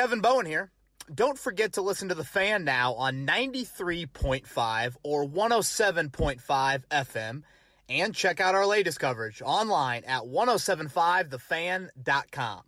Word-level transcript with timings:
Kevin 0.00 0.22
Bowen 0.22 0.46
here. 0.46 0.72
Don't 1.14 1.38
forget 1.38 1.74
to 1.74 1.82
listen 1.82 2.08
to 2.08 2.14
The 2.14 2.24
Fan 2.24 2.64
now 2.64 2.94
on 2.94 3.26
93.5 3.26 4.96
or 5.02 5.26
107.5 5.26 6.82
FM 6.90 7.42
and 7.86 8.14
check 8.14 8.40
out 8.40 8.54
our 8.54 8.64
latest 8.64 8.98
coverage 8.98 9.42
online 9.44 10.04
at 10.04 10.22
1075thefan.com. 10.22 12.62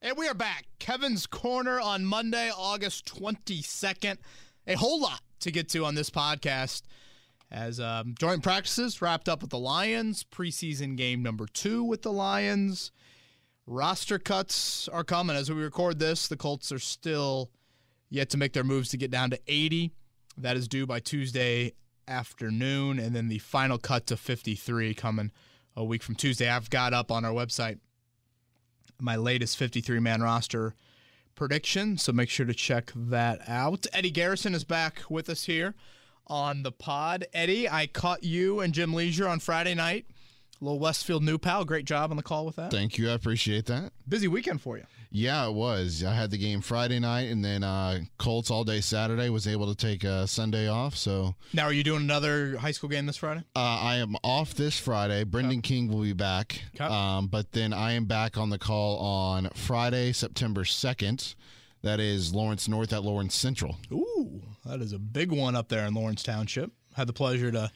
And 0.00 0.16
we 0.16 0.28
are 0.28 0.34
back. 0.34 0.66
Kevin's 0.78 1.26
Corner 1.26 1.80
on 1.80 2.04
Monday, 2.04 2.52
August 2.56 3.12
22nd. 3.12 4.18
A 4.68 4.74
whole 4.74 5.00
lot 5.00 5.22
to 5.40 5.50
get 5.50 5.68
to 5.70 5.84
on 5.84 5.96
this 5.96 6.10
podcast 6.10 6.82
as 7.50 7.80
um, 7.80 8.14
joint 8.16 8.44
practices 8.44 9.02
wrapped 9.02 9.28
up 9.28 9.40
with 9.40 9.50
the 9.50 9.58
Lions, 9.58 10.22
preseason 10.22 10.96
game 10.96 11.20
number 11.20 11.46
two 11.52 11.82
with 11.82 12.02
the 12.02 12.12
Lions. 12.12 12.92
Roster 13.66 14.18
cuts 14.18 14.88
are 14.88 15.04
coming 15.04 15.36
as 15.36 15.50
we 15.50 15.60
record 15.62 15.98
this. 15.98 16.28
The 16.28 16.36
Colts 16.36 16.70
are 16.70 16.78
still 16.78 17.50
yet 18.08 18.30
to 18.30 18.36
make 18.36 18.52
their 18.52 18.64
moves 18.64 18.90
to 18.90 18.96
get 18.96 19.10
down 19.10 19.30
to 19.30 19.40
80. 19.48 19.92
That 20.38 20.56
is 20.56 20.68
due 20.68 20.86
by 20.86 21.00
Tuesday 21.00 21.72
afternoon. 22.06 22.98
And 22.98 23.14
then 23.14 23.28
the 23.28 23.38
final 23.38 23.78
cut 23.78 24.06
to 24.06 24.16
53 24.16 24.94
coming 24.94 25.32
a 25.74 25.84
week 25.84 26.02
from 26.02 26.14
Tuesday. 26.14 26.48
I've 26.48 26.70
got 26.70 26.92
up 26.92 27.10
on 27.10 27.24
our 27.24 27.32
website 27.32 27.78
my 29.00 29.16
latest 29.16 29.56
53 29.56 30.00
man 30.00 30.22
roster 30.22 30.74
prediction. 31.34 31.98
So 31.98 32.12
make 32.12 32.30
sure 32.30 32.46
to 32.46 32.54
check 32.54 32.92
that 32.94 33.40
out. 33.46 33.86
Eddie 33.92 34.10
Garrison 34.10 34.54
is 34.54 34.64
back 34.64 35.02
with 35.10 35.28
us 35.28 35.44
here 35.44 35.74
on 36.26 36.62
the 36.62 36.72
pod. 36.72 37.26
Eddie, 37.32 37.68
I 37.68 37.86
caught 37.86 38.24
you 38.24 38.60
and 38.60 38.72
Jim 38.72 38.94
Leisure 38.94 39.28
on 39.28 39.40
Friday 39.40 39.74
night. 39.74 40.06
Little 40.60 40.78
Westfield 40.78 41.22
New 41.22 41.38
Pal. 41.38 41.64
Great 41.64 41.84
job 41.84 42.10
on 42.10 42.16
the 42.16 42.22
call 42.22 42.46
with 42.46 42.56
that. 42.56 42.70
Thank 42.70 42.98
you. 42.98 43.10
I 43.10 43.14
appreciate 43.14 43.66
that. 43.66 43.92
Busy 44.08 44.28
weekend 44.28 44.60
for 44.60 44.76
you. 44.76 44.84
Yeah, 45.10 45.46
it 45.46 45.54
was. 45.54 46.02
I 46.04 46.14
had 46.14 46.30
the 46.30 46.38
game 46.38 46.60
Friday 46.60 46.98
night 46.98 47.30
and 47.30 47.44
then 47.44 47.62
uh, 47.62 48.00
Colts 48.18 48.50
all 48.50 48.64
day 48.64 48.80
Saturday. 48.80 49.28
Was 49.30 49.46
able 49.46 49.72
to 49.72 49.74
take 49.74 50.04
a 50.04 50.26
Sunday 50.26 50.68
off. 50.68 50.96
So 50.96 51.34
now, 51.52 51.64
are 51.64 51.72
you 51.72 51.84
doing 51.84 52.02
another 52.02 52.56
high 52.56 52.70
school 52.70 52.88
game 52.88 53.06
this 53.06 53.16
Friday? 53.16 53.44
Uh, 53.54 53.60
I 53.60 53.96
am 53.96 54.16
off 54.24 54.54
this 54.54 54.78
Friday. 54.78 55.24
Brendan 55.24 55.58
okay. 55.58 55.68
King 55.68 55.88
will 55.88 56.02
be 56.02 56.12
back. 56.12 56.62
Okay. 56.74 56.84
Um, 56.84 57.28
but 57.28 57.52
then 57.52 57.72
I 57.72 57.92
am 57.92 58.06
back 58.06 58.36
on 58.36 58.50
the 58.50 58.58
call 58.58 58.98
on 58.98 59.48
Friday, 59.54 60.12
September 60.12 60.64
2nd. 60.64 61.34
That 61.82 62.00
is 62.00 62.34
Lawrence 62.34 62.66
North 62.66 62.92
at 62.92 63.04
Lawrence 63.04 63.34
Central. 63.34 63.76
Ooh, 63.92 64.42
that 64.64 64.80
is 64.80 64.92
a 64.92 64.98
big 64.98 65.30
one 65.30 65.54
up 65.54 65.68
there 65.68 65.86
in 65.86 65.94
Lawrence 65.94 66.22
Township. 66.22 66.72
Had 66.94 67.06
the 67.06 67.12
pleasure 67.12 67.52
to 67.52 67.70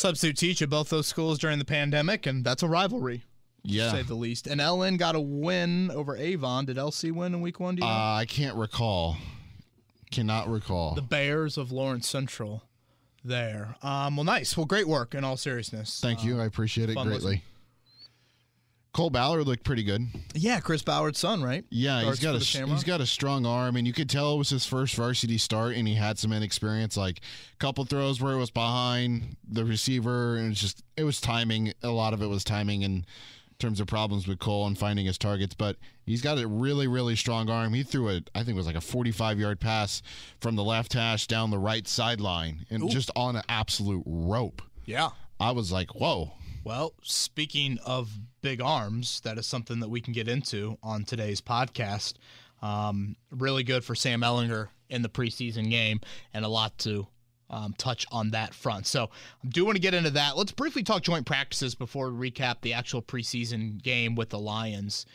substitute 0.00 0.36
teach 0.36 0.62
at 0.62 0.70
both 0.70 0.88
those 0.88 1.06
schools 1.06 1.38
during 1.38 1.58
the 1.58 1.64
pandemic, 1.64 2.26
and 2.26 2.44
that's 2.44 2.62
a 2.62 2.68
rivalry. 2.68 3.22
Yeah, 3.62 3.90
To 3.90 3.96
say 3.98 4.02
the 4.02 4.14
least. 4.14 4.46
And 4.46 4.60
LN 4.60 4.96
got 4.96 5.14
a 5.14 5.20
win 5.20 5.90
over 5.90 6.16
Avon. 6.16 6.64
Did 6.64 6.78
LC 6.78 7.12
win 7.12 7.34
in 7.34 7.42
week 7.42 7.60
one? 7.60 7.74
Do 7.76 7.82
you 7.82 7.86
know? 7.88 7.94
uh, 7.94 8.14
I 8.16 8.24
can't 8.24 8.56
recall. 8.56 9.18
Cannot 10.10 10.48
recall. 10.48 10.94
The 10.94 11.02
Bears 11.02 11.58
of 11.58 11.70
Lawrence 11.70 12.08
Central. 12.08 12.62
There. 13.22 13.76
Um, 13.82 14.16
well, 14.16 14.24
nice. 14.24 14.56
Well, 14.56 14.64
great 14.64 14.88
work. 14.88 15.14
In 15.14 15.24
all 15.24 15.36
seriousness, 15.36 16.00
thank 16.00 16.24
you. 16.24 16.40
I 16.40 16.46
appreciate 16.46 16.88
it 16.88 16.94
greatly. 16.94 17.12
Listening. 17.12 17.42
Cole 18.92 19.10
Ballard 19.10 19.46
looked 19.46 19.62
pretty 19.62 19.84
good. 19.84 20.08
Yeah, 20.34 20.58
Chris 20.58 20.82
Ballard's 20.82 21.18
son, 21.18 21.42
right? 21.42 21.64
Yeah, 21.70 22.00
Starts 22.00 22.18
he's 22.18 22.26
got 22.26 22.64
a 22.66 22.70
he's 22.70 22.84
got 22.84 23.00
a 23.00 23.06
strong 23.06 23.46
arm, 23.46 23.76
and 23.76 23.86
you 23.86 23.92
could 23.92 24.10
tell 24.10 24.34
it 24.34 24.38
was 24.38 24.50
his 24.50 24.66
first 24.66 24.96
varsity 24.96 25.38
start, 25.38 25.76
and 25.76 25.86
he 25.86 25.94
had 25.94 26.18
some 26.18 26.32
inexperience. 26.32 26.96
Like 26.96 27.20
a 27.52 27.56
couple 27.58 27.84
throws 27.84 28.20
where 28.20 28.32
it 28.32 28.38
was 28.38 28.50
behind 28.50 29.36
the 29.48 29.64
receiver, 29.64 30.36
and 30.36 30.50
it's 30.50 30.60
just 30.60 30.82
it 30.96 31.04
was 31.04 31.20
timing. 31.20 31.72
A 31.82 31.90
lot 31.90 32.12
of 32.14 32.22
it 32.22 32.26
was 32.26 32.42
timing 32.42 32.82
in 32.82 33.04
terms 33.60 33.78
of 33.78 33.86
problems 33.86 34.26
with 34.26 34.40
Cole 34.40 34.66
and 34.66 34.76
finding 34.76 35.06
his 35.06 35.18
targets. 35.18 35.54
But 35.54 35.76
he's 36.04 36.22
got 36.22 36.38
a 36.38 36.48
really 36.48 36.88
really 36.88 37.14
strong 37.14 37.48
arm. 37.48 37.72
He 37.74 37.84
threw 37.84 38.08
a 38.08 38.22
I 38.34 38.40
think 38.40 38.50
it 38.50 38.54
was 38.54 38.66
like 38.66 38.76
a 38.76 38.80
45 38.80 39.38
yard 39.38 39.60
pass 39.60 40.02
from 40.40 40.56
the 40.56 40.64
left 40.64 40.94
hash 40.94 41.28
down 41.28 41.50
the 41.50 41.58
right 41.58 41.86
sideline, 41.86 42.66
and 42.70 42.82
Ooh. 42.82 42.88
just 42.88 43.12
on 43.14 43.36
an 43.36 43.42
absolute 43.48 44.02
rope. 44.04 44.62
Yeah, 44.84 45.10
I 45.38 45.52
was 45.52 45.70
like, 45.70 45.94
whoa. 45.94 46.32
Well, 46.62 46.92
speaking 47.02 47.78
of 47.86 48.10
big 48.42 48.60
arms, 48.60 49.22
that 49.22 49.38
is 49.38 49.46
something 49.46 49.80
that 49.80 49.88
we 49.88 50.02
can 50.02 50.12
get 50.12 50.28
into 50.28 50.76
on 50.82 51.04
today's 51.04 51.40
podcast. 51.40 52.14
Um, 52.60 53.16
really 53.30 53.62
good 53.64 53.82
for 53.82 53.94
Sam 53.94 54.20
Ehlinger 54.20 54.68
in 54.90 55.00
the 55.00 55.08
preseason 55.08 55.70
game, 55.70 56.00
and 56.34 56.44
a 56.44 56.48
lot 56.48 56.76
to 56.78 57.06
um, 57.48 57.74
touch 57.78 58.06
on 58.12 58.32
that 58.32 58.52
front. 58.52 58.86
So 58.86 59.04
I 59.42 59.48
do 59.48 59.64
want 59.64 59.76
to 59.76 59.80
get 59.80 59.94
into 59.94 60.10
that. 60.10 60.36
Let's 60.36 60.52
briefly 60.52 60.82
talk 60.82 61.02
joint 61.02 61.24
practices 61.24 61.74
before 61.74 62.12
we 62.12 62.30
recap 62.30 62.56
the 62.60 62.74
actual 62.74 63.00
preseason 63.00 63.82
game 63.82 64.14
with 64.14 64.28
the 64.28 64.38
Lions. 64.38 65.06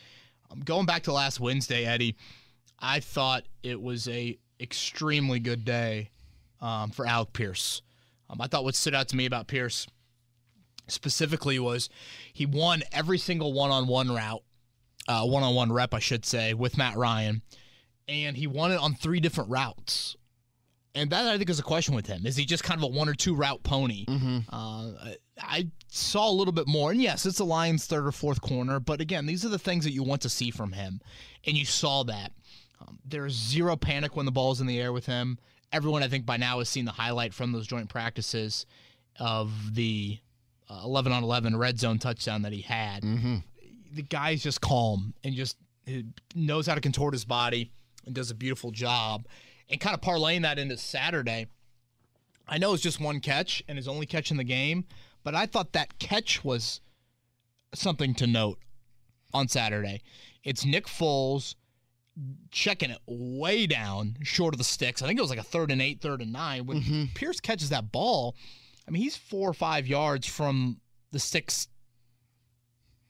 Um, 0.50 0.60
going 0.60 0.86
back 0.86 1.04
to 1.04 1.12
last 1.12 1.38
Wednesday, 1.38 1.84
Eddie, 1.84 2.16
I 2.80 2.98
thought 2.98 3.44
it 3.62 3.80
was 3.80 4.08
a 4.08 4.36
extremely 4.58 5.38
good 5.38 5.64
day 5.64 6.10
um, 6.60 6.90
for 6.90 7.06
Alec 7.06 7.32
Pierce. 7.34 7.82
Um, 8.28 8.40
I 8.40 8.48
thought 8.48 8.64
what 8.64 8.74
stood 8.74 8.96
out 8.96 9.06
to 9.08 9.16
me 9.16 9.26
about 9.26 9.46
Pierce 9.46 9.86
specifically 10.88 11.58
was 11.58 11.88
he 12.32 12.46
won 12.46 12.82
every 12.92 13.18
single 13.18 13.52
one-on-one 13.52 14.10
route, 14.10 14.42
uh, 15.08 15.24
one-on-one 15.24 15.72
rep, 15.72 15.94
I 15.94 15.98
should 15.98 16.24
say, 16.24 16.54
with 16.54 16.76
Matt 16.76 16.96
Ryan, 16.96 17.42
and 18.08 18.36
he 18.36 18.46
won 18.46 18.72
it 18.72 18.78
on 18.78 18.94
three 18.94 19.20
different 19.20 19.50
routes. 19.50 20.16
And 20.94 21.10
that 21.10 21.26
I 21.26 21.36
think 21.36 21.50
is 21.50 21.58
a 21.58 21.62
question 21.62 21.94
with 21.94 22.06
him. 22.06 22.24
Is 22.24 22.36
he 22.36 22.46
just 22.46 22.64
kind 22.64 22.80
of 22.80 22.84
a 22.84 22.86
one 22.86 23.08
or 23.08 23.14
two 23.14 23.34
route 23.34 23.62
pony? 23.62 24.06
Mm-hmm. 24.06 24.38
Uh, 24.50 24.92
I 25.38 25.68
saw 25.88 26.30
a 26.30 26.32
little 26.32 26.52
bit 26.52 26.66
more, 26.66 26.90
and 26.90 27.02
yes, 27.02 27.26
it's 27.26 27.38
a 27.38 27.44
Lions 27.44 27.86
third 27.86 28.06
or 28.06 28.12
fourth 28.12 28.40
corner, 28.40 28.80
but 28.80 29.02
again, 29.02 29.26
these 29.26 29.44
are 29.44 29.50
the 29.50 29.58
things 29.58 29.84
that 29.84 29.92
you 29.92 30.02
want 30.02 30.22
to 30.22 30.30
see 30.30 30.50
from 30.50 30.72
him, 30.72 31.00
and 31.46 31.56
you 31.56 31.66
saw 31.66 32.02
that. 32.04 32.32
Um, 32.80 32.98
there's 33.04 33.34
zero 33.34 33.76
panic 33.76 34.16
when 34.16 34.26
the 34.26 34.32
ball's 34.32 34.60
in 34.60 34.66
the 34.66 34.80
air 34.80 34.92
with 34.92 35.06
him. 35.06 35.38
Everyone, 35.72 36.02
I 36.02 36.08
think, 36.08 36.24
by 36.24 36.38
now 36.38 36.58
has 36.60 36.68
seen 36.68 36.84
the 36.86 36.92
highlight 36.92 37.34
from 37.34 37.52
those 37.52 37.66
joint 37.66 37.90
practices 37.90 38.64
of 39.18 39.74
the 39.74 40.18
uh, 40.68 40.80
11 40.84 41.12
on 41.12 41.22
11 41.22 41.56
red 41.56 41.78
zone 41.78 41.98
touchdown 41.98 42.42
that 42.42 42.52
he 42.52 42.62
had. 42.62 43.02
Mm-hmm. 43.02 43.36
The 43.94 44.02
guy's 44.02 44.42
just 44.42 44.60
calm 44.60 45.14
and 45.24 45.34
just 45.34 45.56
knows 46.34 46.66
how 46.66 46.74
to 46.74 46.80
contort 46.80 47.14
his 47.14 47.24
body 47.24 47.70
and 48.04 48.14
does 48.14 48.30
a 48.30 48.34
beautiful 48.34 48.70
job. 48.70 49.26
And 49.68 49.80
kind 49.80 49.94
of 49.94 50.00
parlaying 50.00 50.42
that 50.42 50.58
into 50.58 50.76
Saturday, 50.76 51.46
I 52.48 52.58
know 52.58 52.74
it's 52.74 52.82
just 52.82 53.00
one 53.00 53.20
catch 53.20 53.62
and 53.68 53.76
his 53.76 53.88
only 53.88 54.06
catch 54.06 54.30
in 54.30 54.36
the 54.36 54.44
game, 54.44 54.84
but 55.24 55.34
I 55.34 55.46
thought 55.46 55.72
that 55.72 55.98
catch 55.98 56.44
was 56.44 56.80
something 57.74 58.14
to 58.14 58.26
note 58.26 58.58
on 59.34 59.48
Saturday. 59.48 60.02
It's 60.44 60.64
Nick 60.64 60.86
Foles 60.86 61.56
checking 62.50 62.90
it 62.90 63.00
way 63.06 63.66
down 63.66 64.16
short 64.22 64.54
of 64.54 64.58
the 64.58 64.64
sticks. 64.64 65.02
I 65.02 65.06
think 65.06 65.18
it 65.18 65.22
was 65.22 65.30
like 65.30 65.38
a 65.38 65.44
third 65.44 65.70
and 65.70 65.82
eight, 65.82 66.00
third 66.00 66.22
and 66.22 66.32
nine. 66.32 66.66
When 66.66 66.80
mm-hmm. 66.80 67.04
Pierce 67.14 67.40
catches 67.40 67.70
that 67.70 67.92
ball, 67.92 68.36
I 68.86 68.90
mean, 68.90 69.02
he's 69.02 69.16
four 69.16 69.48
or 69.48 69.54
five 69.54 69.86
yards 69.86 70.26
from 70.26 70.80
the 71.12 71.18
six 71.18 71.68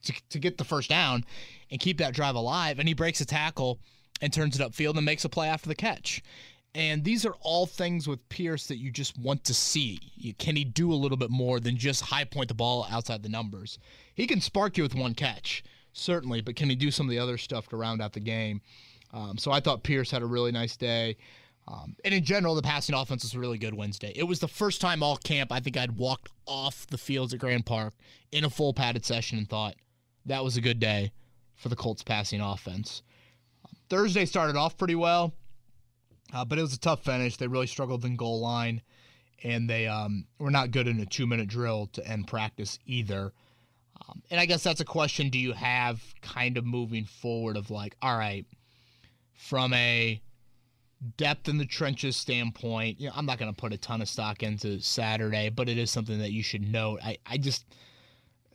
to, 0.03 0.13
to 0.29 0.39
get 0.39 0.57
the 0.57 0.63
first 0.63 0.89
down 0.89 1.23
and 1.69 1.79
keep 1.79 1.97
that 1.99 2.13
drive 2.13 2.35
alive. 2.35 2.79
And 2.79 2.87
he 2.87 2.93
breaks 2.93 3.21
a 3.21 3.25
tackle 3.25 3.79
and 4.21 4.33
turns 4.33 4.59
it 4.59 4.63
upfield 4.63 4.95
and 4.95 5.05
makes 5.05 5.25
a 5.25 5.29
play 5.29 5.47
after 5.47 5.69
the 5.69 5.75
catch. 5.75 6.21
And 6.73 7.03
these 7.03 7.25
are 7.25 7.35
all 7.41 7.65
things 7.65 8.07
with 8.07 8.27
Pierce 8.29 8.67
that 8.67 8.77
you 8.77 8.91
just 8.91 9.17
want 9.17 9.43
to 9.45 9.53
see. 9.53 9.99
Can 10.37 10.55
he 10.55 10.63
do 10.63 10.91
a 10.91 10.95
little 10.95 11.17
bit 11.17 11.31
more 11.31 11.59
than 11.59 11.77
just 11.77 12.03
high 12.03 12.23
point 12.23 12.49
the 12.49 12.53
ball 12.53 12.85
outside 12.89 13.23
the 13.23 13.29
numbers? 13.29 13.79
He 14.13 14.27
can 14.27 14.41
spark 14.41 14.77
you 14.77 14.83
with 14.83 14.93
one 14.93 15.15
catch, 15.15 15.63
certainly, 15.93 16.41
but 16.41 16.55
can 16.55 16.69
he 16.69 16.75
do 16.75 16.91
some 16.91 17.07
of 17.07 17.09
the 17.09 17.19
other 17.19 17.37
stuff 17.37 17.67
to 17.69 17.77
round 17.77 18.01
out 18.01 18.13
the 18.13 18.19
game? 18.19 18.61
Um, 19.11 19.37
so 19.37 19.51
I 19.51 19.59
thought 19.59 19.83
Pierce 19.83 20.11
had 20.11 20.21
a 20.21 20.27
really 20.27 20.51
nice 20.51 20.77
day. 20.77 21.17
Um, 21.67 21.95
and 22.05 22.13
in 22.13 22.23
general, 22.23 22.55
the 22.55 22.61
passing 22.61 22.95
offense 22.95 23.23
was 23.23 23.35
really 23.35 23.57
good 23.57 23.73
Wednesday. 23.73 24.13
It 24.15 24.23
was 24.23 24.39
the 24.39 24.47
first 24.47 24.79
time 24.79 25.03
all 25.03 25.17
camp 25.17 25.51
I 25.51 25.59
think 25.59 25.75
I'd 25.75 25.97
walked 25.97 26.29
off 26.45 26.87
the 26.87 26.97
fields 26.97 27.33
at 27.33 27.39
Grand 27.39 27.65
Park 27.65 27.93
in 28.31 28.45
a 28.45 28.49
full 28.49 28.73
padded 28.73 29.03
session 29.03 29.37
and 29.37 29.49
thought 29.49 29.75
that 30.25 30.43
was 30.43 30.55
a 30.55 30.61
good 30.61 30.79
day 30.79 31.11
for 31.55 31.69
the 31.69 31.75
Colts 31.75 32.03
passing 32.03 32.39
offense. 32.39 33.01
Thursday 33.89 34.25
started 34.25 34.55
off 34.55 34.77
pretty 34.77 34.95
well, 34.95 35.33
uh, 36.33 36.45
but 36.45 36.57
it 36.57 36.61
was 36.61 36.73
a 36.73 36.79
tough 36.79 37.03
finish. 37.03 37.35
They 37.35 37.47
really 37.47 37.67
struggled 37.67 38.05
in 38.05 38.15
goal 38.15 38.39
line, 38.39 38.81
and 39.43 39.69
they 39.69 39.87
um, 39.87 40.25
were 40.39 40.51
not 40.51 40.71
good 40.71 40.87
in 40.87 40.99
a 40.99 41.05
two 41.05 41.27
minute 41.27 41.47
drill 41.47 41.87
to 41.93 42.07
end 42.07 42.27
practice 42.27 42.79
either. 42.85 43.33
Um, 44.07 44.21
and 44.29 44.39
I 44.39 44.45
guess 44.45 44.63
that's 44.63 44.79
a 44.79 44.85
question 44.85 45.29
do 45.29 45.39
you 45.39 45.53
have 45.53 46.01
kind 46.21 46.57
of 46.57 46.65
moving 46.65 47.05
forward 47.05 47.57
of 47.57 47.71
like, 47.71 47.95
all 48.01 48.17
right, 48.17 48.45
from 49.33 49.73
a 49.73 50.21
depth 51.17 51.47
in 51.47 51.57
the 51.57 51.65
trenches 51.65 52.15
standpoint, 52.15 52.99
you 52.99 53.07
know, 53.07 53.13
I'm 53.15 53.25
not 53.25 53.37
going 53.37 53.53
to 53.53 53.59
put 53.59 53.73
a 53.73 53.77
ton 53.77 54.01
of 54.01 54.09
stock 54.09 54.43
into 54.43 54.79
Saturday, 54.81 55.49
but 55.49 55.69
it 55.69 55.77
is 55.77 55.91
something 55.91 56.19
that 56.19 56.31
you 56.31 56.43
should 56.43 56.67
note. 56.67 56.99
I, 57.03 57.17
I 57.25 57.37
just, 57.37 57.65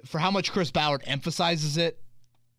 for 0.04 0.18
how 0.18 0.30
much 0.30 0.52
Chris 0.52 0.70
Ballard 0.70 1.02
emphasizes 1.06 1.76
it, 1.76 1.98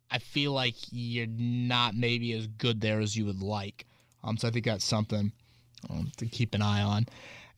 I 0.10 0.20
feel 0.20 0.54
like 0.54 0.76
you're 0.92 1.28
not 1.28 1.96
maybe 1.96 2.34
as 2.34 2.48
good 2.48 2.82
there 2.82 3.00
as 3.00 3.16
you 3.16 3.26
would 3.26 3.42
like. 3.42 3.86
Um, 4.24 4.38
so 4.38 4.48
I 4.48 4.52
think 4.52 4.66
that's 4.66 4.86
something 4.86 5.32
um, 5.90 6.12
to 6.18 6.26
keep 6.28 6.54
an 6.56 6.62
eye 6.62 6.82
on. 6.82 7.08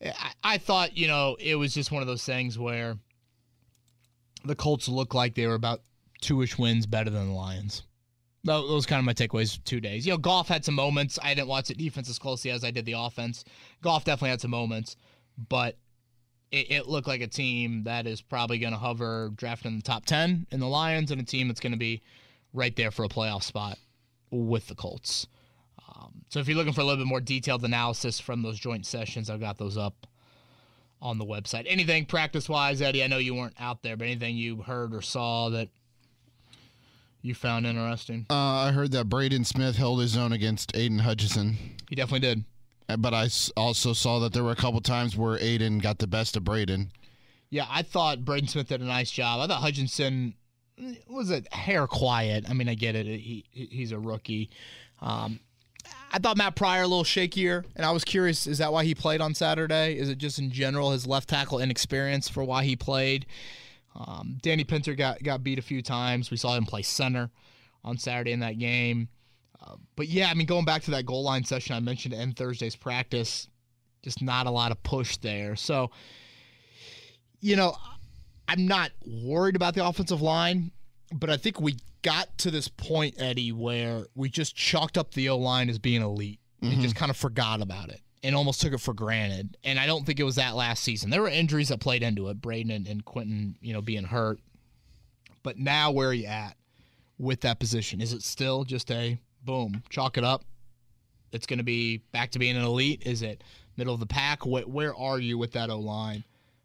I, 0.02 0.32
I 0.42 0.58
thought, 0.58 0.96
you 0.96 1.06
know, 1.06 1.36
it 1.38 1.54
was 1.54 1.74
just 1.74 1.92
one 1.92 2.02
of 2.02 2.08
those 2.08 2.24
things 2.24 2.58
where 2.58 2.96
the 4.44 4.54
Colts 4.54 4.88
looked 4.88 5.14
like 5.14 5.34
they 5.34 5.46
were 5.46 5.54
about 5.54 5.82
two 6.20 6.42
ish 6.42 6.58
wins 6.58 6.86
better 6.86 7.10
than 7.10 7.28
the 7.28 7.34
Lions. 7.34 7.82
Tho- 8.44 8.68
Those 8.68 8.86
kind 8.86 8.98
of 8.98 9.04
my 9.04 9.12
takeaways. 9.12 9.58
Two 9.64 9.80
days. 9.80 10.06
You 10.06 10.12
know, 10.12 10.18
golf 10.18 10.48
had 10.48 10.64
some 10.64 10.74
moments. 10.74 11.18
I 11.22 11.34
didn't 11.34 11.48
watch 11.48 11.68
the 11.68 11.74
defense 11.74 12.08
as 12.08 12.18
closely 12.18 12.50
as 12.50 12.64
I 12.64 12.70
did 12.70 12.84
the 12.86 12.92
offense. 12.92 13.44
Golf 13.82 14.04
definitely 14.04 14.30
had 14.30 14.40
some 14.40 14.50
moments, 14.50 14.96
but 15.48 15.76
it, 16.52 16.70
it 16.70 16.88
looked 16.88 17.08
like 17.08 17.20
a 17.20 17.26
team 17.26 17.84
that 17.84 18.06
is 18.06 18.22
probably 18.22 18.58
going 18.58 18.72
to 18.72 18.78
hover 18.78 19.32
drafting 19.34 19.72
in 19.72 19.76
the 19.78 19.82
top 19.82 20.06
ten 20.06 20.46
in 20.50 20.60
the 20.60 20.68
Lions, 20.68 21.10
and 21.10 21.20
a 21.20 21.24
team 21.24 21.48
that's 21.48 21.60
going 21.60 21.72
to 21.72 21.78
be 21.78 22.02
right 22.52 22.74
there 22.76 22.90
for 22.90 23.04
a 23.04 23.08
playoff 23.08 23.42
spot 23.42 23.78
with 24.30 24.68
the 24.68 24.74
Colts. 24.74 25.26
Um, 25.88 26.22
so 26.28 26.38
if 26.40 26.48
you're 26.48 26.56
looking 26.56 26.72
for 26.72 26.80
a 26.80 26.84
little 26.84 27.02
bit 27.04 27.08
more 27.08 27.20
detailed 27.20 27.64
analysis 27.64 28.20
from 28.20 28.42
those 28.42 28.58
joint 28.58 28.86
sessions, 28.86 29.28
I've 29.28 29.40
got 29.40 29.58
those 29.58 29.76
up 29.76 30.06
on 31.02 31.18
the 31.18 31.24
website. 31.24 31.66
Anything 31.68 32.06
practice 32.06 32.48
wise, 32.48 32.80
Eddie? 32.80 33.04
I 33.04 33.06
know 33.06 33.18
you 33.18 33.34
weren't 33.34 33.54
out 33.58 33.82
there, 33.82 33.96
but 33.96 34.06
anything 34.06 34.36
you 34.36 34.62
heard 34.62 34.94
or 34.94 35.02
saw 35.02 35.50
that 35.50 35.68
you 37.26 37.34
found 37.34 37.66
interesting? 37.66 38.26
Uh, 38.30 38.34
I 38.34 38.72
heard 38.72 38.92
that 38.92 39.08
Braden 39.08 39.44
Smith 39.44 39.76
held 39.76 40.00
his 40.00 40.16
own 40.16 40.32
against 40.32 40.76
Aidan 40.76 41.00
Hutchinson, 41.00 41.56
He 41.88 41.96
definitely 41.96 42.20
did. 42.20 42.44
Uh, 42.88 42.96
but 42.96 43.12
I 43.14 43.28
also 43.56 43.92
saw 43.92 44.18
that 44.20 44.32
there 44.32 44.44
were 44.44 44.52
a 44.52 44.56
couple 44.56 44.80
times 44.80 45.16
where 45.16 45.38
Aidan 45.38 45.78
got 45.78 45.98
the 45.98 46.06
best 46.06 46.36
of 46.36 46.44
Braden. 46.44 46.92
Yeah, 47.50 47.66
I 47.68 47.82
thought 47.82 48.24
Braden 48.24 48.48
Smith 48.48 48.68
did 48.68 48.80
a 48.80 48.84
nice 48.84 49.10
job. 49.10 49.40
I 49.40 49.46
thought 49.46 49.60
Hutchinson 49.60 50.34
was 51.08 51.30
a 51.30 51.42
hair 51.52 51.86
quiet. 51.86 52.44
I 52.48 52.52
mean, 52.52 52.68
I 52.68 52.74
get 52.74 52.94
it. 52.94 53.06
He, 53.06 53.44
he's 53.50 53.92
a 53.92 53.98
rookie. 53.98 54.50
Um, 55.00 55.40
I 56.12 56.18
thought 56.18 56.36
Matt 56.36 56.56
Pryor 56.56 56.82
a 56.82 56.86
little 56.86 57.04
shakier, 57.04 57.64
and 57.76 57.84
I 57.84 57.92
was 57.92 58.04
curious: 58.04 58.46
is 58.46 58.58
that 58.58 58.72
why 58.72 58.84
he 58.84 58.94
played 58.94 59.20
on 59.20 59.34
Saturday? 59.34 59.96
Is 59.96 60.08
it 60.08 60.18
just 60.18 60.38
in 60.38 60.50
general 60.50 60.90
his 60.90 61.06
left 61.06 61.28
tackle 61.28 61.60
inexperience 61.60 62.28
for 62.28 62.42
why 62.44 62.64
he 62.64 62.76
played? 62.76 63.26
Um, 63.96 64.38
Danny 64.42 64.64
Pinter 64.64 64.94
got 64.94 65.22
got 65.22 65.42
beat 65.42 65.58
a 65.58 65.62
few 65.62 65.82
times. 65.82 66.30
We 66.30 66.36
saw 66.36 66.54
him 66.54 66.66
play 66.66 66.82
center 66.82 67.30
on 67.84 67.96
Saturday 67.98 68.32
in 68.32 68.40
that 68.40 68.58
game. 68.58 69.08
Uh, 69.60 69.76
but 69.96 70.08
yeah, 70.08 70.28
I 70.28 70.34
mean, 70.34 70.46
going 70.46 70.64
back 70.64 70.82
to 70.82 70.90
that 70.92 71.06
goal 71.06 71.22
line 71.22 71.44
session 71.44 71.74
I 71.74 71.80
mentioned 71.80 72.14
end 72.14 72.36
Thursday's 72.36 72.76
practice, 72.76 73.48
just 74.02 74.22
not 74.22 74.46
a 74.46 74.50
lot 74.50 74.70
of 74.70 74.82
push 74.82 75.16
there. 75.18 75.56
So, 75.56 75.90
you 77.40 77.56
know, 77.56 77.74
I'm 78.48 78.66
not 78.66 78.92
worried 79.06 79.56
about 79.56 79.74
the 79.74 79.86
offensive 79.86 80.20
line, 80.20 80.72
but 81.14 81.30
I 81.30 81.36
think 81.36 81.60
we 81.60 81.76
got 82.02 82.36
to 82.38 82.50
this 82.50 82.68
point, 82.68 83.14
Eddie, 83.18 83.52
where 83.52 84.06
we 84.14 84.28
just 84.28 84.54
chalked 84.54 84.98
up 84.98 85.14
the 85.14 85.30
O 85.30 85.38
line 85.38 85.70
as 85.70 85.78
being 85.78 86.02
elite 86.02 86.40
and 86.62 86.80
just 86.80 86.96
kind 86.96 87.10
of 87.10 87.16
forgot 87.16 87.62
about 87.62 87.90
it 87.90 88.00
and 88.26 88.34
almost 88.34 88.60
took 88.60 88.72
it 88.72 88.80
for 88.80 88.92
granted. 88.92 89.56
And 89.62 89.78
I 89.78 89.86
don't 89.86 90.04
think 90.04 90.18
it 90.18 90.24
was 90.24 90.34
that 90.34 90.56
last 90.56 90.82
season. 90.82 91.10
There 91.10 91.22
were 91.22 91.28
injuries 91.28 91.68
that 91.68 91.78
played 91.78 92.02
into 92.02 92.28
it, 92.28 92.40
Braden 92.40 92.72
and, 92.72 92.86
and 92.88 93.04
Quenton, 93.04 93.56
you 93.60 93.72
know, 93.72 93.80
being 93.80 94.02
hurt. 94.02 94.40
But 95.44 95.58
now, 95.58 95.92
where 95.92 96.08
are 96.08 96.14
you 96.14 96.26
at 96.26 96.56
with 97.18 97.42
that 97.42 97.60
position? 97.60 98.00
Is 98.00 98.12
it 98.12 98.24
still 98.24 98.64
just 98.64 98.90
a 98.90 99.16
boom, 99.44 99.80
chalk 99.90 100.18
it 100.18 100.24
up? 100.24 100.42
It's 101.30 101.46
going 101.46 101.58
to 101.58 101.64
be 101.64 101.98
back 102.10 102.32
to 102.32 102.40
being 102.40 102.56
an 102.56 102.64
elite. 102.64 103.04
Is 103.06 103.22
it 103.22 103.44
middle 103.76 103.94
of 103.94 104.00
the 104.00 104.06
pack? 104.06 104.44
Where, 104.44 104.64
where 104.64 104.96
are 104.96 105.20
you 105.20 105.38
with 105.38 105.52
that 105.52 105.70
O 105.70 105.78
line? 105.78 106.24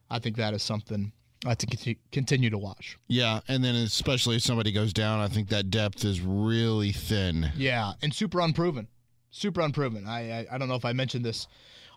I 0.10 0.18
think 0.18 0.38
that 0.38 0.56
is 0.56 0.64
something 0.64 1.12
uh, 1.46 1.54
to 1.54 1.96
continue 2.12 2.50
to 2.50 2.58
watch. 2.58 2.98
Yeah, 3.08 3.42
and 3.48 3.64
then 3.64 3.76
especially 3.76 4.38
if 4.38 4.42
somebody 4.42 4.72
goes 4.72 4.94
down, 4.94 5.20
I 5.20 5.28
think 5.28 5.50
that 5.50 5.70
depth 5.70 6.04
is 6.04 6.22
really 6.22 6.92
thin. 6.92 7.52
Yeah, 7.56 7.94
and 8.02 8.12
super 8.12 8.40
unproven, 8.40 8.88
super 9.32 9.62
unproven. 9.62 10.08
I, 10.08 10.42
I 10.42 10.48
I 10.52 10.58
don't 10.58 10.68
know 10.68 10.76
if 10.76 10.86
I 10.86 10.94
mentioned 10.94 11.26
this 11.26 11.48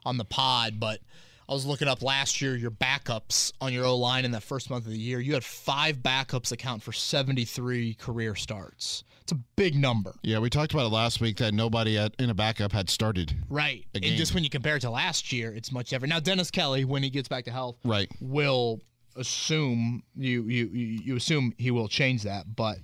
on 0.07 0.17
the 0.17 0.25
pod, 0.25 0.79
but 0.81 1.01
I 1.49 1.53
was 1.53 1.67
looking 1.67 1.89
up 1.89 2.03
last 2.03 2.41
year 2.41 2.57
your 2.57 2.71
backups 2.71 3.53
on 3.61 3.73
your 3.73 3.85
O 3.85 3.97
line 3.97 4.25
in 4.25 4.31
that 4.31 4.43
first 4.43 4.71
month 4.71 4.87
of 4.87 4.93
the 4.93 4.99
year. 4.99 5.21
You 5.21 5.35
had 5.35 5.45
five 5.45 5.99
backups 5.99 6.53
account 6.53 6.83
for 6.83 6.93
seventy 6.93 7.45
three 7.45 7.95
career 7.95 8.35
starts. 8.35 9.05
It's 9.23 9.33
a 9.33 9.37
big 9.57 9.75
number, 9.75 10.15
Yeah, 10.23 10.39
we 10.39 10.51
talked 10.51 10.75
about 10.75 10.85
it 10.85 10.91
last 10.93 11.19
week 11.23 11.39
that 11.39 11.55
nobody 11.55 11.97
at, 11.97 12.15
in 12.19 12.29
a 12.29 12.35
backup 12.35 12.73
had 12.73 12.91
started. 12.91 13.35
right? 13.49 13.83
And 13.95 14.05
just 14.05 14.35
when 14.35 14.45
you 14.45 14.51
compare 14.51 14.77
it 14.77 14.81
to 14.81 14.91
last 14.91 15.33
year, 15.33 15.51
it's 15.55 15.73
much 15.73 15.89
different. 15.89 16.11
Now 16.11 16.21
Dennis 16.21 16.51
Kelly, 16.51 16.85
when 16.85 17.03
he 17.03 17.09
gets 17.09 17.27
back 17.27 17.47
to 17.47 17.51
health, 17.51 17.77
Right. 17.87 18.11
will 18.21 18.83
assume 19.17 20.03
you 20.17 20.43
you 20.43 20.67
you 20.67 20.85
you 21.05 21.17
assume 21.17 21.55
he 21.57 21.71
will 21.71 21.89
change 21.89 22.23
that, 22.25 22.55
but 22.55 22.79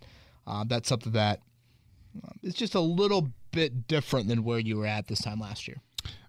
uh, 0.46 0.64
that's 0.66 0.88
something 0.88 1.12
that 1.12 1.40
uh, 2.24 2.30
it's 2.42 2.56
just 2.56 2.74
a 2.74 2.80
little 2.80 3.28
bit 3.50 3.86
different 3.86 4.28
than 4.28 4.44
where 4.44 4.58
you 4.58 4.78
were 4.78 4.86
at 4.86 5.08
this 5.08 5.20
time 5.20 5.40
last 5.40 5.68
year. 5.68 5.78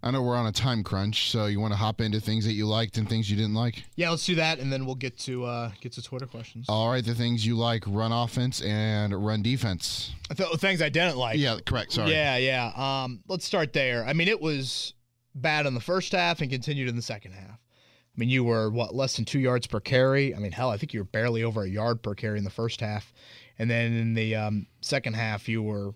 I 0.03 0.11
know 0.11 0.21
we're 0.21 0.35
on 0.35 0.47
a 0.47 0.51
time 0.51 0.83
crunch, 0.83 1.29
so 1.29 1.45
you 1.45 1.59
want 1.59 1.73
to 1.73 1.77
hop 1.77 2.01
into 2.01 2.19
things 2.19 2.43
that 2.45 2.53
you 2.53 2.67
liked 2.67 2.97
and 2.97 3.07
things 3.07 3.29
you 3.29 3.37
didn't 3.37 3.53
like. 3.53 3.83
Yeah, 3.95 4.09
let's 4.09 4.25
do 4.25 4.35
that, 4.35 4.59
and 4.59 4.73
then 4.73 4.85
we'll 4.85 4.95
get 4.95 5.17
to 5.19 5.45
uh, 5.45 5.71
get 5.79 5.93
to 5.93 6.01
Twitter 6.01 6.25
questions. 6.25 6.65
All 6.67 6.89
right, 6.89 7.05
the 7.05 7.13
things 7.13 7.45
you 7.45 7.55
like: 7.55 7.83
run 7.87 8.11
offense 8.11 8.61
and 8.61 9.13
run 9.13 9.41
defense. 9.43 10.13
Th- 10.35 10.49
things 10.57 10.81
I 10.81 10.89
didn't 10.89 11.17
like. 11.17 11.37
Yeah, 11.37 11.59
correct. 11.65 11.93
Sorry. 11.93 12.11
Yeah, 12.11 12.37
yeah. 12.37 12.71
Um, 12.75 13.21
let's 13.27 13.45
start 13.45 13.73
there. 13.73 14.03
I 14.03 14.13
mean, 14.13 14.27
it 14.27 14.41
was 14.41 14.93
bad 15.35 15.65
in 15.65 15.73
the 15.73 15.79
first 15.79 16.11
half 16.13 16.41
and 16.41 16.49
continued 16.49 16.89
in 16.89 16.95
the 16.95 17.01
second 17.01 17.33
half. 17.33 17.51
I 17.51 18.19
mean, 18.19 18.29
you 18.29 18.43
were 18.43 18.69
what 18.69 18.93
less 18.93 19.15
than 19.15 19.25
two 19.25 19.39
yards 19.39 19.67
per 19.67 19.79
carry. 19.79 20.35
I 20.35 20.39
mean, 20.39 20.51
hell, 20.51 20.69
I 20.69 20.77
think 20.77 20.93
you 20.93 20.99
were 20.99 21.05
barely 21.05 21.43
over 21.43 21.63
a 21.63 21.69
yard 21.69 22.01
per 22.01 22.13
carry 22.15 22.37
in 22.37 22.43
the 22.43 22.49
first 22.49 22.81
half, 22.81 23.13
and 23.57 23.69
then 23.69 23.93
in 23.93 24.13
the 24.15 24.35
um, 24.35 24.67
second 24.81 25.13
half, 25.15 25.47
you 25.47 25.61
were, 25.63 25.93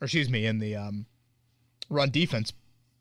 or 0.00 0.04
excuse 0.04 0.30
me, 0.30 0.46
in 0.46 0.58
the 0.58 0.76
um, 0.76 1.06
run 1.88 2.10
defense 2.10 2.52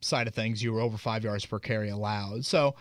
side 0.02 0.28
of 0.28 0.34
things, 0.34 0.64
you 0.64 0.74
were 0.74 0.82
over 0.82 0.98
five 0.98 1.24
yards 1.24 1.46
per 1.46 1.60
carry 1.60 1.90
allowed. 1.90 2.46
So 2.46 2.76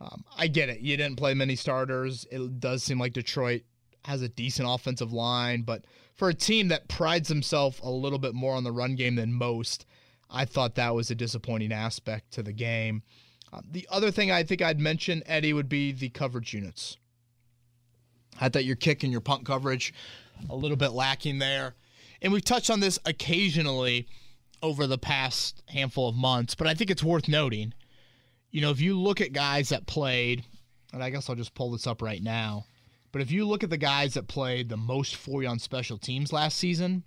um, 0.00 0.24
I 0.36 0.48
get 0.48 0.68
it. 0.68 0.80
You 0.80 0.96
didn't 0.96 1.16
play 1.16 1.34
many 1.34 1.56
starters. 1.56 2.26
It 2.30 2.60
does 2.60 2.82
seem 2.82 2.98
like 2.98 3.12
Detroit 3.12 3.62
has 4.04 4.22
a 4.22 4.28
decent 4.28 4.68
offensive 4.70 5.12
line, 5.12 5.62
but 5.62 5.84
for 6.14 6.28
a 6.28 6.34
team 6.34 6.68
that 6.68 6.88
prides 6.88 7.28
himself 7.28 7.80
a 7.82 7.90
little 7.90 8.18
bit 8.18 8.34
more 8.34 8.54
on 8.54 8.64
the 8.64 8.72
run 8.72 8.96
game 8.96 9.16
than 9.16 9.32
most, 9.32 9.86
I 10.30 10.44
thought 10.44 10.74
that 10.74 10.94
was 10.94 11.10
a 11.10 11.14
disappointing 11.14 11.72
aspect 11.72 12.32
to 12.32 12.42
the 12.42 12.52
game. 12.52 13.02
Uh, 13.52 13.60
the 13.70 13.86
other 13.90 14.10
thing 14.10 14.30
I 14.30 14.42
think 14.42 14.60
I'd 14.60 14.80
mention, 14.80 15.22
Eddie, 15.26 15.52
would 15.52 15.68
be 15.68 15.92
the 15.92 16.08
coverage 16.10 16.52
units. 16.52 16.98
I 18.40 18.48
thought 18.48 18.64
your 18.64 18.76
kick 18.76 19.04
and 19.04 19.12
your 19.12 19.20
punt 19.20 19.46
coverage 19.46 19.94
a 20.50 20.56
little 20.56 20.76
bit 20.76 20.90
lacking 20.90 21.38
there. 21.38 21.74
And 22.22 22.32
we've 22.32 22.44
touched 22.44 22.70
on 22.70 22.80
this 22.80 22.98
occasionally 23.04 24.06
over 24.62 24.86
the 24.86 24.98
past 24.98 25.62
handful 25.68 26.08
of 26.08 26.14
months, 26.16 26.54
but 26.54 26.66
I 26.66 26.74
think 26.74 26.90
it's 26.90 27.02
worth 27.02 27.28
noting. 27.28 27.74
You 28.50 28.60
know, 28.60 28.70
if 28.70 28.80
you 28.80 28.98
look 28.98 29.20
at 29.20 29.32
guys 29.32 29.68
that 29.70 29.86
played, 29.86 30.44
and 30.92 31.02
I 31.02 31.10
guess 31.10 31.28
I'll 31.28 31.36
just 31.36 31.54
pull 31.54 31.70
this 31.72 31.86
up 31.86 32.00
right 32.00 32.22
now, 32.22 32.66
but 33.12 33.20
if 33.20 33.30
you 33.30 33.46
look 33.46 33.62
at 33.62 33.70
the 33.70 33.76
guys 33.76 34.14
that 34.14 34.26
played 34.28 34.68
the 34.68 34.76
most 34.76 35.16
for 35.16 35.42
you 35.42 35.48
on 35.48 35.58
special 35.58 35.98
teams 35.98 36.32
last 36.32 36.56
season, 36.56 37.04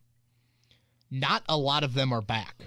not 1.10 1.44
a 1.50 1.58
lot 1.58 1.84
of 1.84 1.94
them 1.94 2.12
are 2.14 2.22
back. 2.22 2.66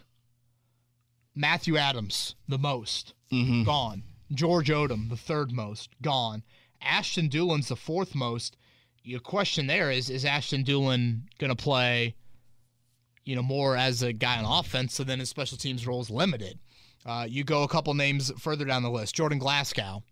Matthew 1.35 1.77
Adams, 1.77 2.35
the 2.49 2.59
most, 2.59 3.15
Mhm. 3.31 3.65
gone. 3.65 4.03
George 4.33 4.69
Odom, 4.69 5.09
the 5.09 5.17
third 5.17 5.53
most, 5.53 5.91
gone. 6.03 6.43
Ashton 6.81 7.29
Dulin's 7.29 7.69
the 7.69 7.77
fourth 7.77 8.15
most. 8.15 8.57
Your 9.03 9.21
question 9.21 9.67
there 9.67 9.91
is: 9.91 10.11
Is 10.11 10.25
Ashton 10.25 10.65
Dulin 10.65 11.23
going 11.39 11.51
to 11.55 11.57
play, 11.57 12.17
you 13.31 13.37
know, 13.37 13.43
more 13.43 13.77
as 13.77 14.03
a 14.03 14.13
guy 14.13 14.43
on 14.43 14.45
offense, 14.45 14.93
so 14.93 15.05
then 15.05 15.21
his 15.21 15.29
special 15.29 15.57
teams 15.57 15.87
role 15.87 16.01
is 16.01 16.11
limited? 16.11 16.59
Uh, 17.07 17.25
you 17.29 17.45
go 17.45 17.63
a 17.63 17.69
couple 17.69 17.95
names 17.95 18.33
further 18.41 18.65
down 18.65 18.83
the 18.83 18.91
list. 18.91 19.15
Jordan 19.15 19.39
Glasgow, 19.39 20.03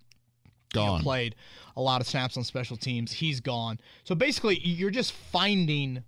you 0.72 0.80
know, 0.80 0.86
Gone. 0.86 1.02
played 1.02 1.34
a 1.76 1.82
lot 1.82 2.00
of 2.00 2.06
snaps 2.06 2.36
on 2.36 2.44
special 2.44 2.76
teams. 2.76 3.10
He's 3.10 3.40
gone. 3.40 3.80
So 4.04 4.14
basically, 4.14 4.60
you're 4.60 4.92
just 4.92 5.10
finding 5.10 6.04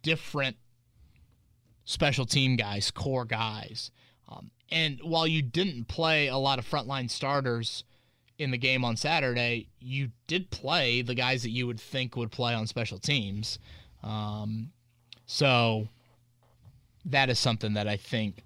different 0.00 0.56
special 1.84 2.24
team 2.24 2.56
guys, 2.56 2.90
core 2.90 3.26
guys. 3.26 3.90
Um, 4.26 4.50
and 4.70 4.98
while 5.02 5.26
you 5.26 5.42
didn't 5.42 5.88
play 5.88 6.28
a 6.28 6.38
lot 6.38 6.58
of 6.58 6.66
frontline 6.66 7.10
starters 7.10 7.84
in 8.38 8.50
the 8.50 8.58
game 8.58 8.86
on 8.86 8.96
Saturday, 8.96 9.68
you 9.80 10.12
did 10.28 10.50
play 10.50 11.02
the 11.02 11.14
guys 11.14 11.42
that 11.42 11.50
you 11.50 11.66
would 11.66 11.78
think 11.78 12.16
would 12.16 12.32
play 12.32 12.54
on 12.54 12.66
special 12.66 12.98
teams. 12.98 13.58
Um, 14.02 14.70
so 15.26 15.88
that 17.06 17.30
is 17.30 17.38
something 17.38 17.74
that 17.74 17.88
I 17.88 17.96
think 17.96 18.44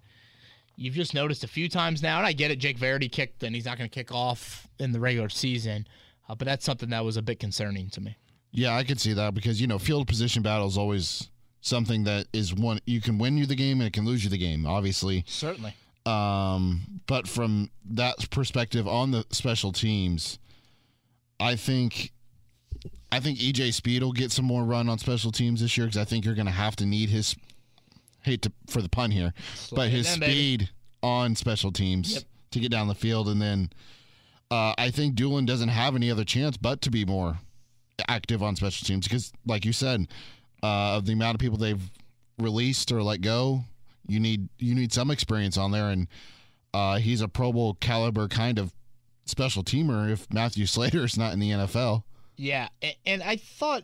you've 0.76 0.94
just 0.94 1.12
noticed 1.12 1.44
a 1.44 1.48
few 1.48 1.68
times 1.68 2.02
now. 2.02 2.18
And 2.18 2.26
I 2.26 2.32
get 2.32 2.50
it, 2.50 2.58
Jake 2.58 2.78
Verity 2.78 3.08
kicked, 3.08 3.42
and 3.42 3.54
he's 3.54 3.64
not 3.64 3.76
going 3.76 3.90
to 3.90 3.94
kick 3.94 4.12
off 4.12 4.68
in 4.78 4.92
the 4.92 5.00
regular 5.00 5.28
season. 5.28 5.86
Uh, 6.28 6.34
but 6.34 6.46
that's 6.46 6.64
something 6.64 6.90
that 6.90 7.04
was 7.04 7.16
a 7.16 7.22
bit 7.22 7.40
concerning 7.40 7.90
to 7.90 8.00
me. 8.00 8.16
Yeah, 8.52 8.76
I 8.76 8.84
could 8.84 9.00
see 9.00 9.12
that 9.12 9.34
because 9.34 9.60
you 9.60 9.66
know 9.66 9.78
field 9.78 10.08
position 10.08 10.42
battle 10.42 10.66
is 10.66 10.78
always 10.78 11.28
something 11.60 12.04
that 12.04 12.26
is 12.32 12.54
one 12.54 12.80
you 12.86 13.00
can 13.00 13.18
win 13.18 13.36
you 13.36 13.44
the 13.44 13.54
game 13.54 13.80
and 13.80 13.86
it 13.88 13.92
can 13.92 14.06
lose 14.06 14.24
you 14.24 14.30
the 14.30 14.38
game. 14.38 14.66
Obviously, 14.66 15.24
Certainly. 15.26 15.74
Um, 16.06 17.02
but 17.06 17.28
from 17.28 17.70
that 17.90 18.30
perspective 18.30 18.88
on 18.88 19.10
the 19.10 19.26
special 19.30 19.72
teams, 19.72 20.38
I 21.38 21.56
think 21.56 22.12
I 23.12 23.20
think 23.20 23.38
EJ 23.38 23.74
Speed 23.74 24.02
will 24.02 24.12
get 24.12 24.32
some 24.32 24.44
more 24.44 24.64
run 24.64 24.88
on 24.88 24.98
special 24.98 25.32
teams 25.32 25.60
this 25.60 25.76
year 25.76 25.86
because 25.86 26.00
I 26.00 26.04
think 26.04 26.24
you're 26.24 26.34
going 26.34 26.46
to 26.46 26.52
have 26.52 26.76
to 26.76 26.86
need 26.86 27.10
his 27.10 27.36
hate 28.28 28.42
to 28.42 28.52
for 28.68 28.80
the 28.82 28.88
pun 28.88 29.10
here, 29.10 29.32
but 29.72 29.88
it 29.88 29.92
his 29.92 30.16
baby. 30.18 30.32
speed 30.32 30.70
on 31.02 31.34
special 31.34 31.72
teams 31.72 32.14
Yep. 32.14 32.22
to 32.52 32.60
get 32.60 32.70
down 32.70 32.86
the 32.88 32.94
field, 32.94 33.28
and 33.28 33.40
then 33.42 33.70
uh, 34.50 34.74
I 34.78 34.90
think 34.90 35.14
Dulin 35.14 35.46
doesn't 35.46 35.68
have 35.68 35.94
any 35.96 36.10
other 36.10 36.24
chance 36.24 36.56
but 36.56 36.80
to 36.82 36.90
be 36.90 37.04
more 37.04 37.38
active 38.08 38.42
on 38.42 38.56
special 38.56 38.86
teams 38.86 39.06
because, 39.06 39.32
like 39.46 39.64
you 39.64 39.72
said, 39.72 40.06
uh, 40.62 40.96
of 40.96 41.04
the 41.06 41.12
amount 41.12 41.34
of 41.34 41.40
people 41.40 41.58
they've 41.58 41.90
released 42.38 42.90
or 42.92 43.02
let 43.02 43.20
go, 43.20 43.64
you 44.06 44.20
need 44.20 44.48
you 44.58 44.74
need 44.74 44.92
some 44.92 45.10
experience 45.10 45.58
on 45.58 45.70
there, 45.72 45.90
and 45.90 46.08
uh, 46.74 46.98
he's 46.98 47.20
a 47.20 47.28
Pro 47.28 47.52
Bowl 47.52 47.74
caliber 47.80 48.26
kind 48.28 48.58
of 48.58 48.72
special 49.26 49.62
teamer. 49.62 50.10
If 50.10 50.32
Matthew 50.32 50.66
Slater 50.74 51.04
is 51.04 51.18
not 51.18 51.32
in 51.32 51.38
the 51.40 51.50
NFL, 51.50 52.04
Yeah, 52.36 52.68
and 53.04 53.22
I 53.22 53.36
thought 53.36 53.82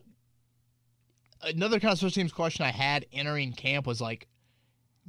another 1.42 1.78
kind 1.80 1.92
of 1.92 1.98
special 1.98 2.12
teams 2.14 2.32
question 2.32 2.64
I 2.64 2.70
had 2.70 3.04
entering 3.12 3.52
camp 3.52 3.86
was 3.86 4.00
like 4.00 4.26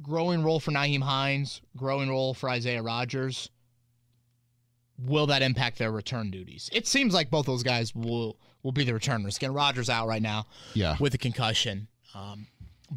growing 0.02 0.42
role 0.42 0.60
for 0.60 0.72
Nyheim 0.72 1.02
Hines, 1.02 1.60
growing 1.76 2.08
role 2.08 2.34
for 2.34 2.48
Isaiah 2.48 2.82
Rodgers. 2.82 3.50
Will 4.98 5.26
that 5.26 5.42
impact 5.42 5.78
their 5.78 5.92
return 5.92 6.30
duties? 6.30 6.70
It 6.72 6.86
seems 6.86 7.12
like 7.12 7.30
both 7.30 7.46
those 7.46 7.62
guys 7.62 7.94
will 7.94 8.38
will 8.62 8.72
be 8.72 8.84
the 8.84 8.94
returners. 8.94 9.36
Again, 9.36 9.52
Rodgers 9.52 9.90
out 9.90 10.08
right 10.08 10.22
now 10.22 10.46
yeah, 10.74 10.96
with 10.98 11.14
a 11.14 11.18
concussion. 11.18 11.88
Um, 12.14 12.46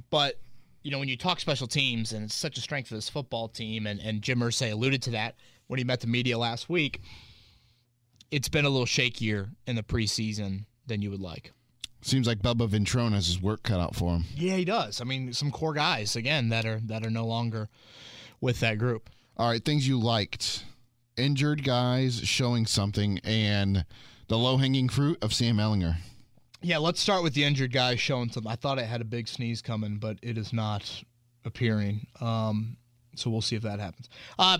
but 0.09 0.39
you 0.81 0.91
know, 0.91 0.99
when 0.99 1.09
you 1.09 1.17
talk 1.17 1.39
special 1.39 1.67
teams, 1.67 2.13
and 2.13 2.25
it's 2.25 2.35
such 2.35 2.57
a 2.57 2.61
strength 2.61 2.91
of 2.91 2.97
this 2.97 3.09
football 3.09 3.49
team, 3.49 3.85
and, 3.85 3.99
and 3.99 4.21
Jim 4.21 4.39
Irsay 4.39 4.71
alluded 4.71 5.01
to 5.03 5.11
that 5.11 5.35
when 5.67 5.77
he 5.77 5.83
met 5.83 5.99
the 5.99 6.07
media 6.07 6.37
last 6.37 6.69
week. 6.69 7.01
It's 8.31 8.47
been 8.47 8.65
a 8.65 8.69
little 8.69 8.85
shakier 8.85 9.49
in 9.65 9.75
the 9.75 9.83
preseason 9.83 10.65
than 10.85 11.01
you 11.01 11.11
would 11.11 11.21
like. 11.21 11.51
Seems 12.01 12.27
like 12.27 12.39
Bubba 12.39 12.67
Ventrone 12.67 13.11
has 13.11 13.27
his 13.27 13.41
work 13.41 13.63
cut 13.63 13.79
out 13.79 13.95
for 13.95 14.15
him. 14.15 14.23
Yeah, 14.35 14.55
he 14.55 14.65
does. 14.65 15.01
I 15.01 15.03
mean, 15.03 15.33
some 15.33 15.51
core 15.51 15.73
guys 15.73 16.15
again 16.15 16.49
that 16.49 16.65
are 16.65 16.79
that 16.85 17.05
are 17.05 17.09
no 17.09 17.25
longer 17.25 17.67
with 18.39 18.61
that 18.61 18.77
group. 18.77 19.09
All 19.35 19.49
right, 19.49 19.63
things 19.63 19.87
you 19.87 19.99
liked: 19.99 20.63
injured 21.17 21.63
guys 21.63 22.21
showing 22.21 22.65
something, 22.65 23.19
and 23.23 23.85
the 24.27 24.37
low 24.37 24.57
hanging 24.57 24.87
fruit 24.87 25.17
of 25.21 25.33
Sam 25.33 25.57
Ellinger. 25.57 25.97
Yeah, 26.61 26.77
let's 26.77 26.99
start 26.99 27.23
with 27.23 27.33
the 27.33 27.43
injured 27.43 27.71
guy 27.73 27.95
showing 27.95 28.29
some. 28.29 28.47
I 28.47 28.55
thought 28.55 28.79
it 28.79 28.85
had 28.85 29.01
a 29.01 29.05
big 29.05 29.27
sneeze 29.27 29.61
coming, 29.61 29.97
but 29.97 30.17
it 30.21 30.37
is 30.37 30.51
not 30.53 31.03
appearing. 31.45 32.07
Um, 32.21 32.77
so 33.15 33.29
we'll 33.29 33.41
see 33.41 33.55
if 33.55 33.63
that 33.63 33.79
happens. 33.79 34.09
Uh, 34.37 34.57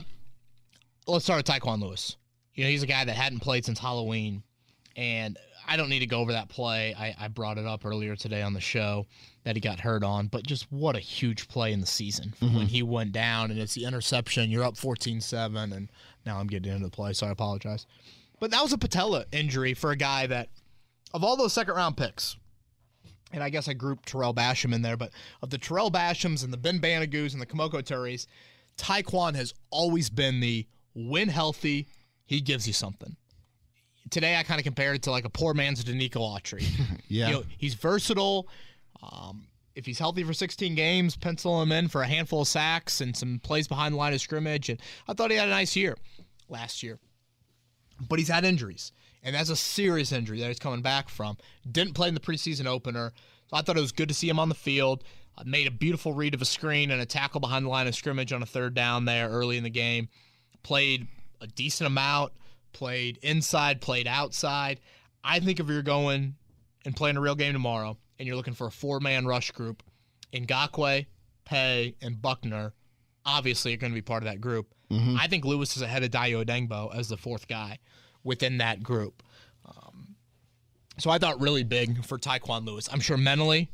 let's 1.08 1.26
start 1.26 1.38
with 1.38 1.46
Tyquan 1.46 1.82
Lewis. 1.82 2.18
You 2.54 2.64
know, 2.66 2.70
he's 2.70 2.84
a 2.84 2.88
guy 2.88 3.06
that 3.06 3.16
hadn't 3.16 3.40
played 3.40 3.66
since 3.66 3.80
Halloween, 3.80 4.44
and 4.96 5.38
I 5.70 5.78
don't 5.78 5.90
need 5.90 6.00
to 6.00 6.08
go 6.08 6.20
over 6.20 6.32
that 6.32 6.50
play. 6.50 6.96
I, 6.96 7.16
I 7.20 7.28
brought 7.28 7.60
it 7.60 7.66
up 7.68 7.86
earlier 7.86 8.16
today 8.16 8.42
on 8.42 8.54
the 8.54 8.60
show 8.60 9.06
that 9.44 9.56
he 9.56 9.62
got 9.62 9.80
hurt 9.80 10.04
on, 10.04 10.26
but 10.26 10.42
just 10.42 10.70
what 10.72 10.96
a 10.96 11.00
huge 11.00 11.48
play 11.48 11.72
in 11.72 11.80
the 11.80 11.86
season 11.86 12.34
when 12.40 12.52
mm-hmm. 12.52 12.66
he 12.66 12.82
went 12.82 13.12
down 13.12 13.52
and 13.52 13.60
it's 13.60 13.76
the 13.76 13.86
interception. 13.86 14.50
You're 14.50 14.64
up 14.64 14.76
14 14.76 15.22
7, 15.22 15.72
and 15.72 15.92
now 16.26 16.40
I'm 16.40 16.48
getting 16.48 16.72
into 16.72 16.86
the 16.86 16.92
play, 16.92 17.14
so 17.14 17.28
I 17.28 17.30
apologize. 17.30 17.86
But 18.40 18.50
that 18.50 18.64
was 18.64 18.74
a 18.74 18.80
patella 18.80 19.26
injury 19.32 19.76
for 19.76 19.92
a 19.92 19.96
guy 19.96 20.26
that, 20.26 20.50
of 21.14 21.24
all 21.24 21.38
those 21.38 21.54
second 21.54 21.76
round 21.76 21.98
picks, 21.98 22.36
and 23.32 23.44
I 23.44 23.52
guess 23.52 23.68
I 23.68 23.74
grouped 23.74 24.10
Tarell 24.10 24.34
Basham 24.34 24.74
in 24.74 24.82
there, 24.82 24.98
but 24.98 25.12
of 25.44 25.52
the 25.52 25.60
Tarell 25.60 25.92
Bashams 25.92 26.44
and 26.44 26.52
the 26.52 26.58
Ben 26.58 26.80
Banogus 26.80 27.34
and 27.34 27.42
the 27.42 27.46
Kemoko 27.46 27.84
Turays, 27.84 28.26
Tyquan 28.76 29.36
has 29.36 29.54
always 29.70 30.10
been 30.10 30.40
the 30.40 30.66
win 30.96 31.30
healthy, 31.30 31.88
he 32.26 32.42
gives 32.42 32.66
you 32.66 32.74
something. 32.74 33.16
Today 34.10 34.36
I 34.38 34.44
kind 34.44 34.60
of 34.60 34.64
compared 34.64 34.96
it 34.96 35.04
to 35.04 35.12
like 35.12 35.26
a 35.26 35.30
poor 35.30 35.54
man's 35.54 35.84
Denico 35.84 36.18
Autry. 36.18 36.66
Yeah, 37.08 37.28
You 37.28 37.34
know, 37.34 37.44
he's 37.58 37.74
versatile. 37.74 38.48
Um, 39.02 39.48
if 39.74 39.86
he's 39.86 39.98
healthy 39.98 40.24
for 40.24 40.34
16 40.34 40.76
games, 40.76 41.16
pencil 41.16 41.62
him 41.62 41.72
in 41.72 41.88
for 41.88 42.02
a 42.02 42.08
handful 42.08 42.42
of 42.42 42.48
sacks 42.48 43.02
and 43.02 43.16
some 43.16 43.40
plays 43.40 43.68
behind 43.68 43.94
the 43.94 43.98
line 43.98 44.14
of 44.14 44.22
scrimmage. 44.22 44.70
And 44.70 44.80
I 45.08 45.14
thought 45.14 45.32
he 45.32 45.38
had 45.38 45.48
a 45.48 45.52
nice 45.52 45.76
year 45.76 45.98
last 46.50 46.84
year, 46.84 47.00
but 48.08 48.20
he's 48.20 48.28
had 48.28 48.46
injuries, 48.46 48.92
and 49.24 49.36
that's 49.36 49.50
a 49.50 49.56
serious 49.56 50.12
injury 50.12 50.40
that 50.42 50.48
he's 50.48 50.60
coming 50.60 50.82
back 50.82 51.10
from. 51.10 51.38
Didn't 51.72 51.94
play 51.94 52.08
in 52.10 52.14
the 52.14 52.20
preseason 52.20 52.66
opener, 52.68 53.12
so 53.50 53.58
I 53.58 53.62
thought 53.62 53.78
it 53.78 53.82
was 53.82 53.92
good 53.92 54.10
to 54.10 54.16
see 54.16 54.30
him 54.30 54.40
on 54.40 54.50
the 54.50 54.56
field. 54.56 55.04
Uh, 55.38 55.44
made 55.46 55.66
a 55.68 55.72
beautiful 55.72 56.14
read 56.14 56.34
of 56.34 56.42
a 56.42 56.46
screen 56.46 56.92
and 56.92 57.02
a 57.02 57.06
tackle 57.06 57.40
behind 57.40 57.66
the 57.66 57.70
line 57.70 57.88
of 57.88 57.96
scrimmage 57.96 58.34
on 58.34 58.44
a 58.44 58.46
third 58.46 58.74
down 58.74 59.06
there 59.06 59.30
early 59.30 59.58
in 59.58 59.64
the 59.64 59.70
game. 59.70 60.10
Played 60.62 61.08
a 61.42 61.48
decent 61.48 61.88
amount. 61.88 62.34
Played 62.72 63.20
inside, 63.22 63.82
played 63.82 64.08
outside. 64.08 64.80
I 65.24 65.40
think 65.40 65.60
if 65.60 65.68
you're 65.68 65.82
going 65.82 66.36
and 66.86 66.96
playing 66.96 67.18
a 67.18 67.22
real 67.22 67.36
game 67.36 67.54
tomorrow, 67.54 67.98
and 68.18 68.28
you're 68.28 68.38
looking 68.38 68.54
for 68.54 68.68
a 68.68 68.72
four-man 68.72 69.26
rush 69.26 69.52
group, 69.52 69.84
Ngakoue, 70.34 71.06
Paye, 71.46 71.96
and 72.02 72.22
Buckner, 72.22 72.74
obviously 73.26 73.74
are 73.74 73.78
going 73.78 73.92
to 73.92 73.96
be 73.96 74.02
part 74.02 74.24
of 74.24 74.30
that 74.30 74.42
group. 74.42 74.74
I 75.18 75.28
think 75.28 75.46
Lewis 75.46 75.76
is 75.78 75.84
ahead 75.84 76.04
of 76.04 76.12
Dayo 76.12 76.44
Odeyingbo 76.44 76.96
as 76.96 77.10
the 77.10 77.18
fourth 77.18 77.48
guy 77.48 77.78
within 78.24 78.58
that 78.58 78.82
group. 78.82 79.22
Um, 79.66 80.16
so 80.98 81.10
I 81.10 81.18
thought 81.18 81.40
really 81.40 81.64
big 81.64 82.04
for 82.06 82.18
Tyquan 82.18 82.66
Lewis. 82.66 82.90
I'm 82.92 83.00
sure 83.00 83.18
mentally 83.18 83.70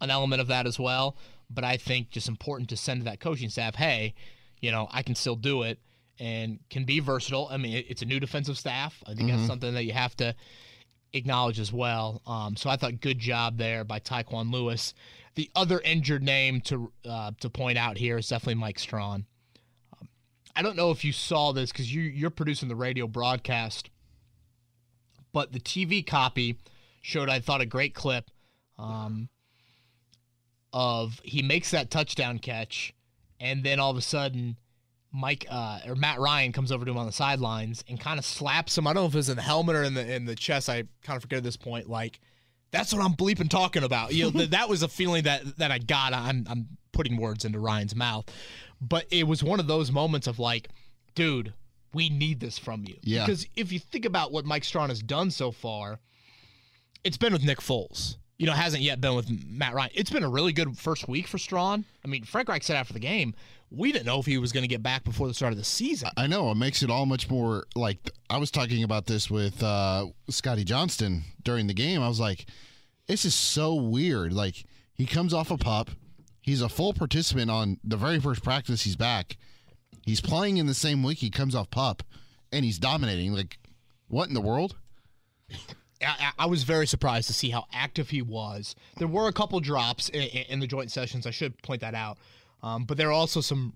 an 0.00 0.10
element 0.10 0.40
of 0.40 0.48
that 0.48 0.66
as 0.66 0.78
well, 0.78 1.16
but 1.48 1.64
I 1.64 1.76
think 1.76 2.10
just 2.10 2.28
important 2.28 2.68
to 2.70 2.76
send 2.76 3.00
to 3.00 3.04
that 3.04 3.18
coaching 3.18 3.48
staff, 3.48 3.76
hey, 3.76 4.14
you 4.60 4.70
know, 4.70 4.88
I 4.90 5.02
can 5.02 5.14
still 5.14 5.36
do 5.36 5.62
it 5.62 5.78
and 6.22 6.60
can 6.70 6.84
be 6.84 7.00
versatile. 7.00 7.48
I 7.50 7.56
mean, 7.56 7.84
it's 7.88 8.00
a 8.00 8.04
new 8.04 8.20
defensive 8.20 8.56
staff. 8.56 9.02
I 9.08 9.14
think 9.14 9.28
that's 9.28 9.44
something 9.44 9.74
that 9.74 9.82
you 9.82 9.92
have 9.92 10.16
to 10.18 10.36
acknowledge 11.12 11.58
as 11.58 11.72
well. 11.72 12.22
Um, 12.28 12.54
so 12.54 12.70
I 12.70 12.76
thought 12.76 13.00
good 13.00 13.18
job 13.18 13.58
there 13.58 13.82
by 13.82 13.98
Tyquan 13.98 14.52
Lewis. 14.52 14.94
The 15.34 15.50
other 15.56 15.80
injured 15.80 16.22
name 16.22 16.60
to 16.62 16.92
uh, 17.04 17.32
to 17.40 17.50
point 17.50 17.76
out 17.76 17.98
here 17.98 18.18
is 18.18 18.28
definitely 18.28 18.60
Mike 18.60 18.78
Strachan. 18.78 19.26
Um, 20.00 20.08
I 20.54 20.62
don't 20.62 20.76
know 20.76 20.92
if 20.92 21.04
you 21.04 21.12
saw 21.12 21.50
this 21.50 21.72
because 21.72 21.92
you 21.92 22.02
you're 22.02 22.30
producing 22.30 22.68
the 22.68 22.76
radio 22.76 23.08
broadcast, 23.08 23.90
but 25.32 25.50
the 25.50 25.60
TV 25.60 26.06
copy 26.06 26.56
showed 27.00 27.28
I 27.28 27.40
thought 27.40 27.60
a 27.60 27.66
great 27.66 27.94
clip 27.94 28.30
um, 28.78 29.28
of 30.72 31.20
he 31.24 31.42
makes 31.42 31.72
that 31.72 31.90
touchdown 31.90 32.38
catch, 32.38 32.94
and 33.40 33.64
then 33.64 33.80
all 33.80 33.90
of 33.90 33.96
a 33.96 34.02
sudden. 34.02 34.56
Mike 35.12 35.46
uh, 35.50 35.80
or 35.86 35.94
Matt 35.94 36.18
Ryan 36.18 36.52
comes 36.52 36.72
over 36.72 36.84
to 36.84 36.90
him 36.90 36.96
on 36.96 37.06
the 37.06 37.12
sidelines 37.12 37.84
and 37.88 38.00
kind 38.00 38.18
of 38.18 38.24
slaps 38.24 38.76
him. 38.76 38.86
I 38.86 38.92
don't 38.92 39.02
know 39.02 39.08
if 39.08 39.14
it's 39.14 39.28
in 39.28 39.36
the 39.36 39.42
helmet 39.42 39.76
or 39.76 39.82
in 39.82 39.94
the 39.94 40.10
in 40.10 40.24
the 40.24 40.34
chest. 40.34 40.68
I 40.68 40.84
kind 41.02 41.16
of 41.16 41.22
forget 41.22 41.38
at 41.38 41.44
this 41.44 41.56
point. 41.56 41.88
Like, 41.88 42.18
that's 42.70 42.92
what 42.92 43.04
I'm 43.04 43.12
bleeping 43.12 43.50
talking 43.50 43.84
about. 43.84 44.14
You 44.14 44.24
know, 44.24 44.30
th- 44.30 44.50
that 44.50 44.68
was 44.68 44.82
a 44.82 44.88
feeling 44.88 45.24
that 45.24 45.58
that 45.58 45.70
I 45.70 45.78
got. 45.78 46.14
I'm 46.14 46.46
I'm 46.48 46.68
putting 46.92 47.18
words 47.18 47.44
into 47.44 47.58
Ryan's 47.58 47.94
mouth, 47.94 48.24
but 48.80 49.06
it 49.10 49.26
was 49.26 49.44
one 49.44 49.60
of 49.60 49.66
those 49.66 49.92
moments 49.92 50.26
of 50.26 50.38
like, 50.38 50.68
dude, 51.14 51.52
we 51.92 52.08
need 52.08 52.40
this 52.40 52.58
from 52.58 52.84
you. 52.86 52.96
Yeah. 53.02 53.26
Because 53.26 53.46
if 53.54 53.70
you 53.70 53.78
think 53.78 54.06
about 54.06 54.32
what 54.32 54.46
Mike 54.46 54.64
Strachan 54.64 54.88
has 54.88 55.02
done 55.02 55.30
so 55.30 55.50
far, 55.50 56.00
it's 57.04 57.18
been 57.18 57.32
with 57.32 57.44
Nick 57.44 57.58
Foles. 57.58 58.16
You 58.38 58.46
know, 58.46 58.54
hasn't 58.54 58.82
yet 58.82 59.00
been 59.00 59.14
with 59.14 59.30
Matt 59.46 59.74
Ryan. 59.74 59.90
It's 59.94 60.10
been 60.10 60.24
a 60.24 60.28
really 60.28 60.52
good 60.52 60.76
first 60.76 61.06
week 61.06 61.28
for 61.28 61.38
Strachan. 61.38 61.84
I 62.04 62.08
mean, 62.08 62.24
Frank 62.24 62.48
Reich 62.48 62.64
said 62.64 62.76
after 62.76 62.92
the 62.92 62.98
game, 62.98 63.34
we 63.74 63.90
didn't 63.92 64.06
know 64.06 64.18
if 64.18 64.26
he 64.26 64.38
was 64.38 64.52
going 64.52 64.62
to 64.62 64.68
get 64.68 64.82
back 64.82 65.04
before 65.04 65.28
the 65.28 65.34
start 65.34 65.52
of 65.52 65.58
the 65.58 65.64
season. 65.64 66.10
I 66.16 66.26
know 66.26 66.50
it 66.50 66.56
makes 66.56 66.82
it 66.82 66.90
all 66.90 67.06
much 67.06 67.30
more 67.30 67.64
like 67.74 68.10
I 68.28 68.36
was 68.36 68.50
talking 68.50 68.84
about 68.84 69.06
this 69.06 69.30
with 69.30 69.62
uh, 69.62 70.06
Scotty 70.28 70.64
Johnston 70.64 71.24
during 71.42 71.66
the 71.66 71.74
game. 71.74 72.02
I 72.02 72.08
was 72.08 72.20
like, 72.20 72.46
this 73.06 73.24
is 73.24 73.34
so 73.34 73.74
weird. 73.74 74.32
Like 74.32 74.64
he 74.94 75.06
comes 75.06 75.32
off 75.32 75.50
a 75.50 75.56
pup, 75.56 75.90
he's 76.42 76.60
a 76.60 76.68
full 76.68 76.92
participant 76.92 77.50
on 77.50 77.78
the 77.82 77.96
very 77.96 78.20
first 78.20 78.42
practice 78.42 78.82
he's 78.82 78.96
back. 78.96 79.36
He's 80.04 80.20
playing 80.20 80.56
in 80.56 80.66
the 80.66 80.74
same 80.74 81.02
week 81.02 81.18
he 81.18 81.30
comes 81.30 81.54
off 81.54 81.70
pup, 81.70 82.02
and 82.52 82.64
he's 82.64 82.78
dominating. 82.78 83.32
Like, 83.32 83.58
what 84.08 84.28
in 84.28 84.34
the 84.34 84.40
world? 84.40 84.76
I, 86.04 86.32
I 86.40 86.46
was 86.46 86.64
very 86.64 86.86
surprised 86.86 87.28
to 87.28 87.32
see 87.32 87.50
how 87.50 87.66
active 87.72 88.10
he 88.10 88.22
was. 88.22 88.74
There 88.96 89.06
were 89.06 89.28
a 89.28 89.32
couple 89.32 89.60
drops 89.60 90.08
in, 90.08 90.22
in 90.22 90.58
the 90.58 90.66
joint 90.66 90.90
sessions. 90.90 91.26
I 91.26 91.30
should 91.30 91.60
point 91.62 91.80
that 91.82 91.94
out. 91.94 92.18
Um, 92.62 92.84
but 92.84 92.96
there 92.96 93.08
are 93.08 93.12
also 93.12 93.40
some 93.40 93.74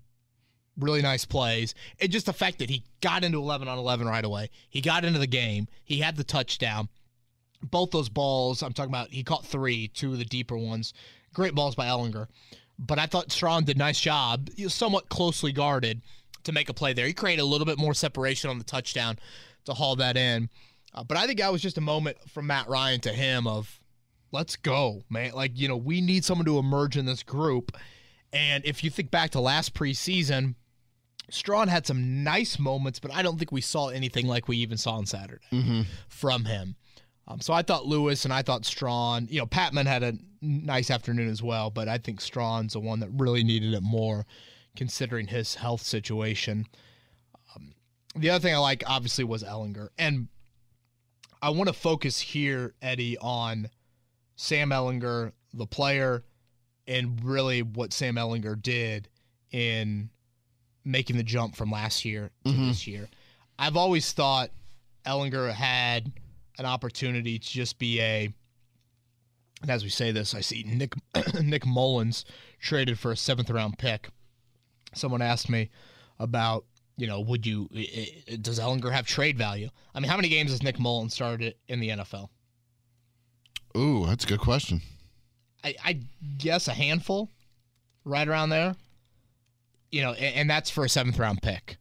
really 0.77 1.01
nice 1.01 1.25
plays. 1.25 1.73
It 1.99 2.09
just 2.09 2.25
the 2.25 2.33
fact 2.33 2.59
that 2.59 2.69
he 2.69 2.83
got 3.01 3.23
into 3.23 3.39
11 3.39 3.67
on 3.67 3.77
11 3.77 4.07
right 4.07 4.23
away. 4.23 4.49
He 4.69 4.81
got 4.81 5.05
into 5.05 5.19
the 5.19 5.27
game. 5.27 5.67
He 5.83 5.99
had 5.99 6.15
the 6.15 6.23
touchdown. 6.23 6.89
Both 7.63 7.91
those 7.91 8.09
balls, 8.09 8.61
I'm 8.61 8.73
talking 8.73 8.91
about, 8.91 9.09
he 9.09 9.23
caught 9.23 9.45
three, 9.45 9.87
two 9.87 10.13
of 10.13 10.19
the 10.19 10.25
deeper 10.25 10.57
ones. 10.57 10.93
Great 11.33 11.55
balls 11.55 11.75
by 11.75 11.87
Ehlinger. 11.87 12.27
But 12.79 12.99
I 12.99 13.07
thought 13.07 13.31
Strachan 13.31 13.65
did 13.65 13.77
a 13.77 13.79
nice 13.79 13.99
job, 13.99 14.49
somewhat 14.67 15.09
closely 15.09 15.51
guarded 15.51 16.01
to 16.43 16.51
make 16.51 16.69
a 16.69 16.73
play 16.73 16.93
there. 16.93 17.07
He 17.07 17.13
created 17.13 17.41
a 17.41 17.45
little 17.45 17.65
bit 17.65 17.79
more 17.79 17.95
separation 17.95 18.49
on 18.49 18.59
the 18.59 18.63
touchdown 18.63 19.17
to 19.65 19.73
haul 19.73 19.95
that 19.95 20.15
in. 20.15 20.49
Uh, 20.93 21.03
but 21.03 21.17
I 21.17 21.25
think 21.25 21.39
that 21.39 21.51
was 21.51 21.61
just 21.61 21.77
a 21.77 21.81
moment 21.81 22.17
from 22.29 22.47
Matt 22.47 22.69
Ryan 22.69 22.99
to 23.01 23.11
him 23.11 23.47
of, 23.47 23.79
let's 24.31 24.55
go, 24.55 25.03
man. 25.09 25.33
Like, 25.33 25.51
you 25.55 25.67
know, 25.67 25.77
we 25.77 26.01
need 26.01 26.23
someone 26.23 26.45
to 26.45 26.59
emerge 26.59 26.97
in 26.97 27.05
this 27.05 27.23
group. 27.23 27.75
And 28.33 28.65
if 28.65 28.83
you 28.83 28.89
think 28.89 29.11
back 29.11 29.31
to 29.31 29.39
last 29.39 29.73
preseason, 29.73 30.55
Strachan 31.29 31.67
had 31.67 31.85
some 31.85 32.23
nice 32.23 32.59
moments, 32.59 32.99
but 32.99 33.13
I 33.13 33.21
don't 33.21 33.37
think 33.37 33.51
we 33.51 33.61
saw 33.61 33.89
anything 33.89 34.27
like 34.27 34.47
we 34.47 34.57
even 34.57 34.77
saw 34.77 34.91
on 34.91 35.05
Saturday 35.05 35.45
from 36.07 36.45
him. 36.45 36.75
Um, 37.27 37.41
so 37.41 37.53
I 37.53 37.61
thought 37.61 37.85
Lewis 37.85 38.23
and 38.23 38.33
I 38.33 38.41
thought 38.41 38.65
Strachan, 38.65 39.27
you 39.29 39.39
know, 39.39 39.45
Patmon 39.45 39.85
had 39.85 40.03
a 40.03 40.13
nice 40.41 40.89
afternoon 40.89 41.29
as 41.29 41.43
well, 41.43 41.69
but 41.69 41.89
I 41.89 41.97
think 41.97 42.21
Strachan's 42.21 42.73
the 42.73 42.79
one 42.79 43.01
that 43.01 43.09
really 43.11 43.43
needed 43.43 43.73
it 43.73 43.83
more 43.83 44.25
considering 44.75 45.27
his 45.27 45.55
health 45.55 45.81
situation. 45.81 46.65
Um, 47.55 47.73
the 48.15 48.29
other 48.29 48.41
thing 48.41 48.55
I 48.55 48.59
like, 48.59 48.83
obviously, 48.87 49.25
was 49.25 49.43
Ehlinger. 49.43 49.89
And 49.97 50.29
I 51.41 51.49
want 51.49 51.67
to 51.67 51.73
focus 51.73 52.19
here, 52.19 52.73
Eddie, 52.81 53.17
on 53.17 53.69
Sam 54.37 54.69
Ehlinger, 54.69 55.33
the 55.53 55.67
player, 55.67 56.23
and 56.87 57.23
really 57.23 57.61
what 57.61 57.93
Sam 57.93 58.15
Ehlinger 58.15 58.61
did 58.61 59.09
in 59.51 60.09
making 60.85 61.17
the 61.17 61.23
jump 61.23 61.55
from 61.55 61.71
last 61.71 62.05
year 62.05 62.31
to 62.45 62.51
mm-hmm. 62.51 62.67
this 62.69 62.87
year. 62.87 63.09
I've 63.59 63.77
always 63.77 64.11
thought 64.11 64.51
Ehlinger 65.05 65.51
had 65.51 66.11
an 66.59 66.65
opportunity 66.65 67.39
to 67.39 67.47
just 67.47 67.77
be 67.77 68.01
a 68.01 68.33
and 69.61 69.71
as 69.71 69.83
we 69.83 69.89
say 69.89 70.11
this, 70.11 70.35
I 70.35 70.41
see 70.41 70.63
Nick 70.67 70.93
Nick 71.41 71.65
Mullens 71.65 72.25
traded 72.59 72.99
for 72.99 73.11
a 73.11 73.17
seventh 73.17 73.49
round 73.49 73.77
pick. 73.77 74.09
Someone 74.93 75.21
asked 75.21 75.49
me 75.49 75.69
about, 76.19 76.65
you 76.95 77.07
know, 77.07 77.21
would 77.21 77.45
you 77.45 77.67
does 78.41 78.59
Ehlinger 78.59 78.91
have 78.91 79.07
trade 79.07 79.37
value? 79.37 79.69
I 79.95 79.99
mean, 79.99 80.09
how 80.09 80.15
many 80.15 80.29
games 80.29 80.51
has 80.51 80.61
Nick 80.61 80.79
Mullens 80.79 81.13
started 81.13 81.55
in 81.67 81.79
the 81.79 81.89
NFL? 81.89 82.29
Ooh, 83.75 84.05
that's 84.05 84.23
a 84.23 84.27
good 84.27 84.39
question. 84.39 84.81
I, 85.63 85.75
I 85.83 85.99
guess 86.37 86.67
a 86.67 86.73
handful, 86.73 87.29
right 88.05 88.27
around 88.27 88.49
there. 88.49 88.75
You 89.91 90.01
know, 90.01 90.13
and, 90.13 90.35
and 90.35 90.49
that's 90.49 90.69
for 90.69 90.85
a 90.85 90.89
seventh 90.89 91.17
round 91.19 91.41
pick. 91.41 91.77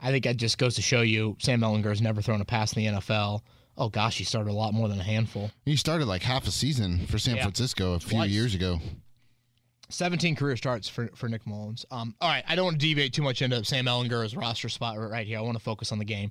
I 0.00 0.10
think 0.10 0.24
that 0.24 0.36
just 0.36 0.58
goes 0.58 0.74
to 0.74 0.82
show 0.82 1.00
you 1.00 1.36
Sam 1.40 1.60
Ehlinger 1.60 1.88
has 1.88 2.02
never 2.02 2.20
thrown 2.20 2.40
a 2.40 2.44
pass 2.44 2.74
in 2.76 2.84
the 2.84 2.90
NFL. 3.00 3.40
Oh 3.76 3.88
gosh, 3.88 4.18
he 4.18 4.24
started 4.24 4.50
a 4.50 4.52
lot 4.52 4.74
more 4.74 4.88
than 4.88 5.00
a 5.00 5.04
handful. 5.04 5.50
He 5.64 5.76
started 5.76 6.06
like 6.06 6.22
half 6.22 6.46
a 6.46 6.50
season 6.50 7.06
for 7.06 7.18
San 7.18 7.36
Yeah. 7.36 7.42
Francisco 7.42 7.94
a 7.94 8.00
few 8.00 8.18
Twice. 8.18 8.30
years 8.30 8.54
ago. 8.54 8.80
17 9.88 10.34
career 10.36 10.56
starts 10.56 10.88
for, 10.88 11.08
for 11.14 11.28
Nick 11.28 11.46
Mullens. 11.46 11.84
Um, 11.90 12.14
all 12.20 12.28
right, 12.28 12.44
I 12.48 12.54
don't 12.56 12.64
want 12.64 12.80
to 12.80 12.86
deviate 12.86 13.12
too 13.12 13.22
much 13.22 13.42
into 13.42 13.64
Sam 13.64 13.84
Ehlinger's 13.86 14.34
roster 14.36 14.68
spot 14.68 14.96
right 14.98 15.26
here. 15.26 15.38
I 15.38 15.42
want 15.42 15.56
to 15.58 15.62
focus 15.62 15.92
on 15.92 15.98
the 15.98 16.04
game. 16.04 16.30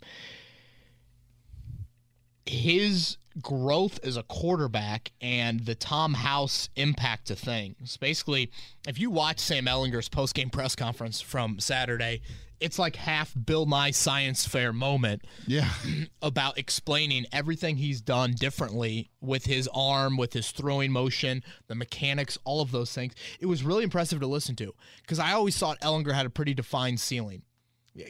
His 2.45 3.17
growth 3.41 3.99
as 4.03 4.17
a 4.17 4.23
quarterback 4.23 5.11
and 5.21 5.61
the 5.61 5.75
Tom 5.75 6.13
House 6.13 6.69
impact 6.75 7.27
to 7.27 7.35
things. 7.35 7.97
Basically, 7.97 8.51
if 8.87 8.99
you 8.99 9.09
watch 9.09 9.39
Sam 9.39 9.65
Ehlinger's 9.65 10.09
post-game 10.09 10.49
press 10.49 10.75
conference 10.75 11.21
from 11.21 11.59
Saturday, 11.59 12.21
it's 12.59 12.79
like 12.79 12.95
half 12.95 13.33
Bill 13.45 13.65
Nye 13.65 13.91
Science 13.91 14.47
Fair 14.47 14.71
moment 14.71 15.23
Yeah. 15.47 15.69
about 16.21 16.57
explaining 16.57 17.25
everything 17.33 17.75
he's 17.75 17.99
done 17.99 18.31
differently 18.33 19.09
with 19.19 19.45
his 19.45 19.67
arm, 19.73 20.15
with 20.15 20.31
his 20.33 20.51
throwing 20.51 20.91
motion, 20.91 21.43
the 21.67 21.75
mechanics, 21.75 22.37
all 22.45 22.61
of 22.61 22.71
those 22.71 22.93
things. 22.93 23.13
It 23.39 23.47
was 23.47 23.63
really 23.63 23.83
impressive 23.83 24.21
to 24.21 24.27
listen 24.27 24.55
to 24.57 24.73
because 25.01 25.19
I 25.19 25.33
always 25.33 25.57
thought 25.57 25.79
Ehlinger 25.81 26.13
had 26.13 26.25
a 26.25 26.29
pretty 26.29 26.53
defined 26.53 26.99
ceiling. 26.99 27.41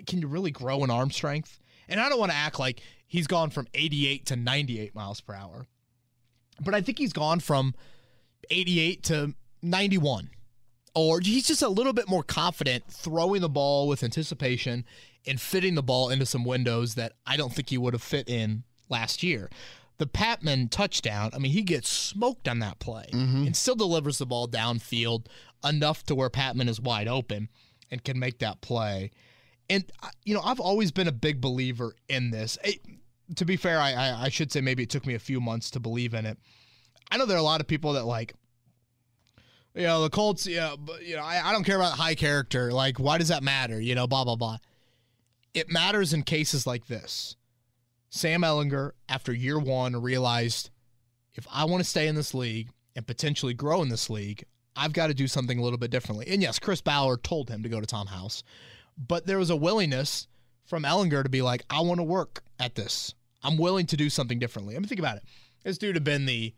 Can 0.06 0.22
you 0.22 0.28
really 0.28 0.52
grow 0.52 0.84
an 0.84 0.92
arm 0.92 1.10
strength? 1.10 1.60
And 1.90 2.00
I 2.00 2.08
don't 2.08 2.20
want 2.20 2.32
to 2.32 2.38
act 2.38 2.60
like 2.60 2.82
he's 3.14 3.28
gone 3.28 3.52
from 3.52 3.68
88 3.76 4.26
to 4.26 4.36
98 4.36 4.96
miles 4.96 5.22
per 5.22 5.36
hour, 5.36 5.68
but 6.60 6.74
I 6.74 6.82
think 6.82 6.98
he's 6.98 7.14
gone 7.14 7.40
from 7.40 7.76
88 8.50 9.04
to 9.04 9.36
91 9.62 10.32
or 10.96 11.20
he's 11.20 11.46
just 11.46 11.62
a 11.62 11.70
little 11.70 11.94
bit 11.94 12.10
more 12.10 12.24
confident 12.24 12.84
throwing 12.90 13.42
the 13.42 13.50
ball 13.50 13.88
with 13.88 14.04
anticipation 14.04 14.84
and 15.28 15.40
fitting 15.40 15.76
the 15.76 15.84
ball 15.84 16.10
into 16.10 16.26
some 16.26 16.44
windows 16.44 16.96
that 16.96 17.14
I 17.26 17.38
don't 17.38 17.54
think 17.54 17.70
he 17.70 17.78
would 17.78 17.94
have 17.94 18.02
fit 18.02 18.28
in 18.28 18.64
last 18.90 19.22
year. 19.22 19.52
The 20.00 20.08
Patmon 20.08 20.72
touchdown, 20.72 21.30
I 21.36 21.38
mean, 21.38 21.52
he 21.52 21.62
gets 21.62 21.90
smoked 21.90 22.48
on 22.48 22.60
that 22.60 22.80
play 22.80 23.06
and 23.46 23.56
still 23.56 23.76
delivers 23.76 24.18
the 24.18 24.26
ball 24.26 24.48
downfield 24.48 25.28
enough 25.64 26.04
to 26.06 26.16
where 26.16 26.32
Patmon 26.32 26.68
is 26.68 26.82
wide 26.82 27.08
open 27.08 27.48
and 27.92 28.04
can 28.04 28.18
make 28.18 28.40
that 28.40 28.60
play. 28.62 29.12
And, 29.70 29.86
uh, 30.02 30.10
you 30.26 30.34
know, 30.34 30.42
I've 30.42 30.60
always 30.60 30.92
been 30.92 31.08
a 31.08 31.12
big 31.14 31.40
believer 31.40 31.96
in 32.10 32.32
this. 32.32 32.58
Eh, 32.64 32.74
to 33.36 33.46
be 33.46 33.56
fair, 33.56 33.80
I, 33.80 33.94
I, 33.94 34.24
I 34.24 34.30
should 34.30 34.52
say 34.52 34.62
maybe 34.62 34.84
it 34.84 34.90
took 34.90 35.06
me 35.06 35.16
a 35.16 35.20
few 35.20 35.40
months 35.40 35.72
to 35.72 35.80
believe 35.80 36.14
in 36.14 36.26
it. 36.26 36.38
I 37.12 37.18
know 37.18 37.26
there 37.26 37.38
are 37.38 37.40
a 37.40 37.44
lot 37.44 37.62
of 37.62 37.68
people 37.68 37.94
that 37.94 38.06
like, 38.06 38.34
you 39.76 39.84
know, 39.84 40.04
the 40.04 40.10
Colts, 40.10 40.46
yeah, 40.46 40.76
but 40.78 41.06
you 41.06 41.16
know, 41.16 41.24
I, 41.24 41.50
I 41.50 41.52
don't 41.52 41.64
care 41.64 41.78
about 41.78 41.98
high 41.98 42.16
character. 42.16 42.72
Like, 42.72 43.00
why 43.00 43.18
does 43.18 43.30
that 43.30 43.44
matter? 43.44 43.80
You 43.80 43.96
know, 43.96 44.08
blah 44.08 44.24
blah 44.24 44.36
blah. 44.36 44.58
It 45.54 45.70
matters 45.70 46.14
in 46.14 46.24
cases 46.24 46.66
like 46.66 46.88
this. 46.88 47.36
Sam 48.10 48.42
Ehlinger, 48.42 48.92
after 49.10 49.34
year 49.34 49.58
one, 49.58 50.00
realized 50.00 50.70
if 51.34 51.48
I 51.52 51.66
want 51.66 51.84
to 51.84 51.90
stay 51.90 52.08
in 52.08 52.16
this 52.16 52.34
league 52.34 52.70
and 52.96 53.08
potentially 53.08 53.56
grow 53.56 53.82
in 53.82 53.90
this 53.90 54.10
league, 54.10 54.46
I've 54.76 54.94
got 54.94 55.08
to 55.08 55.14
do 55.14 55.28
something 55.28 55.58
a 55.58 55.64
little 55.64 55.80
bit 55.80 55.92
differently. 55.92 56.28
And 56.28 56.42
yes, 56.42 56.60
Chris 56.60 56.82
Bauer 56.82 57.18
told 57.18 57.50
him 57.50 57.64
to 57.64 57.70
go 57.70 57.80
to 57.80 57.88
Tom 57.88 58.08
House, 58.08 58.44
but 58.98 59.26
there 59.26 59.40
was 59.40 59.50
a 59.50 59.56
willingness 59.56 60.28
from 60.66 60.84
Ehlinger 60.84 61.24
to 61.24 61.30
be 61.30 61.42
like, 61.42 61.64
I 61.70 61.82
want 61.82 62.00
to 62.00 62.04
work 62.04 62.44
at 62.60 62.76
this. 62.76 63.16
I'm 63.44 63.58
willing 63.58 63.86
to 63.88 63.98
do 63.98 64.10
something 64.10 64.40
differently. 64.40 64.76
I 64.76 64.80
mean, 64.80 64.88
think 64.88 65.00
about 65.00 65.18
it. 65.18 65.24
This 65.64 65.78
dude 65.78 65.96
had 65.96 66.04
been 66.04 66.26
the 66.26 66.54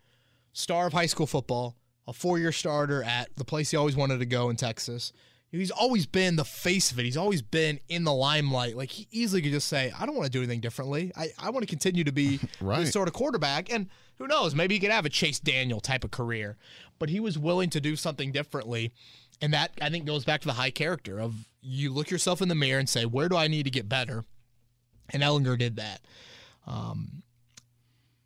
star 0.54 0.88
of 0.88 0.94
high 0.94 1.06
school 1.06 1.28
football, 1.28 1.76
a 2.08 2.14
four 2.14 2.38
year 2.40 2.52
starter 2.52 3.04
at 3.04 3.36
the 3.36 3.46
place 3.46 3.72
he 3.72 3.78
always 3.78 3.96
wanted 3.96 4.20
to 4.20 4.26
go 4.26 4.50
in 4.50 4.56
Texas. 4.56 5.12
He's 5.52 5.72
always 5.72 6.06
been 6.06 6.36
the 6.36 6.44
face 6.44 6.92
of 6.92 7.00
it. 7.00 7.04
He's 7.06 7.16
always 7.16 7.42
been 7.42 7.80
in 7.88 8.04
the 8.04 8.12
limelight. 8.14 8.76
Like 8.76 8.90
he 8.92 9.08
easily 9.10 9.42
could 9.42 9.52
just 9.52 9.68
say, 9.70 9.94
I 9.98 10.06
don't 10.06 10.16
want 10.16 10.26
to 10.26 10.32
do 10.32 10.40
anything 10.40 10.60
differently. 10.60 11.14
I, 11.16 11.30
I 11.40 11.50
want 11.52 11.64
to 11.64 11.68
continue 11.70 12.04
to 12.04 12.12
be 12.12 12.42
Right. 12.62 12.80
this 12.82 12.92
sort 12.92 13.08
of 13.08 13.14
quarterback. 13.14 13.72
And 13.72 13.88
who 14.18 14.28
knows, 14.28 14.54
maybe 14.54 14.74
he 14.76 14.80
could 14.82 14.92
have 14.92 15.06
a 15.06 15.10
Chase 15.10 15.40
Daniel 15.40 15.80
type 15.80 16.04
of 16.04 16.12
career. 16.12 16.58
But 17.00 17.10
he 17.10 17.22
was 17.22 17.38
willing 17.38 17.70
to 17.70 17.80
do 17.80 17.96
something 17.96 18.34
differently. 18.34 18.92
And 19.40 19.54
that 19.54 19.72
I 19.82 19.90
think 19.90 20.06
goes 20.06 20.26
back 20.26 20.42
to 20.42 20.48
the 20.48 20.54
high 20.54 20.72
character 20.72 21.20
of 21.22 21.34
you 21.62 21.94
look 21.94 22.10
yourself 22.12 22.42
in 22.42 22.50
the 22.50 22.56
mirror 22.56 22.80
and 22.80 22.90
say, 22.90 23.06
Where 23.06 23.30
do 23.30 23.38
I 23.38 23.48
need 23.48 23.64
to 23.64 23.72
get 23.72 23.88
better? 23.88 24.26
And 25.12 25.24
Ehlinger 25.24 25.58
did 25.58 25.78
that. 25.78 26.02
Um, 26.68 27.24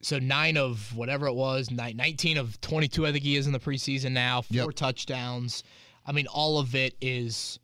so 0.02 0.18
nine 0.18 0.56
of 0.58 0.96
whatever 0.96 1.28
it 1.28 1.34
was, 1.34 1.70
nine, 1.72 1.98
19 1.98 2.38
of 2.38 2.60
22, 2.62 3.06
I 3.06 3.12
think 3.12 3.24
he 3.24 3.36
is 3.36 3.48
in 3.48 3.54
the 3.54 3.60
preseason 3.60 4.12
now, 4.12 4.42
four 4.42 4.56
Yep. 4.68 4.76
touchdowns. 4.76 5.64
I 6.06 6.12
mean, 6.14 6.28
all 6.28 6.58
of 6.58 6.74
it 6.74 6.96
is 7.02 7.60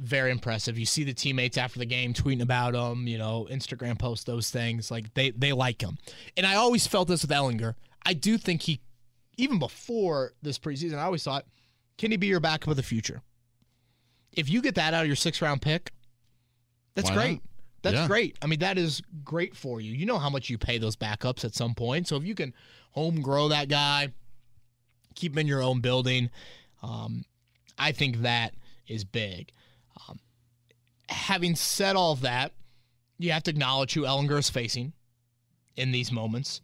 very 0.00 0.30
impressive. 0.30 0.78
You 0.78 0.86
see 0.86 1.04
the 1.04 1.12
teammates 1.12 1.58
after 1.58 1.78
the 1.78 1.84
game 1.84 2.14
tweeting 2.14 2.40
about 2.40 2.74
him, 2.74 3.06
you 3.06 3.18
know, 3.18 3.46
Instagram 3.50 3.98
posts, 3.98 4.24
those 4.24 4.50
things. 4.50 4.90
Like 4.90 5.12
they, 5.14 5.30
they 5.30 5.52
like 5.52 5.82
him. 5.82 5.98
And 6.36 6.46
I 6.46 6.54
always 6.54 6.86
felt 6.86 7.08
this 7.08 7.22
with 7.22 7.30
Ehlinger. 7.30 7.74
I 8.06 8.14
do 8.14 8.38
think 8.38 8.62
he, 8.62 8.80
even 9.36 9.58
before 9.58 10.32
this 10.40 10.58
preseason, 10.58 10.96
I 10.98 11.02
always 11.02 11.22
thought, 11.22 11.44
can 11.98 12.10
he 12.12 12.16
be 12.16 12.28
your 12.28 12.40
backup 12.40 12.68
of 12.68 12.76
the 12.76 12.82
future? 12.82 13.22
If 14.32 14.48
you 14.48 14.62
get 14.62 14.76
that 14.76 14.94
out 14.94 15.02
of 15.02 15.06
your 15.06 15.16
six 15.16 15.42
round 15.42 15.60
pick, 15.62 15.90
that's 16.94 17.10
Why 17.10 17.16
not? 17.32 17.42
That's 17.82 17.94
Yeah. 17.94 18.06
great. 18.06 18.36
I 18.42 18.46
mean, 18.46 18.58
that 18.60 18.76
is 18.78 19.02
great 19.24 19.56
for 19.56 19.80
you. 19.80 19.92
You 19.92 20.04
know 20.06 20.18
how 20.18 20.30
much 20.30 20.50
you 20.50 20.58
pay 20.58 20.78
those 20.78 20.96
backups 20.96 21.44
at 21.44 21.54
some 21.54 21.74
point. 21.74 22.08
So 22.08 22.16
if 22.16 22.24
you 22.24 22.34
can 22.34 22.52
home 22.92 23.20
grow 23.22 23.48
that 23.48 23.68
guy, 23.68 24.08
keep 25.14 25.32
him 25.32 25.38
in 25.38 25.46
your 25.46 25.62
own 25.62 25.80
building, 25.80 26.30
um, 26.82 27.24
I 27.78 27.92
think 27.92 28.22
that 28.22 28.54
is 28.88 29.04
big. 29.04 29.52
Um, 30.08 30.18
having 31.08 31.54
said 31.54 31.94
all 31.96 32.12
of 32.12 32.22
that, 32.22 32.52
you 33.18 33.32
have 33.32 33.42
to 33.44 33.50
acknowledge 33.50 33.94
who 33.94 34.02
Ehlinger 34.02 34.38
is 34.38 34.50
facing 34.50 34.92
in 35.76 35.92
these 35.92 36.10
moments. 36.12 36.60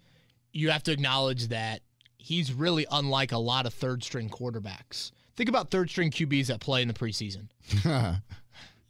You 0.53 0.71
have 0.71 0.83
to 0.85 0.93
acknowledge 0.93 1.49
that 1.49 1.83
he's 2.17 2.53
really 2.53 2.87
unlike 2.91 3.33
a 3.33 3.39
lot 3.39 3.67
of 3.67 3.75
third 3.75 4.03
string 4.03 4.29
quarterbacks. 4.31 5.11
Think 5.37 5.49
about 5.49 5.71
third 5.71 5.91
string 5.91 6.11
QBs 6.11 6.47
that 6.47 6.61
play 6.61 6.81
in 6.83 6.89
the 6.89 6.95
preseason. 6.95 7.49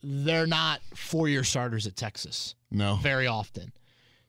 They're 0.06 0.46
not 0.46 0.80
four 0.94 1.28
year 1.28 1.44
starters 1.44 1.86
at 1.86 1.96
Texas 1.96 2.54
no. 2.70 2.96
very 2.96 3.26
often. 3.26 3.72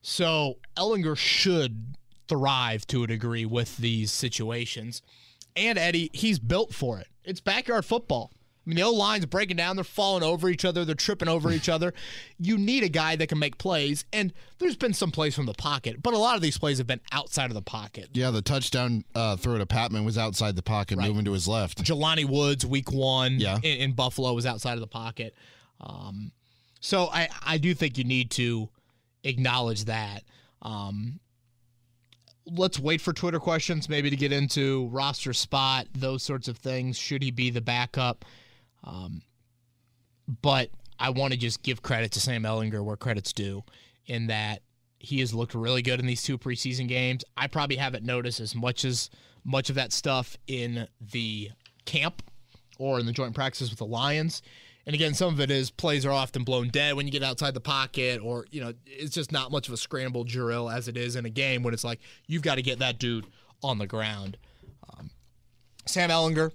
So 0.01 0.55
Ehlinger 0.77 1.17
should 1.17 1.95
thrive 2.27 2.87
to 2.87 3.03
a 3.03 3.07
degree 3.07 3.45
with 3.45 3.75
these 3.77 4.11
situations. 4.11 5.01
And 5.55 5.77
Eddie, 5.77 6.09
he's 6.13 6.39
built 6.39 6.73
for 6.73 6.99
it. 6.99 7.07
It's 7.23 7.41
backyard 7.41 7.85
football. 7.85 8.31
I 8.33 8.69
mean, 8.69 8.77
the 8.77 8.81
old 8.83 8.97
line's 8.97 9.25
breaking 9.27 9.57
down. 9.57 9.75
They're 9.75 9.83
falling 9.83 10.23
over 10.23 10.49
each 10.49 10.65
other. 10.65 10.85
They're 10.85 10.95
tripping 10.95 11.27
over 11.27 11.51
each 11.51 11.69
other. 11.69 11.93
You 12.39 12.57
need 12.57 12.83
a 12.83 12.89
guy 12.89 13.15
that 13.15 13.27
can 13.27 13.37
make 13.37 13.59
plays. 13.59 14.05
And 14.11 14.33
there's 14.57 14.75
been 14.75 14.93
some 14.93 15.11
plays 15.11 15.35
from 15.35 15.45
the 15.45 15.53
pocket, 15.53 16.01
but 16.01 16.15
a 16.15 16.17
lot 16.17 16.35
of 16.35 16.41
these 16.41 16.57
plays 16.57 16.79
have 16.79 16.87
been 16.87 17.01
outside 17.11 17.51
of 17.51 17.53
the 17.53 17.61
pocket. 17.61 18.09
Yeah, 18.13 18.31
the 18.31 18.41
touchdown 18.41 19.03
uh, 19.13 19.35
throw 19.35 19.59
to 19.59 19.67
Patmon 19.67 20.03
was 20.03 20.17
outside 20.17 20.55
the 20.55 20.63
pocket, 20.63 20.97
Right. 20.97 21.07
moving 21.07 21.25
to 21.25 21.33
his 21.33 21.47
left. 21.47 21.83
Jelani 21.83 22.25
Woods, 22.25 22.65
week 22.65 22.91
one 22.91 23.39
Yeah. 23.39 23.57
in, 23.57 23.77
in 23.81 23.91
Buffalo, 23.91 24.33
was 24.33 24.47
outside 24.47 24.73
of 24.73 24.81
the 24.81 24.87
pocket. 24.87 25.35
Um, 25.81 26.31
so 26.79 27.07
I, 27.11 27.29
I 27.45 27.57
do 27.57 27.73
think 27.73 27.97
you 27.97 28.03
need 28.03 28.31
to 28.31 28.69
acknowledge 29.23 29.85
that. 29.85 30.23
Um, 30.61 31.19
let's 32.45 32.79
wait 32.79 33.01
for 33.01 33.13
Twitter 33.13 33.39
questions, 33.39 33.89
maybe 33.89 34.09
to 34.09 34.15
get 34.15 34.31
into 34.31 34.87
roster 34.91 35.33
spot, 35.33 35.87
those 35.93 36.23
sorts 36.23 36.47
of 36.47 36.57
things. 36.57 36.97
Should 36.97 37.23
he 37.23 37.31
be 37.31 37.49
the 37.49 37.61
backup? 37.61 38.25
Um, 38.83 39.21
but 40.41 40.69
I 40.99 41.09
want 41.09 41.33
to 41.33 41.39
just 41.39 41.63
give 41.63 41.81
credit 41.81 42.11
to 42.13 42.19
Sam 42.19 42.43
Ehlinger 42.43 42.83
where 42.83 42.95
credit's 42.95 43.33
due 43.33 43.63
in 44.05 44.27
that 44.27 44.61
he 44.99 45.19
has 45.19 45.33
looked 45.33 45.53
really 45.53 45.81
good 45.81 45.99
in 45.99 46.05
these 46.05 46.23
two 46.23 46.37
preseason 46.37 46.87
games. 46.87 47.23
I 47.35 47.47
probably 47.47 47.75
haven't 47.75 48.03
noticed 48.03 48.39
as 48.39 48.55
much 48.55 48.85
as 48.85 49.09
much 49.43 49.69
of 49.69 49.75
that 49.75 49.93
stuff 49.93 50.37
in 50.47 50.87
the 50.99 51.51
camp 51.85 52.23
or 52.79 52.99
in 52.99 53.05
the 53.05 53.11
joint 53.11 53.35
practices 53.35 53.69
with 53.69 53.79
the 53.79 53.85
Lions. 53.85 54.41
And 54.85 54.93
again, 54.93 55.15
some 55.15 55.33
of 55.33 55.39
it 55.39 55.49
is 55.49 55.71
plays 55.71 56.05
are 56.05 56.11
often 56.11 56.43
blown 56.43 56.69
dead 56.69 56.95
when 56.95 57.07
you 57.07 57.11
get 57.11 57.23
outside 57.23 57.53
the 57.53 57.61
pocket, 57.61 58.21
or 58.21 58.45
you 58.51 58.61
know, 58.61 58.73
it's 58.85 59.15
just 59.15 59.31
not 59.31 59.51
much 59.51 59.67
of 59.67 59.73
a 59.73 59.77
scramble 59.77 60.23
drill 60.23 60.69
as 60.69 60.87
it 60.87 60.95
is 60.95 61.15
in 61.15 61.25
a 61.25 61.29
game 61.29 61.63
when 61.63 61.73
it's 61.73 61.83
like 61.83 61.99
you've 62.27 62.43
got 62.43 62.55
to 62.55 62.61
get 62.61 62.79
that 62.79 62.99
dude 62.99 63.25
on 63.63 63.79
the 63.79 63.87
ground. 63.87 64.37
Um, 64.89 65.09
Sam 65.85 66.09
Ehlinger, 66.09 66.51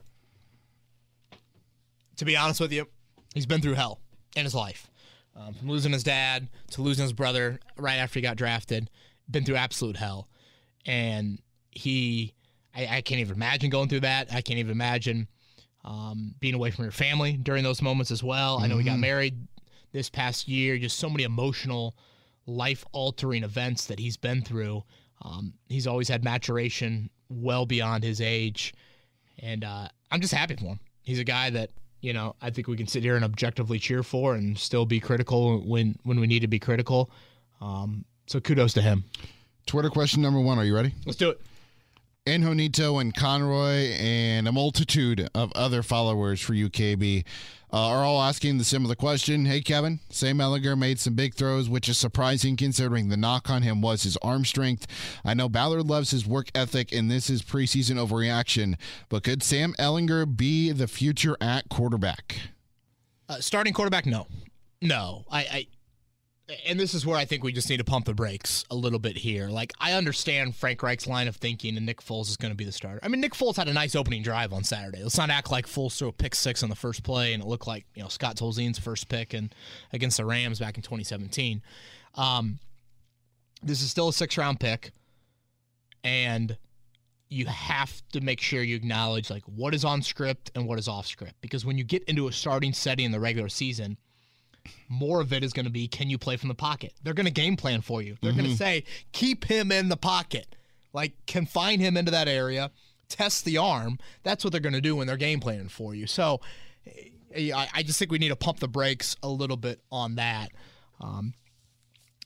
to 2.17 2.25
be 2.25 2.37
honest 2.37 2.61
with 2.61 2.73
you, 2.73 2.87
he's 3.35 3.47
been 3.47 3.61
through 3.61 3.75
hell 3.75 4.01
in 4.37 4.45
his 4.45 4.55
life. 4.55 4.89
Um, 5.37 5.55
from 5.55 5.69
losing 5.69 5.93
his 5.93 6.03
dad 6.03 6.49
to 6.73 6.83
losing 6.83 7.05
his 7.05 7.13
brother 7.13 7.61
right 7.77 7.97
after 7.97 8.19
he 8.19 8.23
got 8.23 8.37
drafted, 8.37 8.91
been 9.31 9.45
through 9.45 9.57
absolute 9.57 9.97
hell. 9.97 10.29
And 10.87 11.41
he, 11.71 12.35
I, 12.75 12.97
I 12.97 13.01
can't 13.01 13.21
even 13.21 13.37
imagine 13.37 13.71
going 13.71 13.89
through 13.89 14.01
that. 14.01 14.29
I 14.33 14.41
can't 14.41 14.59
even 14.59 14.73
imagine 14.73 15.29
um, 15.85 16.35
being 16.41 16.55
away 16.55 16.71
from 16.71 16.85
your 16.85 16.93
family 16.93 17.33
during 17.35 17.65
those 17.65 17.83
moments 17.83 18.11
as 18.11 18.23
well. 18.23 18.59
I 18.59 18.67
know 18.67 18.79
he 18.79 18.85
got 18.85 18.99
married 18.99 19.47
this 19.93 20.11
past 20.11 20.49
year, 20.49 20.79
just 20.79 20.99
so 20.99 21.09
many 21.09 21.25
emotional, 21.25 21.97
life 22.47 22.85
altering 22.93 23.45
events 23.45 23.87
that 23.87 23.99
he's 23.99 24.17
been 24.17 24.43
through. 24.43 24.83
Um, 25.23 25.55
he's 25.69 25.87
always 25.87 26.09
had 26.09 26.25
maturation 26.25 27.11
well 27.29 27.67
beyond 27.67 28.05
his 28.05 28.21
age. 28.21 28.75
And 29.39 29.65
uh, 29.65 29.89
I'm 30.11 30.21
just 30.21 30.35
happy 30.35 30.57
for 30.57 30.65
him. 30.65 30.81
He's 31.03 31.19
a 31.19 31.25
guy 31.25 31.51
that, 31.51 31.71
you 32.01 32.13
know, 32.13 32.37
I 32.41 32.51
think 32.51 32.69
we 32.69 32.77
can 32.77 32.87
sit 32.87 33.03
here 33.03 33.17
and 33.17 33.25
objectively 33.25 33.79
cheer 33.79 34.03
for 34.03 34.35
and 34.35 34.59
still 34.59 34.87
be 34.87 35.01
critical 35.01 35.61
when, 35.61 35.97
when 36.03 36.21
we 36.21 36.27
need 36.27 36.41
to 36.41 36.49
be 36.49 36.59
critical. 36.59 37.11
Um, 37.61 38.05
so 38.27 38.41
kudos 38.41 38.73
to 38.75 38.83
him. 38.83 39.05
Twitter 39.67 39.91
question 39.91 40.23
number 40.23 40.41
one. 40.41 40.59
Are 40.59 40.65
you 40.65 40.75
ready? 40.75 40.95
Let's 41.05 41.19
do 41.19 41.31
it. 41.31 41.41
Anjonito 42.27 43.01
and 43.01 43.15
Conroy 43.15 43.93
and 43.99 44.47
a 44.47 44.53
multitude 44.53 45.29
of 45.35 45.51
other 45.53 45.83
followers 45.83 46.41
for 46.41 46.53
UKB 46.53 47.25
uh, 47.73 47.77
are 47.77 48.05
all 48.05 48.21
asking 48.21 48.59
the 48.59 48.65
similar 48.65 48.95
question. 48.95 49.47
Hey, 49.47 49.63
Kevin, 49.63 50.01
Sam 50.11 50.39
Ehlinger 50.39 50.77
made 50.77 51.01
some 51.01 51.15
big 51.15 51.35
throws, 51.35 51.69
which 51.69 51.89
is 51.89 51.97
surprising 51.97 52.57
considering 52.57 53.09
the 53.09 53.17
knock 53.17 53.49
on 53.49 53.63
him 53.63 53.81
was 53.81 54.03
his 54.03 54.19
arm 54.19 54.45
strength. 54.45 54.87
I 55.25 55.33
know 55.33 55.49
Ballard 55.49 55.87
loves 55.87 56.11
his 56.11 56.27
work 56.27 56.51
ethic, 56.55 56.93
and 56.93 57.11
this 57.11 57.31
is 57.31 57.43
preseason 57.43 57.97
overreaction, 57.97 58.75
but 59.09 59.23
could 59.25 59.43
Sam 59.43 59.75
Ehlinger 59.79 60.37
be 60.37 60.73
the 60.73 60.89
future 60.89 61.39
at 61.41 61.71
quarterback? 61.71 62.37
Uh, 63.31 63.41
starting 63.41 63.73
quarterback, 63.73 64.05
no, 64.05 64.27
no. 64.83 65.25
I, 65.31 65.41
I, 65.41 65.67
and 66.67 66.79
this 66.79 66.95
is 66.95 67.07
where 67.07 67.17
I 67.17 67.25
think 67.25 67.43
we 67.43 67.53
just 67.53 67.69
need 67.69 67.79
to 67.79 67.85
pump 67.85 68.07
the 68.07 68.15
brakes 68.15 68.65
a 68.71 68.75
little 68.75 68.99
bit 68.99 69.17
here. 69.17 69.49
Like 69.49 69.73
I 69.79 69.93
understand 69.93 70.57
Frank 70.57 70.83
Reich's 70.83 71.07
line 71.07 71.29
of 71.29 71.37
thinking, 71.37 71.77
and 71.77 71.87
Nick 71.87 72.01
Foles 72.01 72.29
is 72.29 72.37
going 72.37 72.53
to 72.53 72.57
be 72.57 72.65
the 72.65 72.73
starter. 72.73 73.01
I 73.03 73.09
mean, 73.09 73.21
Nick 73.21 73.35
Foles 73.35 73.57
had 73.57 73.69
a 73.69 73.73
nice 73.73 73.95
opening 73.95 74.23
drive 74.23 74.53
on 74.53 74.65
Saturday. 74.65 75.03
Let's 75.03 75.19
not 75.19 75.31
act 75.31 75.51
like 75.51 75.67
Foles 75.67 75.99
threw 75.99 76.09
a 76.09 76.13
pick 76.13 76.35
six 76.35 76.63
on 76.63 76.69
the 76.69 76.77
first 76.77 77.03
play, 77.03 77.33
and 77.33 77.43
it 77.43 77.47
looked 77.47 77.67
like 77.67 77.87
you 77.95 78.03
know 78.03 78.09
Scott 78.09 78.37
Tolzien's 78.37 78.79
first 78.79 79.09
pick 79.09 79.35
and 79.35 79.55
against 79.93 80.17
the 80.17 80.25
Rams 80.25 80.59
back 80.59 80.77
in 80.77 80.83
2017. 80.83 81.63
Um, 82.15 82.59
this 83.63 83.83
is 83.83 83.91
still 83.91 84.09
a 84.09 84.13
six 84.13 84.37
round 84.37 84.61
pick, 84.61 84.93
and 86.05 86.57
you 87.29 87.47
have 87.47 88.03
to 88.13 88.21
make 88.21 88.41
sure 88.41 88.63
you 88.63 88.75
acknowledge 88.75 89.31
like 89.31 89.45
what 89.45 89.75
is 89.75 89.85
on 89.85 90.03
script 90.03 90.51
and 90.55 90.67
what 90.67 90.79
is 90.79 90.89
off 90.89 91.07
script 91.07 91.35
because 91.41 91.65
when 91.65 91.79
you 91.79 91.85
get 91.85 92.03
into 92.05 92.27
a 92.27 92.33
starting 92.33 92.73
setting 92.73 93.07
in 93.07 93.13
the 93.13 93.21
regular 93.21 93.49
season 93.49 93.97
more 94.89 95.21
of 95.21 95.33
it 95.33 95.45
is 95.45 95.53
going 95.53 95.67
to 95.67 95.73
be 95.73 95.89
can 95.89 96.11
you 96.11 96.19
play 96.19 96.37
from 96.37 96.49
the 96.49 96.55
pocket? 96.55 96.95
They're 97.03 97.15
going 97.15 97.27
to 97.27 97.33
game 97.33 97.57
plan 97.57 97.81
for 97.81 98.03
you. 98.03 98.17
They're 98.21 98.33
going 98.33 98.51
to 98.51 98.57
say 98.57 98.85
keep 99.13 99.45
him 99.45 99.73
in 99.73 99.89
the 99.89 99.97
pocket. 99.97 100.55
Like 100.93 101.13
confine 101.27 101.79
him 101.81 101.97
into 101.97 102.11
that 102.11 102.29
area 102.29 102.71
test 103.11 103.45
the 103.45 103.59
arm. 103.59 103.99
That's 104.23 104.43
what 104.43 104.53
they're 104.53 104.61
going 104.61 104.73
to 104.73 104.81
do 104.81 104.97
when 104.97 105.07
they're 105.07 105.19
game 105.19 105.41
planning 105.41 105.69
for 105.69 105.95
you. 105.95 106.07
So 106.07 106.41
eh, 107.35 107.53
I, 107.55 107.69
I 107.75 107.83
just 107.83 107.99
think 107.99 108.11
we 108.11 108.19
need 108.19 108.31
to 108.31 108.37
pump 108.37 108.61
the 108.61 108.69
brakes 108.69 109.17
a 109.23 109.29
little 109.29 109.59
bit 109.59 109.83
on 109.93 110.15
that. 110.15 110.51
Um, 111.01 111.35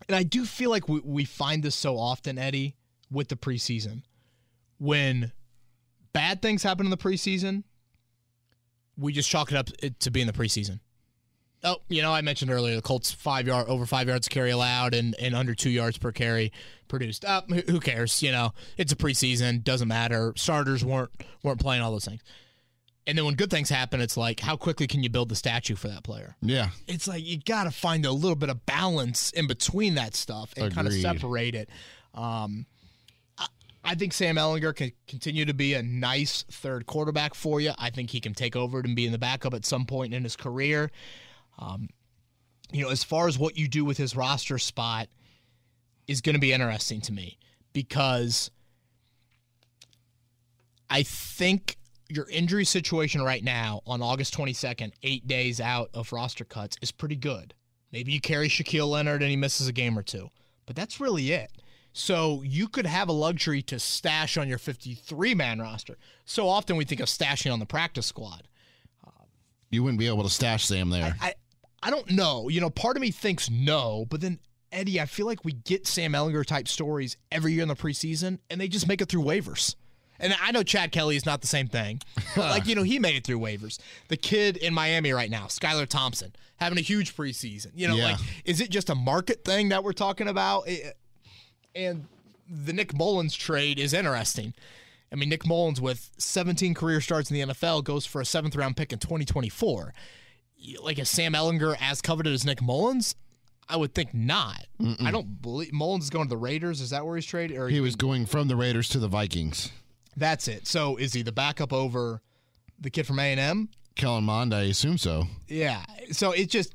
and 0.08 0.16
i 0.16 0.22
do 0.22 0.44
feel 0.44 0.70
like 0.70 0.88
we, 0.88 1.00
we 1.00 1.24
find 1.24 1.62
this 1.62 1.74
so 1.74 1.96
often 1.96 2.38
eddie 2.38 2.76
with 3.10 3.28
the 3.28 3.36
preseason. 3.36 4.02
When 4.78 5.32
bad 6.12 6.42
things 6.42 6.62
happen 6.62 6.86
in 6.86 6.90
the 6.90 6.96
preseason, 6.96 7.64
we 8.96 9.12
just 9.12 9.30
chalk 9.30 9.50
it 9.50 9.56
up 9.56 9.68
to 10.00 10.10
being 10.10 10.26
the 10.26 10.32
preseason. 10.32 10.80
Oh, 11.64 11.78
you 11.88 12.02
know, 12.02 12.12
I 12.12 12.20
mentioned 12.20 12.50
earlier 12.50 12.76
the 12.76 12.82
Colts 12.82 13.10
five 13.10 13.46
yard 13.46 13.68
over 13.68 13.86
five 13.86 14.06
yards 14.06 14.28
carry 14.28 14.50
allowed 14.50 14.94
and, 14.94 15.16
and 15.18 15.34
under 15.34 15.54
two 15.54 15.70
yards 15.70 15.96
per 15.96 16.12
carry 16.12 16.52
produced. 16.88 17.24
Uh, 17.24 17.42
who 17.66 17.80
cares? 17.80 18.22
You 18.22 18.32
know, 18.32 18.52
it's 18.76 18.92
a 18.92 18.96
preseason, 18.96 19.64
doesn't 19.64 19.88
matter. 19.88 20.32
Starters 20.36 20.84
weren't 20.84 21.10
weren't 21.42 21.60
playing 21.60 21.82
all 21.82 21.90
those 21.90 22.04
things. 22.04 22.22
And 23.06 23.18
then 23.18 23.24
when 23.24 23.34
good 23.34 23.50
things 23.50 23.68
happen, 23.68 24.00
it's 24.00 24.16
like 24.16 24.40
how 24.40 24.56
quickly 24.56 24.86
can 24.86 25.02
you 25.02 25.10
build 25.10 25.28
the 25.28 25.36
statue 25.36 25.74
for 25.74 25.88
that 25.88 26.04
player? 26.04 26.36
Yeah. 26.40 26.68
It's 26.86 27.08
like 27.08 27.24
you 27.24 27.38
got 27.38 27.64
to 27.64 27.70
find 27.70 28.06
a 28.06 28.12
little 28.12 28.36
bit 28.36 28.50
of 28.50 28.64
balance 28.66 29.30
in 29.30 29.46
between 29.46 29.94
that 29.94 30.14
stuff 30.14 30.52
and 30.56 30.74
kind 30.74 30.86
of 30.86 30.92
separate 30.94 31.54
it. 31.54 31.68
Um, 32.14 32.66
I 33.86 33.94
think 33.94 34.14
Sam 34.14 34.36
Ehlinger 34.36 34.74
can 34.74 34.92
continue 35.06 35.44
to 35.44 35.52
be 35.52 35.74
a 35.74 35.82
nice 35.82 36.44
third 36.50 36.86
quarterback 36.86 37.34
for 37.34 37.60
you. 37.60 37.72
I 37.78 37.90
think 37.90 38.10
he 38.10 38.20
can 38.20 38.32
take 38.32 38.56
over 38.56 38.80
and 38.80 38.96
be 38.96 39.04
in 39.04 39.12
the 39.12 39.18
backup 39.18 39.52
at 39.52 39.66
some 39.66 39.84
point 39.84 40.14
in 40.14 40.24
his 40.24 40.36
career. 40.36 40.90
Um, 41.58 41.88
you 42.72 42.82
know, 42.82 42.90
as 42.90 43.04
far 43.04 43.28
as 43.28 43.38
what 43.38 43.56
you 43.56 43.68
do 43.68 43.84
with 43.84 43.96
his 43.96 44.16
roster 44.16 44.58
spot 44.58 45.08
is 46.06 46.20
going 46.20 46.34
to 46.34 46.40
be 46.40 46.52
interesting 46.52 47.00
to 47.02 47.12
me 47.12 47.38
because 47.72 48.50
I 50.90 51.02
think 51.02 51.76
your 52.08 52.28
injury 52.30 52.64
situation 52.64 53.22
right 53.22 53.42
now 53.42 53.80
on 53.86 54.02
August 54.02 54.36
22nd, 54.36 54.92
eight 55.02 55.26
days 55.26 55.60
out 55.60 55.90
of 55.94 56.12
roster 56.12 56.44
cuts, 56.44 56.76
is 56.82 56.92
pretty 56.92 57.16
good. 57.16 57.54
Maybe 57.92 58.12
you 58.12 58.20
carry 58.20 58.48
Shaquille 58.48 58.88
Leonard 58.88 59.22
and 59.22 59.30
he 59.30 59.36
misses 59.36 59.68
a 59.68 59.72
game 59.72 59.98
or 59.98 60.02
two, 60.02 60.30
but 60.66 60.76
that's 60.76 61.00
really 61.00 61.30
it. 61.32 61.50
So 61.92 62.42
you 62.42 62.66
could 62.66 62.86
have 62.86 63.08
a 63.08 63.12
luxury 63.12 63.62
to 63.62 63.78
stash 63.78 64.36
on 64.36 64.48
your 64.48 64.58
53 64.58 65.34
man 65.34 65.60
roster. 65.60 65.96
So 66.24 66.48
often 66.48 66.76
we 66.76 66.84
think 66.84 67.00
of 67.00 67.06
stashing 67.06 67.52
on 67.52 67.60
the 67.60 67.66
practice 67.66 68.06
squad. 68.06 68.48
You 69.70 69.82
wouldn't 69.82 69.98
be 69.98 70.08
able 70.08 70.24
to 70.24 70.30
stash 70.30 70.66
Sam 70.66 70.90
there. 70.90 71.16
I, 71.20 71.34
I 71.84 71.90
don't 71.90 72.10
know. 72.10 72.48
You 72.48 72.60
know, 72.60 72.70
part 72.70 72.96
of 72.96 73.00
me 73.02 73.10
thinks 73.10 73.50
no, 73.50 74.06
but 74.08 74.20
then 74.20 74.40
Eddie, 74.72 75.00
I 75.00 75.06
feel 75.06 75.26
like 75.26 75.44
we 75.44 75.52
get 75.52 75.86
Sam 75.86 76.12
Ehlinger 76.12 76.44
type 76.44 76.66
stories 76.66 77.16
every 77.30 77.52
year 77.52 77.62
in 77.62 77.68
the 77.68 77.76
preseason, 77.76 78.38
and 78.50 78.60
they 78.60 78.66
just 78.68 78.88
make 78.88 79.00
it 79.00 79.08
through 79.08 79.22
waivers. 79.22 79.76
And 80.18 80.34
I 80.40 80.52
know 80.52 80.62
Chad 80.62 80.92
Kelly 80.92 81.16
is 81.16 81.26
not 81.26 81.40
the 81.42 81.46
same 81.46 81.68
thing. 81.68 82.00
But 82.34 82.50
like, 82.50 82.66
you 82.66 82.74
know, 82.74 82.82
he 82.84 82.98
made 82.98 83.16
it 83.16 83.24
through 83.24 83.40
waivers. 83.40 83.78
The 84.08 84.16
kid 84.16 84.56
in 84.56 84.72
Miami 84.72 85.12
right 85.12 85.30
now, 85.30 85.44
Skylar 85.46 85.86
Thompson, 85.86 86.32
having 86.56 86.78
a 86.78 86.82
huge 86.82 87.14
preseason. 87.16 87.72
You 87.74 87.88
know, 87.88 87.96
Yeah. 87.96 88.12
like, 88.12 88.20
is 88.44 88.60
it 88.60 88.70
just 88.70 88.88
a 88.90 88.94
market 88.94 89.44
thing 89.44 89.68
that 89.68 89.84
we're 89.84 89.92
talking 89.92 90.28
about? 90.28 90.68
And 91.74 92.06
the 92.48 92.72
Nick 92.72 92.94
Mullens 92.96 93.34
trade 93.36 93.78
is 93.78 93.92
interesting. 93.92 94.54
I 95.12 95.16
mean, 95.16 95.28
Nick 95.28 95.46
Mullens 95.46 95.80
with 95.80 96.10
17 96.18 96.74
career 96.74 97.00
starts 97.00 97.30
in 97.30 97.34
the 97.48 97.52
NFL 97.54 97.84
goes 97.84 98.06
for 98.06 98.20
a 98.20 98.24
seventh 98.24 98.56
round 98.56 98.76
pick 98.76 98.92
in 98.92 98.98
2024. 98.98 99.92
Like, 100.82 100.98
is 100.98 101.08
Sam 101.08 101.32
Ehlinger 101.34 101.76
as 101.80 102.00
coveted 102.00 102.32
as 102.32 102.44
Nick 102.44 102.60
Mullens? 102.60 103.14
I 103.68 103.76
would 103.76 103.94
think 103.94 104.12
not. 104.12 104.66
I 105.00 105.10
don't 105.10 105.40
believe 105.40 105.72
Mullens 105.72 106.04
is 106.04 106.10
going 106.10 106.26
to 106.26 106.30
the 106.30 106.36
Raiders. 106.36 106.80
Is 106.80 106.90
that 106.90 107.06
where 107.06 107.16
he's 107.16 107.24
traded? 107.24 107.56
Or 107.56 107.68
he 107.68 107.80
was 107.80 107.96
going 107.96 108.26
from 108.26 108.48
the 108.48 108.56
Raiders 108.56 108.88
to 108.90 108.98
the 108.98 109.08
Vikings. 109.08 109.72
That's 110.16 110.48
it. 110.48 110.66
So 110.66 110.96
is 110.96 111.14
he 111.14 111.22
the 111.22 111.32
backup 111.32 111.72
over 111.72 112.20
the 112.78 112.90
kid 112.90 113.06
from 113.06 113.18
A 113.18 113.30
and 113.30 113.40
M? 113.40 113.68
Kellen 113.96 114.24
Mond, 114.24 114.52
I 114.52 114.62
assume 114.62 114.98
so. 114.98 115.24
Yeah. 115.48 115.84
So 116.10 116.32
it 116.32 116.50
just 116.50 116.74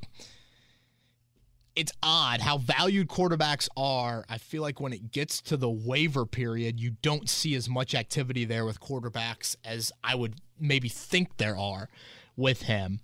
it's 1.76 1.92
odd 2.02 2.40
how 2.40 2.58
valued 2.58 3.08
quarterbacks 3.08 3.68
are. 3.76 4.24
I 4.28 4.38
feel 4.38 4.62
like 4.62 4.80
when 4.80 4.92
it 4.92 5.12
gets 5.12 5.40
to 5.42 5.56
the 5.56 5.70
waiver 5.70 6.26
period, 6.26 6.80
you 6.80 6.92
don't 7.02 7.28
see 7.28 7.54
as 7.54 7.68
much 7.68 7.94
activity 7.94 8.44
there 8.44 8.64
with 8.64 8.80
quarterbacks 8.80 9.56
as 9.64 9.92
I 10.02 10.14
would 10.14 10.34
maybe 10.58 10.88
think 10.88 11.36
there 11.36 11.56
are 11.56 11.88
with 12.36 12.62
him. 12.62 13.00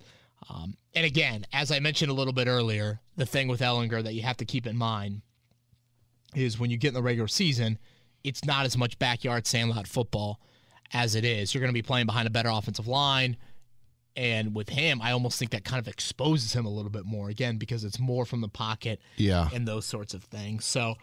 Um, 0.49 0.77
and 0.95 1.05
again, 1.05 1.45
as 1.53 1.71
I 1.71 1.79
mentioned 1.79 2.09
a 2.09 2.13
little 2.13 2.33
bit 2.33 2.47
earlier, 2.47 2.99
the 3.15 3.25
thing 3.25 3.47
with 3.47 3.59
Ehlinger 3.61 4.03
that 4.03 4.13
you 4.13 4.21
have 4.23 4.37
to 4.37 4.45
keep 4.45 4.65
in 4.65 4.77
mind 4.77 5.21
is 6.35 6.59
when 6.59 6.69
you 6.69 6.77
get 6.77 6.89
in 6.89 6.93
the 6.93 7.01
regular 7.01 7.27
season, 7.27 7.77
it's 8.23 8.45
not 8.45 8.65
as 8.65 8.77
much 8.77 8.97
backyard 8.99 9.45
sandlot 9.47 9.87
football 9.87 10.39
as 10.93 11.15
it 11.15 11.25
is. 11.25 11.53
You're 11.53 11.61
going 11.61 11.69
to 11.69 11.77
be 11.77 11.81
playing 11.81 12.05
behind 12.05 12.27
a 12.27 12.31
better 12.31 12.49
offensive 12.49 12.87
line. 12.87 13.37
And 14.15 14.55
with 14.55 14.69
him, 14.69 15.01
I 15.01 15.11
almost 15.11 15.37
think 15.37 15.51
that 15.51 15.63
kind 15.63 15.79
of 15.79 15.87
exposes 15.87 16.53
him 16.53 16.65
a 16.65 16.69
little 16.69 16.89
bit 16.89 17.05
more 17.05 17.29
again 17.29 17.57
because 17.57 17.83
it's 17.83 17.99
more 17.99 18.25
from 18.25 18.41
the 18.41 18.47
pocket 18.47 18.99
Yeah. 19.17 19.49
and 19.53 19.67
those 19.67 19.85
sorts 19.85 20.13
of 20.13 20.23
things. 20.23 20.65
So 20.65 20.95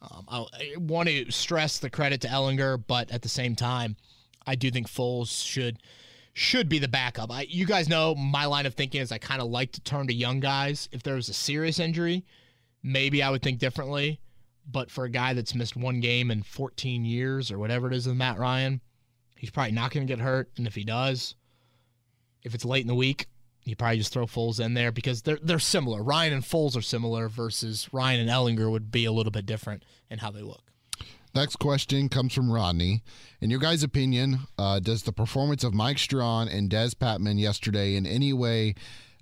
um, 0.00 0.24
I, 0.28 0.38
I 0.54 0.72
want 0.78 1.08
to 1.08 1.30
stress 1.30 1.78
the 1.78 1.90
credit 1.90 2.20
to 2.22 2.28
Ehlinger, 2.28 2.82
but 2.86 3.10
at 3.10 3.22
the 3.22 3.28
same 3.28 3.56
time, 3.56 3.96
I 4.46 4.54
do 4.54 4.70
think 4.70 4.88
Foles 4.88 5.44
should 5.44 5.78
should 6.36 6.68
be 6.68 6.78
the 6.78 6.86
backup. 6.86 7.32
I, 7.32 7.46
you 7.48 7.64
guys 7.64 7.88
know 7.88 8.14
my 8.14 8.44
line 8.44 8.66
of 8.66 8.74
thinking 8.74 9.00
is 9.00 9.10
I 9.10 9.16
kind 9.16 9.40
of 9.40 9.48
like 9.48 9.72
to 9.72 9.80
turn 9.80 10.06
to 10.08 10.12
young 10.12 10.38
guys. 10.38 10.86
If 10.92 11.02
there 11.02 11.14
was 11.14 11.30
a 11.30 11.32
serious 11.32 11.78
injury, 11.78 12.26
maybe 12.82 13.22
I 13.22 13.30
would 13.30 13.42
think 13.42 13.58
differently. 13.58 14.20
But 14.70 14.90
for 14.90 15.04
a 15.04 15.10
guy 15.10 15.32
that's 15.32 15.54
missed 15.54 15.76
one 15.76 16.00
game 16.00 16.30
in 16.30 16.42
14 16.42 17.06
years 17.06 17.50
or 17.50 17.58
whatever 17.58 17.86
it 17.86 17.94
is 17.94 18.06
with 18.06 18.16
Matt 18.16 18.38
Ryan, 18.38 18.82
he's 19.38 19.48
probably 19.48 19.72
not 19.72 19.92
going 19.92 20.06
to 20.06 20.12
get 20.12 20.22
hurt. 20.22 20.50
And 20.58 20.66
if 20.66 20.74
he 20.74 20.84
does, 20.84 21.36
if 22.42 22.54
it's 22.54 22.66
late 22.66 22.82
in 22.82 22.88
the 22.88 22.94
week, 22.94 23.28
you 23.64 23.74
probably 23.74 23.96
just 23.96 24.12
throw 24.12 24.26
Foles 24.26 24.62
in 24.62 24.74
there 24.74 24.92
because 24.92 25.22
they're 25.22 25.38
they're 25.42 25.58
similar. 25.58 26.02
Ryan 26.02 26.34
and 26.34 26.42
Foles 26.42 26.76
are 26.76 26.82
similar 26.82 27.30
versus 27.30 27.88
Ryan 27.92 28.20
and 28.20 28.28
Ehlinger 28.28 28.70
would 28.70 28.92
be 28.92 29.06
a 29.06 29.12
little 29.12 29.32
bit 29.32 29.46
different 29.46 29.84
in 30.10 30.18
how 30.18 30.30
they 30.30 30.42
look. 30.42 30.70
Next 31.36 31.56
question 31.56 32.08
comes 32.08 32.32
from 32.32 32.50
Rodney. 32.50 33.02
In 33.42 33.50
your 33.50 33.60
guys' 33.60 33.82
opinion, 33.82 34.38
uh, 34.56 34.80
does 34.80 35.02
the 35.02 35.12
performance 35.12 35.64
of 35.64 35.74
Mike 35.74 35.98
Strachan 35.98 36.48
and 36.48 36.70
Dez 36.70 36.94
Patmon 36.94 37.38
yesterday 37.38 37.94
in 37.94 38.06
any 38.06 38.32
way 38.32 38.74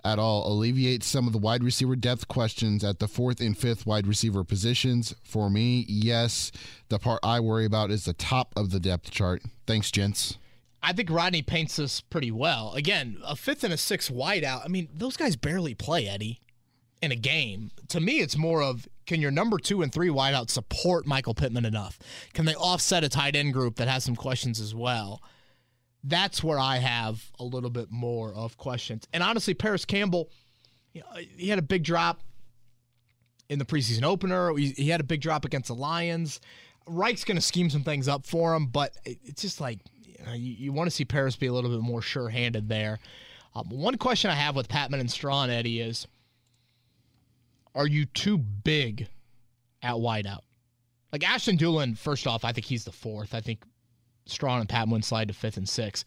at 0.05 0.20
all 0.20 0.46
alleviate 0.46 1.03
some 1.03 1.27
of 1.27 1.33
the 1.33 1.40
wide 1.40 1.64
receiver 1.64 1.96
depth 1.96 2.29
questions 2.29 2.85
at 2.85 3.00
the 3.00 3.09
fourth 3.09 3.40
and 3.40 3.59
fifth 3.59 3.85
wide 3.85 4.07
receiver 4.07 4.44
positions? 4.44 5.12
For 5.24 5.50
me, 5.50 5.87
yes. 5.88 6.53
The 6.88 7.00
part 7.00 7.18
I 7.24 7.40
worry 7.40 7.64
about 7.64 7.90
is 7.90 8.05
the 8.05 8.12
top 8.12 8.53
of 8.55 8.70
the 8.70 8.79
depth 8.79 9.11
chart. 9.11 9.42
Thanks, 9.66 9.90
gents. 9.90 10.38
I 10.85 10.92
think 10.92 11.11
Rodney 11.11 11.42
paints 11.42 11.74
this 11.74 12.00
pretty 12.00 12.31
well. 12.31 12.74
Again, 12.74 13.18
a 13.24 13.35
fifth 13.35 13.64
and 13.64 13.74
a 13.74 13.77
sixth 13.77 14.12
wideout. 14.12 14.64
I 14.64 14.68
mean, 14.68 14.88
those 14.94 15.16
guys 15.16 15.35
barely 15.35 15.74
play, 15.74 16.07
Eddie, 16.07 16.38
in 17.03 17.11
a 17.11 17.16
game. 17.16 17.72
To 17.88 17.98
me, 17.98 18.20
it's 18.20 18.37
more 18.37 18.62
of 18.62 18.87
can 19.06 19.20
your 19.20 19.30
number 19.30 19.58
two 19.58 19.82
and 19.82 19.92
three 19.92 20.08
wideout 20.08 20.50
support 20.50 21.06
Michael 21.06 21.34
Pittman 21.34 21.64
enough? 21.64 21.98
Can 22.32 22.44
they 22.44 22.54
offset 22.54 23.04
a 23.04 23.08
tight 23.08 23.36
end 23.36 23.52
group 23.52 23.76
that 23.76 23.88
has 23.88 24.04
some 24.04 24.16
questions 24.16 24.60
as 24.60 24.74
well? 24.74 25.22
That's 26.02 26.42
where 26.42 26.58
I 26.58 26.78
have 26.78 27.30
a 27.38 27.44
little 27.44 27.70
bit 27.70 27.90
more 27.90 28.34
of 28.34 28.56
questions. 28.56 29.06
And 29.12 29.22
honestly, 29.22 29.54
Parris 29.54 29.84
Campbell, 29.84 30.28
he 30.92 31.48
had 31.48 31.58
a 31.58 31.62
big 31.62 31.82
drop 31.82 32.20
in 33.48 33.58
the 33.58 33.64
preseason 33.64 34.02
opener. 34.02 34.54
He, 34.56 34.88
had 34.88 35.00
a 35.00 35.04
big 35.04 35.20
drop 35.20 35.44
against 35.44 35.68
the 35.68 35.74
Lions. 35.74 36.40
Reich's 36.86 37.24
going 37.24 37.36
to 37.36 37.42
scheme 37.42 37.70
some 37.70 37.82
things 37.82 38.08
up 38.08 38.26
for 38.26 38.54
him, 38.54 38.66
but 38.66 38.96
it's 39.04 39.42
just 39.42 39.60
like 39.60 39.78
you, 40.02 40.26
know, 40.26 40.32
you, 40.34 40.52
you 40.52 40.72
want 40.72 40.88
to 40.88 40.94
see 40.94 41.04
Parris 41.04 41.36
be 41.36 41.46
a 41.46 41.52
little 41.52 41.70
bit 41.70 41.80
more 41.80 42.02
sure-handed 42.02 42.68
there. 42.68 42.98
Um, 43.54 43.68
one 43.70 43.96
question 43.96 44.30
I 44.30 44.34
have 44.34 44.56
with 44.56 44.68
Patmon 44.68 45.00
and 45.00 45.10
Strachan, 45.10 45.50
Eddie, 45.50 45.80
is 45.80 46.06
are 47.74 47.87
you 47.87 48.04
too 48.06 48.38
big 48.38 49.08
at 49.82 49.94
wideout? 49.94 50.40
Like 51.12 51.28
Ashton 51.28 51.56
Dulin, 51.56 51.96
first 51.96 52.26
off, 52.26 52.44
I 52.44 52.52
think 52.52 52.66
he's 52.66 52.84
the 52.84 52.92
fourth. 52.92 53.34
I 53.34 53.40
think 53.40 53.62
Strachan 54.26 54.60
and 54.60 54.68
Patmon 54.68 55.04
slide 55.04 55.28
to 55.28 55.34
fifth 55.34 55.56
and 55.56 55.68
sixth. 55.68 56.04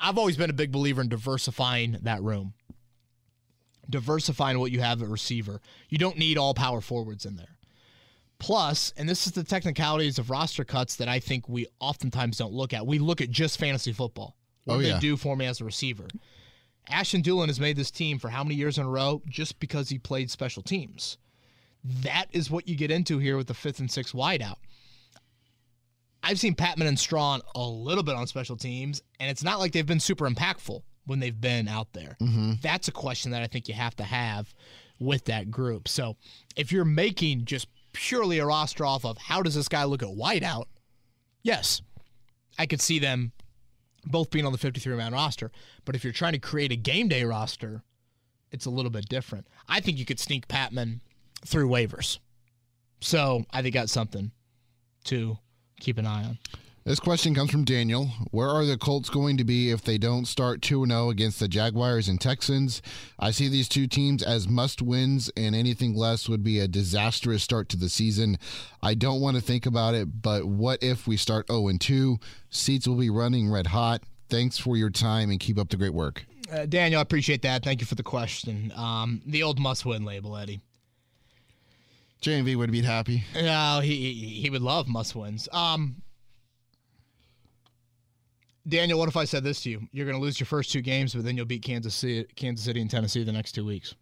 I've 0.00 0.18
always 0.18 0.36
been 0.36 0.50
a 0.50 0.54
big 0.54 0.72
believer 0.72 1.00
in 1.02 1.08
diversifying 1.08 1.98
that 2.02 2.22
room, 2.22 2.54
diversifying 3.88 4.58
what 4.58 4.72
you 4.72 4.80
have 4.80 5.02
at 5.02 5.08
receiver. 5.08 5.60
You 5.88 5.98
don't 5.98 6.18
need 6.18 6.38
all 6.38 6.54
power 6.54 6.80
forwards 6.80 7.24
in 7.26 7.36
there. 7.36 7.56
Plus, 8.38 8.92
and 8.96 9.08
this 9.08 9.26
is 9.26 9.32
the 9.32 9.44
technicalities 9.44 10.18
of 10.18 10.28
roster 10.28 10.64
cuts 10.64 10.96
that 10.96 11.08
I 11.08 11.18
think 11.20 11.48
we 11.48 11.66
oftentimes 11.80 12.36
don't 12.36 12.52
look 12.52 12.74
at. 12.74 12.86
We 12.86 12.98
look 12.98 13.20
at 13.22 13.30
just 13.30 13.58
fantasy 13.58 13.92
football. 13.92 14.36
What 14.64 14.74
Oh, 14.74 14.78
yeah. 14.80 14.94
they 14.94 15.00
do 15.00 15.16
for 15.16 15.36
me 15.36 15.46
as 15.46 15.60
a 15.60 15.64
receiver? 15.64 16.06
Ashton 16.90 17.22
Dulin 17.22 17.48
has 17.48 17.60
made 17.60 17.76
this 17.76 17.90
team 17.90 18.18
for 18.18 18.28
how 18.28 18.44
many 18.44 18.54
years 18.54 18.78
in 18.78 18.86
a 18.86 18.88
row 18.88 19.22
just 19.28 19.58
because 19.60 19.88
he 19.88 19.98
played 19.98 20.30
special 20.30 20.62
teams. 20.62 21.18
That 22.02 22.26
is 22.32 22.50
what 22.50 22.68
you 22.68 22.76
get 22.76 22.90
into 22.90 23.18
here 23.18 23.36
with 23.36 23.46
the 23.46 23.54
fifth 23.54 23.78
and 23.78 23.90
sixth 23.90 24.14
wideout. 24.14 24.56
I've 26.22 26.40
seen 26.40 26.54
Patmon 26.54 26.88
and 26.88 26.98
Strachan 26.98 27.42
a 27.54 27.62
little 27.62 28.02
bit 28.02 28.16
on 28.16 28.26
special 28.26 28.56
teams, 28.56 29.02
and 29.20 29.30
it's 29.30 29.44
not 29.44 29.60
like 29.60 29.72
they've 29.72 29.86
been 29.86 30.00
super 30.00 30.28
impactful 30.28 30.82
when 31.04 31.20
they've 31.20 31.40
been 31.40 31.68
out 31.68 31.92
there. 31.92 32.16
Mm-hmm. 32.20 32.54
That's 32.62 32.88
a 32.88 32.92
question 32.92 33.30
that 33.30 33.42
I 33.42 33.46
think 33.46 33.68
you 33.68 33.74
have 33.74 33.94
to 33.96 34.02
have 34.02 34.52
with 34.98 35.26
that 35.26 35.50
group. 35.50 35.86
So 35.86 36.16
if 36.56 36.72
you're 36.72 36.84
making 36.84 37.44
just 37.44 37.68
purely 37.92 38.40
a 38.40 38.46
roster 38.46 38.84
off 38.84 39.04
of 39.04 39.16
how 39.18 39.42
does 39.42 39.54
this 39.54 39.68
guy 39.68 39.84
look 39.84 40.02
at 40.02 40.08
wideout, 40.08 40.64
yes, 41.42 41.80
I 42.58 42.66
could 42.66 42.80
see 42.80 42.98
them 42.98 43.32
both 44.06 44.30
being 44.30 44.46
on 44.46 44.52
the 44.52 44.58
53 44.58 44.96
man 44.96 45.12
roster. 45.12 45.50
But 45.84 45.94
if 45.94 46.04
you're 46.04 46.12
trying 46.12 46.32
to 46.32 46.38
create 46.38 46.72
a 46.72 46.76
game 46.76 47.08
day 47.08 47.24
roster, 47.24 47.82
it's 48.50 48.66
a 48.66 48.70
little 48.70 48.90
bit 48.90 49.08
different. 49.08 49.46
I 49.68 49.80
think 49.80 49.98
you 49.98 50.04
could 50.04 50.20
sneak 50.20 50.48
Patmon 50.48 51.00
through 51.44 51.68
waivers. 51.68 52.18
So 53.00 53.44
I 53.52 53.62
think 53.62 53.74
that's 53.74 53.92
something 53.92 54.30
to 55.04 55.38
keep 55.80 55.98
an 55.98 56.06
eye 56.06 56.24
on. 56.24 56.38
This 56.86 57.00
question 57.00 57.34
comes 57.34 57.50
from 57.50 57.64
Daniel. 57.64 58.10
Where 58.30 58.48
are 58.48 58.64
the 58.64 58.78
Colts 58.78 59.10
going 59.10 59.38
to 59.38 59.44
be 59.44 59.72
if 59.72 59.82
they 59.82 59.98
don't 59.98 60.24
start 60.24 60.62
2 60.62 60.86
0 60.86 61.10
against 61.10 61.40
the 61.40 61.48
Jaguars 61.48 62.06
and 62.06 62.20
Texans? 62.20 62.80
I 63.18 63.32
see 63.32 63.48
these 63.48 63.68
two 63.68 63.88
teams 63.88 64.22
as 64.22 64.46
must 64.46 64.80
wins, 64.80 65.28
and 65.36 65.56
anything 65.56 65.96
less 65.96 66.28
would 66.28 66.44
be 66.44 66.60
a 66.60 66.68
disastrous 66.68 67.42
start 67.42 67.68
to 67.70 67.76
the 67.76 67.88
season. 67.88 68.38
I 68.84 68.94
don't 68.94 69.20
want 69.20 69.36
to 69.36 69.42
think 69.42 69.66
about 69.66 69.96
it, 69.96 70.22
but 70.22 70.44
what 70.44 70.80
if 70.80 71.08
we 71.08 71.16
start 71.16 71.48
0 71.48 71.72
2? 71.76 72.20
Seats 72.50 72.86
will 72.86 72.94
be 72.94 73.10
running 73.10 73.50
red 73.50 73.66
hot. 73.66 74.04
Thanks 74.28 74.56
for 74.56 74.76
your 74.76 74.90
time 74.90 75.30
and 75.30 75.40
keep 75.40 75.58
up 75.58 75.70
the 75.70 75.76
great 75.76 75.92
work. 75.92 76.24
Uh, 76.52 76.66
Daniel, 76.66 77.00
I 77.00 77.02
appreciate 77.02 77.42
that. 77.42 77.64
Thank 77.64 77.80
you 77.80 77.86
for 77.88 77.96
the 77.96 78.04
question. 78.04 78.72
Um, 78.76 79.22
the 79.26 79.42
old 79.42 79.58
must 79.58 79.86
win 79.86 80.04
label, 80.04 80.36
Eddie. 80.36 80.60
JMV 82.22 82.54
would 82.54 82.70
be 82.70 82.82
happy. 82.82 83.24
No, 83.34 83.80
he 83.82 84.12
he 84.12 84.40
he 84.42 84.50
would 84.50 84.62
love 84.62 84.86
must 84.86 85.16
wins. 85.16 85.48
Um, 85.52 86.02
Daniel, 88.68 88.98
what 88.98 89.08
if 89.08 89.16
I 89.16 89.24
said 89.24 89.44
this 89.44 89.62
to 89.62 89.70
you? 89.70 89.88
You're 89.92 90.06
going 90.06 90.16
to 90.16 90.22
lose 90.22 90.40
your 90.40 90.46
first 90.46 90.72
two 90.72 90.80
games, 90.80 91.14
but 91.14 91.24
then 91.24 91.36
you'll 91.36 91.46
beat 91.46 91.62
Kansas 91.62 91.94
City, 91.94 92.26
Kansas 92.34 92.64
City, 92.64 92.80
and 92.80 92.90
Tennessee 92.90 93.22
the 93.22 93.32
next 93.32 93.52
two 93.52 93.64
weeks. 93.64 93.94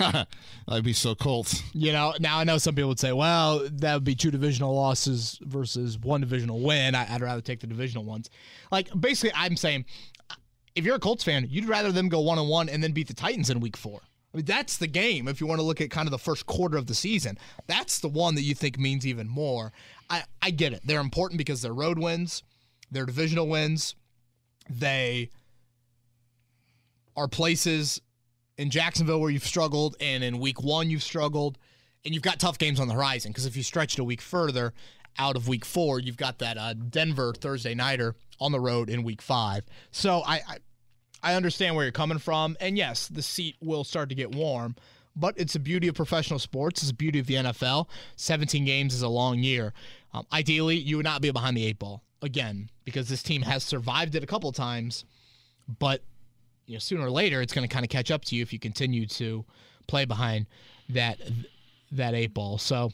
I'd 0.68 0.84
be 0.84 0.92
so 0.92 1.14
Colts. 1.14 1.62
You 1.72 1.92
know, 1.92 2.14
now 2.20 2.38
I 2.38 2.44
know 2.44 2.58
some 2.58 2.74
people 2.74 2.90
would 2.90 3.00
say, 3.00 3.12
well, 3.12 3.66
that 3.72 3.94
would 3.94 4.04
be 4.04 4.14
two 4.14 4.30
divisional 4.30 4.74
losses 4.74 5.38
versus 5.42 5.98
one 5.98 6.20
divisional 6.20 6.60
win. 6.60 6.94
I, 6.94 7.12
I'd 7.12 7.22
rather 7.22 7.40
take 7.40 7.60
the 7.60 7.66
divisional 7.66 8.04
ones. 8.04 8.30
Like, 8.70 8.88
basically, 8.98 9.32
I'm 9.34 9.56
saying 9.56 9.86
if 10.74 10.84
you're 10.84 10.96
a 10.96 11.00
Colts 11.00 11.24
fan, 11.24 11.46
you'd 11.48 11.68
rather 11.68 11.90
them 11.90 12.08
go 12.08 12.20
one 12.20 12.38
on 12.38 12.48
one 12.48 12.68
and 12.68 12.82
then 12.82 12.92
beat 12.92 13.08
the 13.08 13.14
Titans 13.14 13.50
in 13.50 13.60
week 13.60 13.76
four. 13.76 14.00
I 14.32 14.36
mean, 14.36 14.44
that's 14.44 14.76
the 14.76 14.86
game 14.86 15.26
if 15.26 15.40
you 15.40 15.46
want 15.46 15.58
to 15.58 15.64
look 15.64 15.80
at 15.80 15.90
kind 15.90 16.06
of 16.06 16.10
the 16.10 16.18
first 16.18 16.46
quarter 16.46 16.76
of 16.76 16.86
the 16.86 16.94
season. 16.94 17.38
That's 17.66 17.98
the 17.98 18.08
one 18.08 18.34
that 18.34 18.42
you 18.42 18.54
think 18.54 18.78
means 18.78 19.06
even 19.06 19.26
more. 19.26 19.72
I, 20.10 20.24
I 20.40 20.50
get 20.50 20.72
it. 20.72 20.80
They're 20.84 21.00
important 21.00 21.38
because 21.38 21.62
they're 21.62 21.72
road 21.72 21.98
wins, 21.98 22.42
they're 22.90 23.06
divisional 23.06 23.48
wins, 23.48 23.94
they 24.70 25.30
are 27.16 27.28
places 27.28 28.00
in 28.56 28.70
Jacksonville 28.70 29.20
where 29.20 29.30
you've 29.30 29.46
struggled, 29.46 29.96
and 30.00 30.22
in 30.24 30.38
week 30.38 30.62
one 30.62 30.90
you've 30.90 31.02
struggled, 31.02 31.58
and 32.04 32.14
you've 32.14 32.22
got 32.22 32.38
tough 32.38 32.58
games 32.58 32.80
on 32.80 32.88
the 32.88 32.94
horizon. 32.94 33.30
Because 33.32 33.46
if 33.46 33.56
you 33.56 33.62
stretch 33.62 33.94
it 33.94 34.00
a 34.00 34.04
week 34.04 34.20
further 34.20 34.72
out 35.18 35.36
of 35.36 35.48
week 35.48 35.64
four, 35.64 35.98
you've 35.98 36.16
got 36.16 36.38
that 36.38 36.56
uh, 36.56 36.74
Denver 36.74 37.34
Thursday 37.34 37.74
nighter 37.74 38.14
on 38.40 38.52
the 38.52 38.60
road 38.60 38.88
in 38.88 39.02
week 39.02 39.20
five. 39.20 39.64
So 39.90 40.22
I, 40.24 40.34
I 40.48 40.56
I 41.20 41.34
understand 41.34 41.74
where 41.74 41.84
you're 41.84 41.92
coming 41.92 42.18
from, 42.18 42.56
and 42.60 42.78
yes, 42.78 43.08
the 43.08 43.22
seat 43.22 43.56
will 43.60 43.82
start 43.84 44.08
to 44.10 44.14
get 44.14 44.34
warm. 44.34 44.76
But 45.18 45.34
it's 45.36 45.54
the 45.54 45.58
beauty 45.58 45.88
of 45.88 45.94
professional 45.94 46.38
sports. 46.38 46.82
It's 46.82 46.90
the 46.90 46.96
beauty 46.96 47.18
of 47.18 47.26
the 47.26 47.34
NFL. 47.34 47.88
17 48.16 48.64
games 48.64 48.94
is 48.94 49.02
a 49.02 49.08
long 49.08 49.38
year. 49.38 49.72
Um, 50.12 50.26
ideally, 50.32 50.76
you 50.76 50.96
would 50.96 51.04
not 51.04 51.20
be 51.20 51.30
behind 51.30 51.56
the 51.56 51.64
eight 51.64 51.78
ball 51.78 52.02
again 52.22 52.70
because 52.84 53.08
this 53.08 53.22
team 53.22 53.42
has 53.42 53.62
survived 53.62 54.14
it 54.14 54.22
a 54.22 54.26
couple 54.26 54.50
times, 54.52 55.04
but 55.78 56.02
you 56.66 56.74
know 56.74 56.78
sooner 56.78 57.04
or 57.04 57.10
later 57.10 57.40
it's 57.40 57.52
going 57.52 57.66
to 57.66 57.72
kind 57.72 57.84
of 57.84 57.90
catch 57.90 58.10
up 58.10 58.24
to 58.26 58.36
you 58.36 58.42
if 58.42 58.52
you 58.52 58.58
continue 58.58 59.06
to 59.06 59.44
play 59.86 60.04
behind 60.04 60.46
that 60.88 61.18
that 61.92 62.14
eight 62.14 62.32
ball. 62.34 62.58
So 62.58 62.92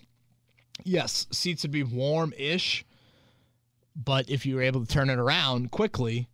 yes, 0.84 1.26
seats 1.30 1.62
would 1.62 1.72
be 1.72 1.82
warm-ish, 1.82 2.84
but 3.96 4.28
if 4.28 4.46
you 4.46 4.56
were 4.56 4.62
able 4.62 4.84
to 4.84 4.92
turn 4.92 5.10
it 5.10 5.18
around 5.18 5.70
quickly, 5.70 6.28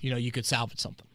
you 0.00 0.10
know 0.10 0.16
you 0.16 0.32
could 0.32 0.46
salvage 0.46 0.80
something. 0.80 1.06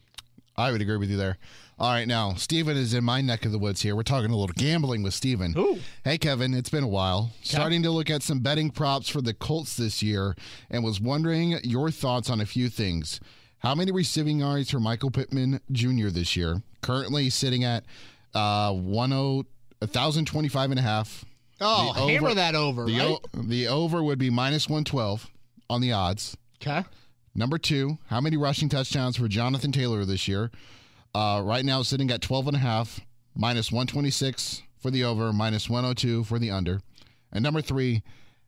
I 0.56 0.70
would 0.72 0.80
agree 0.82 0.96
with 0.96 1.10
you 1.10 1.16
there. 1.16 1.38
All 1.80 1.90
right, 1.90 2.06
now 2.06 2.34
Steven 2.34 2.76
is 2.76 2.92
in 2.92 3.04
my 3.04 3.22
neck 3.22 3.46
of 3.46 3.52
the 3.52 3.58
woods 3.58 3.80
here. 3.80 3.96
We're 3.96 4.02
talking 4.02 4.30
a 4.30 4.36
little 4.36 4.52
gambling 4.54 5.02
with 5.02 5.14
Steven. 5.14 5.54
Ooh. 5.56 5.78
Hey 6.04 6.18
Kevin, 6.18 6.52
it's 6.52 6.68
been 6.68 6.84
a 6.84 6.88
while. 6.88 7.32
Starting 7.42 7.82
to 7.84 7.90
look 7.90 8.10
at 8.10 8.22
some 8.22 8.40
betting 8.40 8.70
props 8.70 9.08
for 9.08 9.22
the 9.22 9.32
Colts 9.32 9.78
this 9.78 10.02
year 10.02 10.36
and 10.70 10.84
was 10.84 11.00
wondering 11.00 11.58
your 11.64 11.90
thoughts 11.90 12.28
on 12.28 12.38
a 12.38 12.44
few 12.44 12.68
things. 12.68 13.18
How 13.60 13.74
many 13.74 13.92
receiving 13.92 14.40
yards 14.40 14.70
for 14.70 14.78
Michael 14.78 15.10
Pittman 15.10 15.60
Jr. 15.72 16.08
this 16.08 16.36
year? 16.36 16.62
Currently 16.82 17.30
sitting 17.30 17.64
at 17.64 17.84
uh 18.34 18.72
10 18.74 19.44
1025 19.80 20.70
and 20.70 20.78
a 20.78 20.82
half. 20.82 21.24
Oh, 21.62 21.94
The 21.94 22.12
hammer 22.12 22.26
over- 22.28 22.34
that 22.34 22.54
over, 22.54 22.84
The, 22.84 22.98
right? 22.98 23.08
o- 23.10 23.20
the 23.40 23.68
over 23.68 24.02
would 24.02 24.18
be 24.18 24.28
minus 24.28 24.68
112 24.68 25.30
on 25.70 25.80
the 25.80 25.92
odds. 25.92 26.36
okay. 26.60 26.84
Number 27.34 27.56
two, 27.56 27.96
how 28.08 28.20
many 28.20 28.36
rushing 28.36 28.68
touchdowns 28.68 29.16
for 29.16 29.28
Jonathan 29.28 29.72
Taylor 29.72 30.04
this 30.04 30.26
year? 30.28 30.50
Uh, 31.14 31.42
right 31.44 31.64
now, 31.64 31.82
sitting 31.82 32.10
at 32.10 32.20
12 32.22 32.48
and 32.48 32.56
a 32.56 32.60
half, 32.60 33.00
minus 33.34 33.72
126 33.72 34.62
for 34.78 34.90
the 34.90 35.04
over, 35.04 35.32
minus 35.32 35.68
102 35.68 36.24
for 36.24 36.38
the 36.38 36.50
under. 36.50 36.80
And 37.32 37.42
number 37.42 37.60
three, 37.60 38.02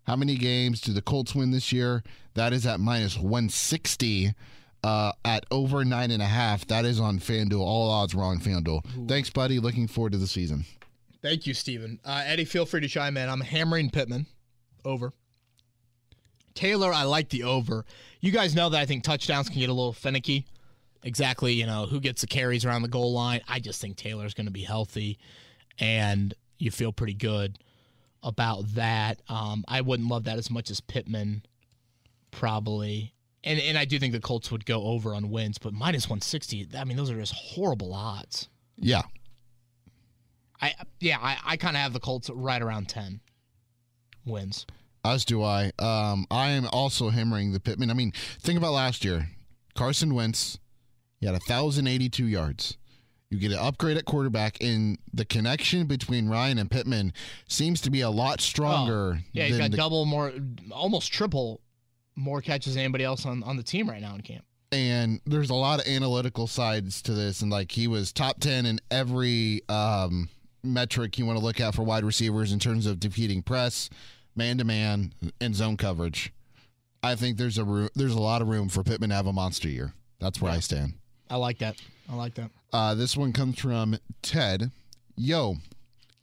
how 0.04 0.16
many 0.16 0.36
games 0.36 0.80
do 0.80 0.92
the 0.92 1.02
Colts 1.02 1.34
win 1.34 1.50
this 1.50 1.72
year? 1.72 2.02
That 2.34 2.52
is 2.52 2.66
at 2.66 2.80
minus 2.80 3.16
160 3.16 4.34
uh, 4.84 5.12
at 5.24 5.46
over 5.50 5.84
nine 5.84 6.10
and 6.10 6.22
a 6.22 6.26
half. 6.26 6.66
That 6.66 6.84
is 6.84 6.98
on 6.98 7.18
FanDuel. 7.18 7.60
All 7.60 7.90
odds 7.90 8.14
were 8.14 8.24
on 8.24 8.38
FanDuel. 8.38 9.08
Thanks, 9.08 9.30
buddy. 9.30 9.58
Looking 9.58 9.86
forward 9.86 10.12
to 10.12 10.18
the 10.18 10.26
season. 10.26 10.64
Thank 11.20 11.46
you, 11.46 11.54
Steven. 11.54 12.00
Uh, 12.04 12.22
Eddie, 12.26 12.44
feel 12.44 12.66
free 12.66 12.80
to 12.80 12.88
chime 12.88 13.16
in. 13.16 13.28
I'm 13.28 13.40
hammering 13.40 13.90
Pittman 13.90 14.26
over. 14.84 15.12
Taylor, 16.54 16.92
I 16.92 17.04
like 17.04 17.28
the 17.28 17.44
over. 17.44 17.84
You 18.20 18.32
guys 18.32 18.54
know 18.54 18.68
that 18.68 18.80
I 18.80 18.86
think 18.86 19.04
touchdowns 19.04 19.48
can 19.48 19.60
get 19.60 19.70
a 19.70 19.72
little 19.72 19.92
finicky. 19.92 20.46
Exactly, 21.04 21.52
you 21.52 21.66
know, 21.66 21.86
who 21.86 22.00
gets 22.00 22.20
the 22.20 22.26
carries 22.26 22.64
around 22.64 22.82
the 22.82 22.88
goal 22.88 23.12
line. 23.12 23.40
I 23.48 23.58
just 23.58 23.80
think 23.80 23.96
Taylor's 23.96 24.34
going 24.34 24.46
to 24.46 24.52
be 24.52 24.62
healthy, 24.62 25.18
and 25.78 26.32
you 26.58 26.70
feel 26.70 26.92
pretty 26.92 27.14
good 27.14 27.58
about 28.22 28.74
that. 28.74 29.20
Um, 29.28 29.64
I 29.66 29.80
wouldn't 29.80 30.08
love 30.08 30.24
that 30.24 30.38
as 30.38 30.50
much 30.50 30.70
as 30.70 30.80
Pittman, 30.80 31.44
probably. 32.30 33.14
And 33.42 33.58
and 33.58 33.76
I 33.76 33.84
do 33.84 33.98
think 33.98 34.12
the 34.12 34.20
Colts 34.20 34.52
would 34.52 34.64
go 34.64 34.84
over 34.84 35.14
on 35.14 35.30
wins, 35.30 35.58
but 35.58 35.74
minus 35.74 36.08
one 36.08 36.20
sixty. 36.20 36.68
I 36.76 36.84
mean, 36.84 36.96
those 36.96 37.10
are 37.10 37.18
just 37.18 37.34
horrible 37.34 37.92
odds. 37.92 38.48
Yeah. 38.76 39.02
I 40.60 40.74
yeah, 41.00 41.18
I, 41.20 41.36
I 41.44 41.56
kind 41.56 41.76
of 41.76 41.82
have 41.82 41.92
the 41.92 41.98
Colts 42.00 42.30
right 42.30 42.62
around 42.62 42.88
ten 42.88 43.20
wins. 44.24 44.66
As 45.04 45.24
do 45.24 45.42
I. 45.42 45.72
Um, 45.80 46.26
I 46.30 46.50
am 46.50 46.68
also 46.72 47.08
hammering 47.08 47.52
the 47.52 47.58
Pittman. 47.58 47.90
I 47.90 47.94
mean, 47.94 48.12
think 48.40 48.56
about 48.56 48.72
last 48.72 49.04
year. 49.04 49.28
Carson 49.74 50.14
Wentz, 50.14 50.60
he 51.22 51.26
had 51.28 51.34
1,082 51.34 52.26
yards. 52.26 52.76
You 53.30 53.38
get 53.38 53.52
an 53.52 53.58
upgrade 53.58 53.96
at 53.96 54.04
quarterback, 54.04 54.60
and 54.60 54.98
the 55.14 55.24
connection 55.24 55.86
between 55.86 56.28
Ryan 56.28 56.58
and 56.58 56.68
Pittman 56.68 57.12
seems 57.48 57.80
to 57.82 57.90
be 57.90 58.00
a 58.00 58.10
lot 58.10 58.40
stronger. 58.40 59.14
Oh, 59.18 59.22
yeah, 59.32 59.44
he's 59.44 59.56
got 59.56 59.70
the- 59.70 59.76
double 59.76 60.04
more, 60.04 60.32
almost 60.72 61.12
triple 61.12 61.60
more 62.16 62.42
catches 62.42 62.74
than 62.74 62.82
anybody 62.82 63.04
else 63.04 63.24
on, 63.24 63.42
on 63.44 63.56
the 63.56 63.62
team 63.62 63.88
right 63.88 64.02
now 64.02 64.14
in 64.16 64.20
camp. 64.20 64.44
and 64.72 65.20
there's 65.24 65.48
a 65.50 65.54
lot 65.54 65.80
of 65.80 65.86
analytical 65.86 66.46
sides 66.48 67.00
to 67.02 67.14
this 67.14 67.40
and 67.40 67.50
like 67.52 67.70
he 67.72 67.86
was 67.86 68.12
top 68.12 68.40
10 68.40 68.66
in 68.66 68.80
every 68.90 69.62
um, 69.68 70.28
metric 70.64 71.18
you 71.18 71.24
want 71.24 71.38
to 71.38 71.44
look 71.44 71.58
at 71.60 71.74
for 71.74 71.82
wide 71.84 72.04
receivers 72.04 72.52
in 72.52 72.58
terms 72.58 72.84
of 72.84 72.98
defeating 73.00 73.42
press 73.42 73.88
man 74.36 74.58
to 74.58 74.64
man 74.64 75.14
and 75.40 75.54
zone 75.54 75.76
coverage 75.78 76.34
i 77.02 77.14
think 77.14 77.38
there's 77.38 77.56
a 77.56 77.64
room, 77.64 77.88
there's 77.94 78.12
a 78.14 78.20
lot 78.20 78.42
of 78.42 78.48
room 78.48 78.68
for 78.68 78.82
pittman 78.82 79.08
to 79.08 79.16
have 79.16 79.26
a 79.26 79.32
monster 79.32 79.68
year 79.68 79.94
that's 80.20 80.38
where 80.40 80.52
i 80.52 80.58
stand 80.60 80.92
I 81.32 81.36
like 81.36 81.58
that. 81.58 81.76
I 82.10 82.14
like 82.14 82.34
that. 82.34 82.50
uh, 82.72 82.94
this 82.94 83.16
one 83.16 83.32
comes 83.32 83.58
from 83.58 83.96
ted 84.22 84.70
yo 85.16 85.56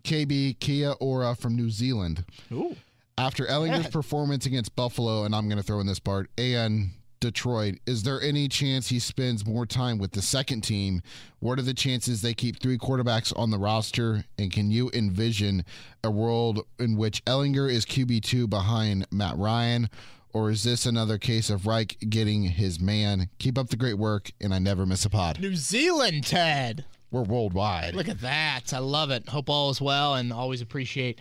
kb 0.04 0.60
kia 0.60 0.92
ora 1.00 1.36
from 1.36 1.56
new 1.56 1.70
zealand 1.70 2.24
Ooh. 2.52 2.76
after 3.18 3.46
Ehlinger's 3.46 3.86
Yeah. 3.86 3.90
performance 3.90 4.46
against 4.46 4.76
Buffalo, 4.76 5.24
and 5.26 5.36
I'm 5.36 5.48
going 5.50 5.58
to 5.58 5.64
throw 5.64 5.80
in 5.80 5.88
this 5.88 6.00
part, 6.00 6.30
and 6.38 6.92
Detroit, 7.20 7.80
is 7.86 8.04
there 8.04 8.22
any 8.22 8.48
chance 8.48 8.88
he 8.88 8.98
spends 9.00 9.46
more 9.46 9.66
time 9.66 9.98
with 9.98 10.12
the 10.14 10.22
second 10.22 10.62
team? 10.62 11.02
What 11.40 11.60
are 11.60 11.64
the 11.64 11.74
chances 11.74 12.22
they 12.22 12.34
keep 12.34 12.62
three 12.62 12.78
quarterbacks 12.78 13.38
on 13.38 13.50
the 13.52 13.58
roster? 13.58 14.24
And 14.38 14.52
can 14.54 14.72
you 14.72 14.90
envision 14.94 15.66
a 16.02 16.10
world 16.10 16.66
in 16.80 16.96
which 16.96 17.24
Ehlinger 17.26 17.70
is 17.70 17.86
QB2 17.86 18.50
behind 18.50 19.06
Matt 19.12 19.36
Ryan? 19.38 19.90
Or 20.32 20.52
is 20.52 20.64
this 20.64 20.86
another 20.86 21.18
case 21.18 21.50
of 21.50 21.66
Reich 21.66 21.98
getting 22.10 22.44
his 22.44 22.80
man? 22.80 23.30
Keep 23.40 23.58
up 23.58 23.70
the 23.70 23.76
great 23.76 23.98
work, 23.98 24.32
and 24.40 24.54
I 24.54 24.60
never 24.60 24.86
miss 24.86 25.06
a 25.06 25.10
pod. 25.10 25.40
New 25.40 25.56
Zealand, 25.56 26.24
Ted. 26.26 26.86
We're 27.12 27.24
worldwide. 27.24 27.96
Look 27.96 28.08
at 28.08 28.22
that. 28.22 28.72
I 28.72 28.80
love 28.80 29.10
it. 29.10 29.28
Hope 29.30 29.50
all 29.50 29.72
is 29.72 29.82
well 29.82 30.16
and 30.16 30.32
always 30.32 30.62
appreciate 30.62 31.20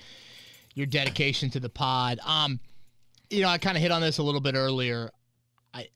your 0.75 0.87
dedication 0.87 1.49
to 1.51 1.61
the 1.61 1.71
pod. 1.71 2.21
Um, 2.27 2.61
you 3.31 3.42
know, 3.42 3.49
I 3.49 3.59
kind 3.59 3.77
of 3.77 3.83
hit 3.83 3.90
on 3.90 4.03
this 4.03 4.18
a 4.18 4.23
little 4.23 4.40
bit 4.40 4.55
earlier. 4.55 5.11
I 5.73 5.88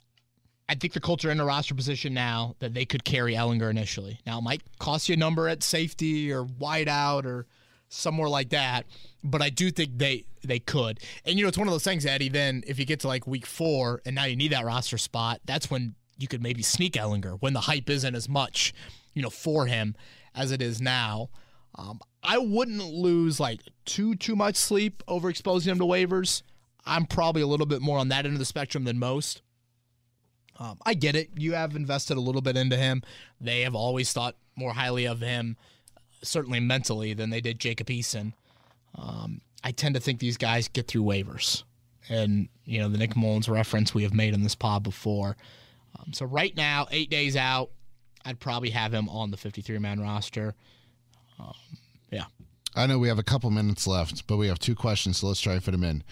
I 0.68 0.75
think 0.75 0.94
the 0.94 1.01
Colts 1.01 1.25
are 1.27 1.31
in 1.31 1.40
a 1.40 1.44
roster 1.44 1.75
position 1.75 2.14
now 2.14 2.57
that 2.61 2.72
they 2.72 2.87
could 2.87 3.05
carry 3.05 3.35
Ehlinger 3.35 3.70
initially. 3.70 4.18
Now 4.27 4.38
it 4.38 4.42
might 4.42 4.62
cost 4.79 5.09
you 5.09 5.14
a 5.14 5.18
number 5.18 5.46
at 5.48 5.62
safety 5.62 6.33
or 6.33 6.44
wide 6.44 6.88
out 6.88 7.27
or 7.27 7.46
somewhere 7.92 8.28
like 8.28 8.50
that, 8.50 8.87
but 9.22 9.42
I 9.42 9.50
do 9.50 9.70
think 9.70 9.98
they 9.98 10.24
they 10.42 10.59
could. 10.59 11.00
And 11.24 11.38
you 11.38 11.44
know, 11.44 11.48
it's 11.48 11.59
one 11.59 11.68
of 11.68 11.74
those 11.74 11.85
things, 11.85 12.05
Eddie. 12.05 12.28
Then 12.28 12.64
if 12.66 12.78
you 12.78 12.85
get 12.85 13.00
to 13.00 13.09
like 13.09 13.26
week 13.26 13.46
four 13.46 14.02
and 14.05 14.14
now 14.14 14.24
you 14.24 14.37
need 14.37 14.52
that 14.52 14.64
roster 14.64 14.98
spot, 14.98 15.40
that's 15.44 15.70
when 15.70 15.94
you 16.18 16.28
could 16.28 16.42
maybe 16.42 16.62
sneak 16.62 16.94
Ehlinger 16.94 17.37
when 17.40 17.52
the 17.52 17.61
hype 17.61 17.88
isn't 17.88 18.14
as 18.14 18.28
much, 18.28 18.72
you 19.12 19.22
know, 19.22 19.31
for 19.31 19.66
him 19.66 19.94
as 20.35 20.50
it 20.52 20.62
is 20.62 20.81
now. 20.81 21.31
Um, 21.74 22.00
I 22.22 22.38
wouldn't 22.38 22.83
lose 22.83 23.40
like 23.40 23.61
too 23.85 24.14
too 24.14 24.37
much 24.37 24.57
sleep 24.57 25.02
over 25.09 25.28
exposing 25.31 25.72
him 25.72 25.78
to 25.78 25.85
waivers. 25.85 26.42
I'm 26.85 27.07
probably 27.07 27.42
a 27.42 27.46
little 27.46 27.66
bit 27.66 27.81
more 27.81 27.98
on 27.98 28.09
that 28.09 28.24
end 28.24 28.35
of 28.35 28.38
the 28.38 28.44
spectrum 28.44 28.85
than 28.85 28.98
most. 28.98 29.42
Um, 30.59 30.78
I 30.85 30.94
get 30.94 31.16
it. 31.16 31.31
You 31.37 31.55
have 31.55 31.74
invested 31.74 32.16
a 32.16 32.20
little 32.20 32.42
bit 32.42 32.57
into 32.57 32.76
him. 32.76 33.02
They 33.40 33.62
have 33.62 33.74
always 33.74 34.12
thought 34.12 34.37
more 34.55 34.72
highly 34.72 35.07
of 35.07 35.20
him, 35.20 35.57
certainly 36.22 36.61
mentally, 36.61 37.14
than 37.14 37.30
they 37.30 37.40
did 37.40 37.58
Jacob 37.58 37.88
Eason. 37.88 38.32
Um, 38.94 39.40
I 39.64 39.72
tend 39.72 39.94
to 39.94 40.00
think 40.00 40.18
these 40.18 40.37
guys 40.37 40.68
get 40.68 40.88
through 40.88 41.02
waivers. 41.02 41.62
And, 42.08 42.48
you 42.64 42.80
know, 42.80 42.88
the 42.88 42.98
Nick 42.98 43.16
Mullens 43.16 43.48
reference 43.48 43.94
we 43.94 44.02
have 44.02 44.14
made 44.14 44.35
in 44.35 44.42
this 44.42 44.54
pod 44.54 44.82
before. 44.82 45.37
Um, 45.98 46.12
so 46.12 46.26
right 46.26 46.54
now, 46.56 46.87
eight 46.90 47.11
days 47.11 47.37
out, 47.37 47.70
I'd 48.24 48.40
probably 48.40 48.70
have 48.70 48.92
him 48.92 49.08
on 49.08 49.30
the 49.30 49.37
53 49.37 49.78
man 49.78 50.00
roster. 50.00 50.54
Um, 51.38 51.54
yeah. 52.11 52.24
I 52.74 52.87
know 52.87 52.98
we 52.98 53.08
have 53.08 53.18
a 53.18 53.24
couple 53.24 53.50
minutes 53.50 53.87
left, 53.87 54.26
but 54.26 54.37
we 54.37 54.48
have 54.48 54.58
two 54.58 54.74
questions, 54.74 55.18
so 55.18 55.28
let's 55.28 55.40
try 55.40 55.54
to 55.54 55.61
fit 55.61 55.72
them 55.72 55.85
in. 55.85 56.02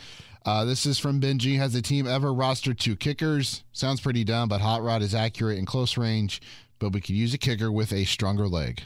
Uh, 0.45 0.65
this 0.65 0.87
is 0.87 0.99
from 0.99 1.21
Benji. 1.21 1.57
Has 1.57 1.73
the 1.73 1.83
team 1.83 2.07
ever 2.07 2.29
rostered 2.29 2.79
two 2.79 2.97
kickers? 2.97 3.63
Sounds 3.73 4.01
pretty 4.01 4.25
dumb, 4.25 4.49
but 4.49 4.61
Hot 4.61 4.83
Rod 4.83 5.03
is 5.03 5.15
accurate 5.15 5.59
in 5.59 5.67
close 5.67 5.97
range, 5.97 6.41
but 6.79 6.93
we 6.93 7.01
could 7.01 7.15
use 7.15 7.35
a 7.35 7.39
kicker 7.39 7.71
with 7.71 7.93
a 7.93 8.05
stronger 8.05 8.49
leg. 8.49 8.83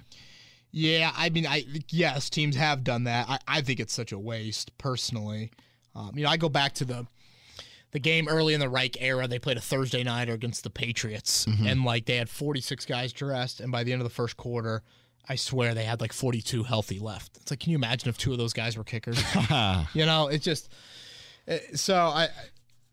Yeah, 0.76 1.12
I 1.16 1.28
mean, 1.30 1.46
I 1.46 1.64
yes, 1.88 2.28
teams 2.28 2.56
have 2.56 2.82
done 2.82 3.04
that. 3.04 3.28
I, 3.28 3.38
I 3.46 3.60
think 3.60 3.78
it's 3.78 3.92
such 3.94 4.10
a 4.10 4.18
waste, 4.18 4.76
personally. 4.76 5.52
Um, 5.94 6.10
you 6.16 6.24
know, 6.24 6.30
I 6.30 6.36
go 6.36 6.48
back 6.48 6.72
to 6.74 6.84
the 6.84 7.06
the 7.92 8.00
game 8.00 8.26
early 8.26 8.54
in 8.54 8.60
the 8.60 8.68
Reich 8.68 9.00
era. 9.00 9.28
They 9.28 9.38
played 9.38 9.56
a 9.56 9.60
Thursday 9.60 10.02
nighter 10.02 10.32
against 10.32 10.64
the 10.64 10.70
Patriots, 10.70 11.46
and 11.46 11.84
like 11.84 12.06
they 12.06 12.16
had 12.16 12.28
46 12.28 12.86
guys 12.86 13.12
dressed, 13.12 13.60
and 13.60 13.70
by 13.70 13.84
the 13.84 13.92
end 13.92 14.02
of 14.02 14.04
the 14.08 14.14
first 14.14 14.36
quarter, 14.36 14.82
I 15.28 15.36
swear 15.36 15.74
they 15.74 15.84
had 15.84 16.00
like 16.00 16.12
42 16.12 16.64
healthy 16.64 16.98
left. 16.98 17.36
It's 17.36 17.52
like, 17.52 17.60
can 17.60 17.70
you 17.70 17.76
imagine 17.78 18.08
if 18.08 18.18
two 18.18 18.32
of 18.32 18.38
those 18.38 18.52
guys 18.52 18.76
were 18.76 18.82
kickers? 18.82 19.22
you 19.94 20.06
know, 20.06 20.26
it's 20.26 20.44
just 20.44 20.68
uh, 21.46 21.58
so 21.74 21.94
I 21.94 22.28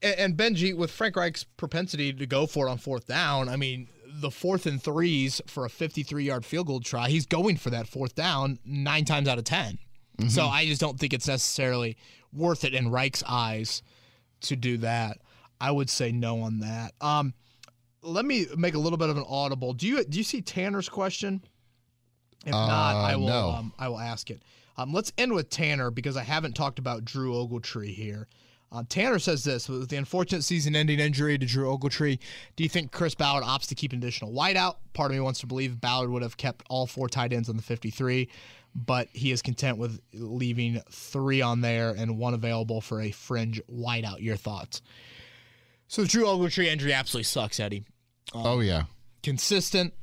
and- 0.04 0.20
and 0.20 0.38
Benji 0.38 0.76
with 0.78 0.92
Frank 0.92 1.16
Reich's 1.16 1.46
propensity 1.58 2.14
to 2.14 2.26
go 2.28 2.46
for 2.46 2.68
it 2.68 2.70
on 2.70 2.78
fourth 2.78 3.08
down. 3.08 3.50
I 3.50 3.56
mean, 3.56 3.88
the 4.14 4.32
fourth 4.32 4.66
and 4.66 4.82
threes 4.82 5.42
for 5.48 5.66
a 5.66 5.70
53 5.70 6.24
yard 6.24 6.46
field 6.46 6.68
goal 6.68 6.80
try, 6.80 7.10
he's 7.10 7.26
going 7.26 7.58
for 7.58 7.70
that 7.70 7.88
fourth 7.88 8.16
down 8.16 8.60
nine 8.66 9.06
times 9.06 9.28
out 9.28 9.38
of 9.38 9.44
10. 9.44 9.78
So 10.28 10.46
I 10.46 10.66
just 10.68 10.80
don't 10.80 11.00
think 11.00 11.14
it's 11.14 11.28
necessarily 11.28 11.98
worth 12.32 12.64
it 12.64 12.76
in 12.76 12.92
Reich's 12.92 13.24
eyes 13.28 13.82
to 14.42 14.56
do 14.56 14.78
that. 14.78 15.18
I 15.60 15.72
would 15.72 15.90
say 15.90 16.12
no 16.12 16.42
on 16.42 16.60
that. 16.60 16.94
Um, 17.02 17.34
let 18.04 18.24
me 18.26 18.46
make 18.56 18.76
a 18.76 18.80
little 18.80 18.98
bit 19.00 19.10
of 19.10 19.18
an 19.18 19.26
audible. 19.28 19.74
Do 19.74 19.88
you 19.88 20.04
do 20.04 20.20
you 20.20 20.24
see 20.24 20.42
Tanner's 20.42 20.90
question? 20.90 21.44
If 22.46 22.52
not, 22.52 22.96
Uh, 22.96 23.00
I 23.00 23.16
will 23.16 23.28
no. 23.28 23.50
um, 23.50 23.74
I 23.80 23.88
will 23.90 24.00
ask 24.00 24.30
it. 24.30 24.42
Um, 24.78 24.94
let's 24.94 25.12
end 25.18 25.34
with 25.34 25.50
Tanner 25.50 25.90
because 25.92 26.16
I 26.18 26.24
haven't 26.24 26.54
talked 26.54 26.78
about 26.80 27.04
Drew 27.06 27.34
Ogletree 27.34 27.94
here. 27.94 28.28
Uh, 28.72 28.84
Tanner 28.88 29.20
says 29.20 29.44
this 29.44 29.68
with 29.68 29.90
the 29.90 29.98
unfortunate 29.98 30.44
season-ending 30.44 31.00
injury 31.00 31.38
to 31.38 31.46
Drew 31.46 31.66
Ogletree. 31.78 32.20
Do 32.56 32.64
you 32.64 32.70
think 32.70 32.92
Chris 32.94 33.14
Ballard 33.14 33.44
opts 33.44 33.68
to 33.68 33.76
keep 33.76 33.92
an 33.92 33.98
additional 34.00 34.32
wideout? 34.32 34.76
Part 34.94 35.12
of 35.12 35.16
me 35.16 35.20
wants 35.22 35.42
to 35.42 35.48
believe 35.48 35.82
Ballard 35.82 36.10
would 36.10 36.22
have 36.22 36.38
kept 36.38 36.64
all 36.70 36.88
four 36.88 37.10
tight 37.10 37.34
ends 37.34 37.50
on 37.50 37.58
the 37.58 37.62
53, 37.64 38.30
but 38.74 39.10
he 39.12 39.32
is 39.34 39.42
content 39.42 39.78
with 39.78 40.00
leaving 40.14 40.82
three 40.90 41.42
on 41.42 41.60
there 41.60 41.90
and 41.90 42.18
one 42.18 42.34
available 42.34 42.80
for 42.80 43.02
a 43.02 43.12
fringe 43.12 43.62
wideout. 43.70 44.22
Your 44.22 44.38
thoughts? 44.38 44.82
So 45.90 46.04
the 46.04 46.08
Drew 46.08 46.24
Ogletree 46.24 46.68
injury 46.68 46.94
absolutely 46.94 47.26
sucks, 47.26 47.60
Eddie 47.60 47.84
Oh, 48.34 48.62
yeah. 48.62 48.84
consistent. 49.22 49.94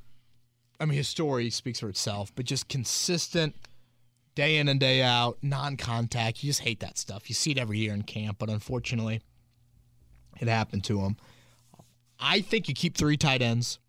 I 0.78 0.84
mean, 0.84 0.98
his 0.98 1.08
story 1.08 1.48
speaks 1.48 1.80
for 1.80 1.88
itself, 1.88 2.30
but 2.36 2.44
just 2.44 2.68
consistent, 2.68 3.54
day 4.38 4.58
in 4.58 4.68
and 4.68 4.78
day 4.78 5.02
out, 5.02 5.36
non-contact. 5.42 6.44
You 6.44 6.50
just 6.50 6.60
hate 6.60 6.78
that 6.78 6.96
stuff. 6.96 7.28
You 7.28 7.34
see 7.34 7.50
it 7.50 7.58
every 7.58 7.78
year 7.78 7.92
in 7.92 8.02
camp, 8.02 8.36
but 8.38 8.48
unfortunately, 8.48 9.20
it 10.40 10.46
happened 10.46 10.84
to 10.84 11.00
him. 11.00 11.16
I 12.20 12.40
think 12.40 12.68
you 12.68 12.74
keep 12.74 12.96
three 12.96 13.16
tight 13.16 13.42
ends, 13.42 13.80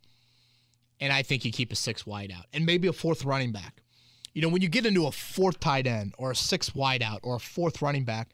and 1.00 1.14
I 1.14 1.22
think 1.22 1.46
you 1.46 1.52
keep 1.52 1.72
a 1.72 1.76
six 1.76 2.04
wide 2.08 2.34
out, 2.36 2.46
and 2.52 2.66
maybe 2.66 2.88
a 2.88 2.94
fourth 2.94 3.26
running 3.26 3.52
back. 3.52 3.84
You 4.34 4.42
know, 4.42 4.50
when 4.50 4.64
you 4.64 4.70
get 4.70 4.88
into 4.88 5.06
a 5.06 5.12
fourth 5.12 5.60
tight 5.60 5.86
end 5.86 6.16
or 6.18 6.32
a 6.32 6.36
six 6.36 6.74
wide 6.74 7.04
out 7.04 7.20
or 7.22 7.36
a 7.36 7.40
fourth 7.40 7.80
running 7.84 8.04
back, 8.04 8.30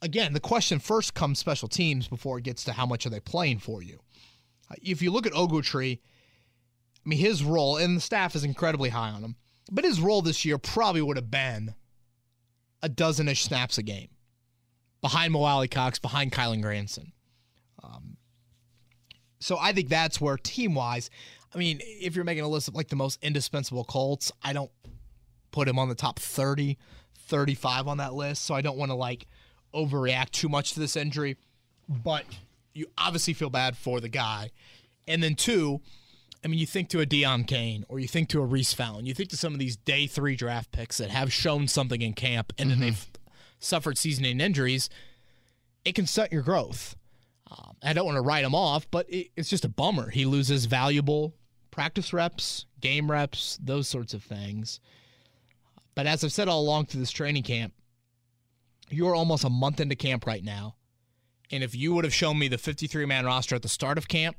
again, 0.00 0.34
the 0.34 0.40
question 0.40 0.78
first 0.78 1.14
comes 1.14 1.40
special 1.40 1.66
teams 1.66 2.06
before 2.06 2.38
it 2.38 2.44
gets 2.44 2.62
to 2.64 2.72
how 2.72 2.86
much 2.86 3.04
are 3.04 3.10
they 3.10 3.18
playing 3.18 3.58
for 3.58 3.82
you. 3.82 3.98
If 4.80 5.02
you 5.02 5.10
look 5.10 5.26
at 5.26 5.32
Ogletree, 5.32 5.98
I 7.04 7.08
mean, 7.08 7.18
his 7.18 7.42
role, 7.42 7.78
and 7.78 7.96
the 7.96 8.00
staff 8.00 8.36
is 8.36 8.44
incredibly 8.44 8.90
high 8.90 9.10
on 9.10 9.24
him, 9.24 9.34
but 9.70 9.84
his 9.84 10.00
role 10.00 10.22
this 10.22 10.44
year 10.44 10.58
probably 10.58 11.02
would 11.02 11.16
have 11.16 11.30
been 11.30 11.74
a 12.82 12.88
dozen-ish 12.88 13.44
snaps 13.44 13.78
a 13.78 13.82
game 13.82 14.08
behind 15.00 15.32
Mo 15.32 15.66
Cox, 15.68 15.98
behind 15.98 16.32
Kylen 16.32 16.62
Granson. 16.62 17.12
Um, 17.82 18.16
so 19.40 19.58
I 19.60 19.72
think 19.72 19.88
that's 19.88 20.20
where 20.20 20.36
team-wise, 20.36 21.10
I 21.54 21.58
mean, 21.58 21.80
if 21.82 22.16
you're 22.16 22.24
making 22.24 22.44
a 22.44 22.48
list 22.48 22.68
of 22.68 22.74
like 22.74 22.88
the 22.88 22.96
most 22.96 23.22
indispensable 23.22 23.84
Colts, 23.84 24.32
I 24.42 24.52
don't 24.52 24.70
put 25.50 25.68
him 25.68 25.78
on 25.78 25.88
the 25.88 25.94
top 25.94 26.18
30, 26.18 26.78
35 27.18 27.88
on 27.88 27.98
that 27.98 28.14
list. 28.14 28.44
So 28.44 28.54
I 28.54 28.62
don't 28.62 28.78
want 28.78 28.90
to 28.90 28.96
like 28.96 29.26
overreact 29.74 30.30
too 30.30 30.48
much 30.48 30.72
to 30.72 30.80
this 30.80 30.96
injury, 30.96 31.36
but 31.88 32.24
you 32.74 32.86
obviously 32.96 33.34
feel 33.34 33.50
bad 33.50 33.76
for 33.76 34.00
the 34.00 34.08
guy. 34.08 34.50
And 35.06 35.22
then 35.22 35.34
two, 35.34 35.80
I 36.44 36.48
mean, 36.48 36.58
you 36.58 36.66
think 36.66 36.88
to 36.90 37.00
a 37.00 37.06
Deon 37.06 37.46
Cain 37.46 37.84
or 37.88 38.00
you 38.00 38.08
think 38.08 38.28
to 38.30 38.40
a 38.40 38.44
Reese 38.44 38.72
Fallon, 38.72 39.06
you 39.06 39.14
think 39.14 39.30
to 39.30 39.36
some 39.36 39.52
of 39.52 39.60
these 39.60 39.76
day 39.76 40.06
three 40.06 40.34
draft 40.34 40.72
picks 40.72 40.98
that 40.98 41.10
have 41.10 41.32
shown 41.32 41.68
something 41.68 42.02
in 42.02 42.14
camp 42.14 42.52
and 42.58 42.70
then 42.70 42.80
they've 42.80 43.06
suffered 43.60 43.96
season 43.96 44.24
ending 44.24 44.44
injuries, 44.44 44.90
it 45.84 45.94
can 45.94 46.06
stunt 46.06 46.32
your 46.32 46.42
growth. 46.42 46.96
Um, 47.50 47.76
I 47.82 47.92
don't 47.92 48.06
want 48.06 48.16
to 48.16 48.22
write 48.22 48.44
him 48.44 48.54
off, 48.54 48.90
but 48.90 49.08
it, 49.08 49.28
it's 49.36 49.48
just 49.48 49.64
a 49.64 49.68
bummer. 49.68 50.10
He 50.10 50.24
loses 50.24 50.64
valuable 50.64 51.34
practice 51.70 52.12
reps, 52.12 52.66
game 52.80 53.10
reps, 53.10 53.58
those 53.62 53.88
sorts 53.88 54.14
of 54.14 54.22
things. 54.22 54.80
But 55.94 56.06
as 56.06 56.24
I've 56.24 56.32
said 56.32 56.48
all 56.48 56.60
along 56.60 56.86
through 56.86 57.00
this 57.00 57.10
training 57.10 57.42
camp, 57.44 57.72
you're 58.90 59.14
almost 59.14 59.44
a 59.44 59.50
month 59.50 59.80
into 59.80 59.94
camp 59.94 60.26
right 60.26 60.42
now. 60.42 60.76
And 61.50 61.62
if 61.62 61.74
you 61.74 61.94
would 61.94 62.04
have 62.04 62.14
shown 62.14 62.38
me 62.38 62.48
the 62.48 62.58
53 62.58 63.06
man 63.06 63.26
roster 63.26 63.54
at 63.54 63.62
the 63.62 63.68
start 63.68 63.98
of 63.98 64.08
camp 64.08 64.36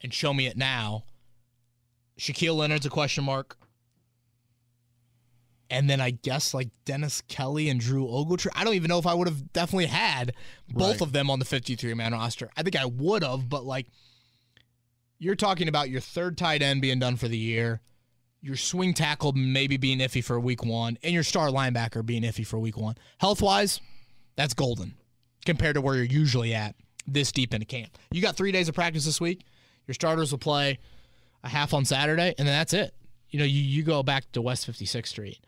and 0.00 0.12
show 0.12 0.32
me 0.32 0.46
it 0.46 0.56
now, 0.56 1.04
Shaquille 2.20 2.54
Leonard's 2.56 2.84
a 2.86 2.90
question 2.90 3.24
mark. 3.24 3.56
And 5.70 5.88
then 5.88 6.00
I 6.00 6.10
guess 6.10 6.52
like 6.52 6.68
Dennis 6.84 7.22
Kelly 7.28 7.68
and 7.68 7.78
Drew 7.80 8.04
Ogletree. 8.06 8.48
I 8.54 8.64
don't 8.64 8.74
even 8.74 8.88
know 8.88 8.98
if 8.98 9.06
I 9.06 9.14
would 9.14 9.28
have 9.28 9.52
definitely 9.52 9.86
had 9.86 10.34
both 10.68 10.94
Right. 10.94 11.00
of 11.02 11.12
them 11.12 11.30
on 11.30 11.38
the 11.38 11.44
53 11.44 11.94
man 11.94 12.12
roster. 12.12 12.50
I 12.56 12.62
think 12.62 12.76
I 12.76 12.84
would 12.86 13.22
have, 13.22 13.48
but 13.48 13.64
like 13.64 13.86
you're 15.18 15.36
talking 15.36 15.68
about 15.68 15.88
your 15.90 16.00
third 16.00 16.36
tight 16.36 16.60
end 16.62 16.82
being 16.82 16.98
done 16.98 17.16
for 17.16 17.28
the 17.28 17.38
year, 17.38 17.80
your 18.42 18.56
swing 18.56 18.94
tackle 18.94 19.32
maybe 19.32 19.76
being 19.76 19.98
iffy 20.00 20.24
for 20.24 20.40
week 20.40 20.64
one, 20.64 20.98
and 21.04 21.12
your 21.14 21.22
star 21.22 21.48
linebacker 21.50 22.04
being 22.04 22.22
iffy 22.22 22.44
for 22.46 22.58
week 22.58 22.76
one. 22.76 22.96
Health 23.18 23.40
wise, 23.40 23.80
that's 24.36 24.54
golden 24.54 24.94
compared 25.46 25.74
to 25.74 25.80
where 25.80 25.94
you're 25.94 26.04
usually 26.04 26.52
at 26.52 26.74
this 27.06 27.30
deep 27.32 27.54
into 27.54 27.66
camp. 27.66 27.96
You 28.10 28.20
got 28.22 28.36
three 28.36 28.50
days 28.50 28.68
of 28.68 28.74
practice 28.74 29.04
this 29.04 29.20
week. 29.20 29.44
Your 29.86 29.94
starters 29.94 30.32
will 30.32 30.38
play 30.38 30.78
a 31.44 31.48
half 31.48 31.72
on 31.74 31.84
Saturday, 31.84 32.34
and 32.38 32.46
then 32.46 32.54
that's 32.58 32.72
it. 32.72 32.94
You 33.30 33.38
know, 33.38 33.44
you, 33.44 33.62
you 33.62 33.82
go 33.82 34.02
back 34.02 34.30
to 34.32 34.42
West 34.42 34.70
56th 34.70 35.06
Street. 35.06 35.38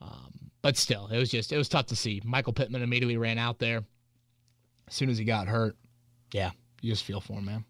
Um, 0.00 0.50
but 0.62 0.76
still, 0.76 1.06
it 1.08 1.18
was 1.18 1.30
just, 1.30 1.52
it 1.52 1.56
was 1.58 1.68
tough 1.68 1.86
to 1.86 1.96
see. 1.96 2.20
Michael 2.24 2.52
Pittman 2.52 2.82
immediately 2.82 3.16
ran 3.16 3.38
out 3.38 3.58
there 3.58 3.82
as 4.88 4.94
soon 4.94 5.10
as 5.10 5.18
he 5.18 5.24
got 5.24 5.46
hurt. 5.48 5.76
Yeah, 6.32 6.50
you 6.80 6.90
just 6.90 7.04
feel 7.04 7.20
for 7.20 7.34
him, 7.34 7.44
man. 7.44 7.64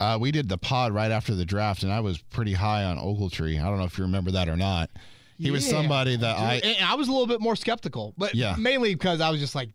Uh, 0.00 0.16
we 0.20 0.30
did 0.30 0.48
the 0.48 0.58
pod 0.58 0.92
right 0.92 1.10
after 1.10 1.34
the 1.34 1.44
draft, 1.44 1.82
and 1.82 1.92
I 1.92 2.00
was 2.00 2.18
pretty 2.22 2.52
high 2.52 2.84
on 2.84 2.96
Ogletree. 2.98 3.60
I 3.60 3.64
don't 3.68 3.78
know 3.78 3.84
if 3.84 3.98
you 3.98 4.04
remember 4.04 4.30
that 4.32 4.48
or 4.48 4.56
not. 4.56 4.90
He 5.38 5.50
was 5.50 5.66
somebody 5.66 6.16
that 6.16 6.36
I 6.38 6.56
and 6.56 6.84
I 6.84 6.94
was 6.96 7.08
a 7.08 7.10
little 7.12 7.26
bit 7.26 7.40
more 7.40 7.56
skeptical, 7.56 8.12
but 8.18 8.34
Yeah. 8.34 8.56
mainly 8.58 8.94
because 8.94 9.22
I 9.22 9.30
was 9.30 9.40
just 9.40 9.54
like, 9.54 9.70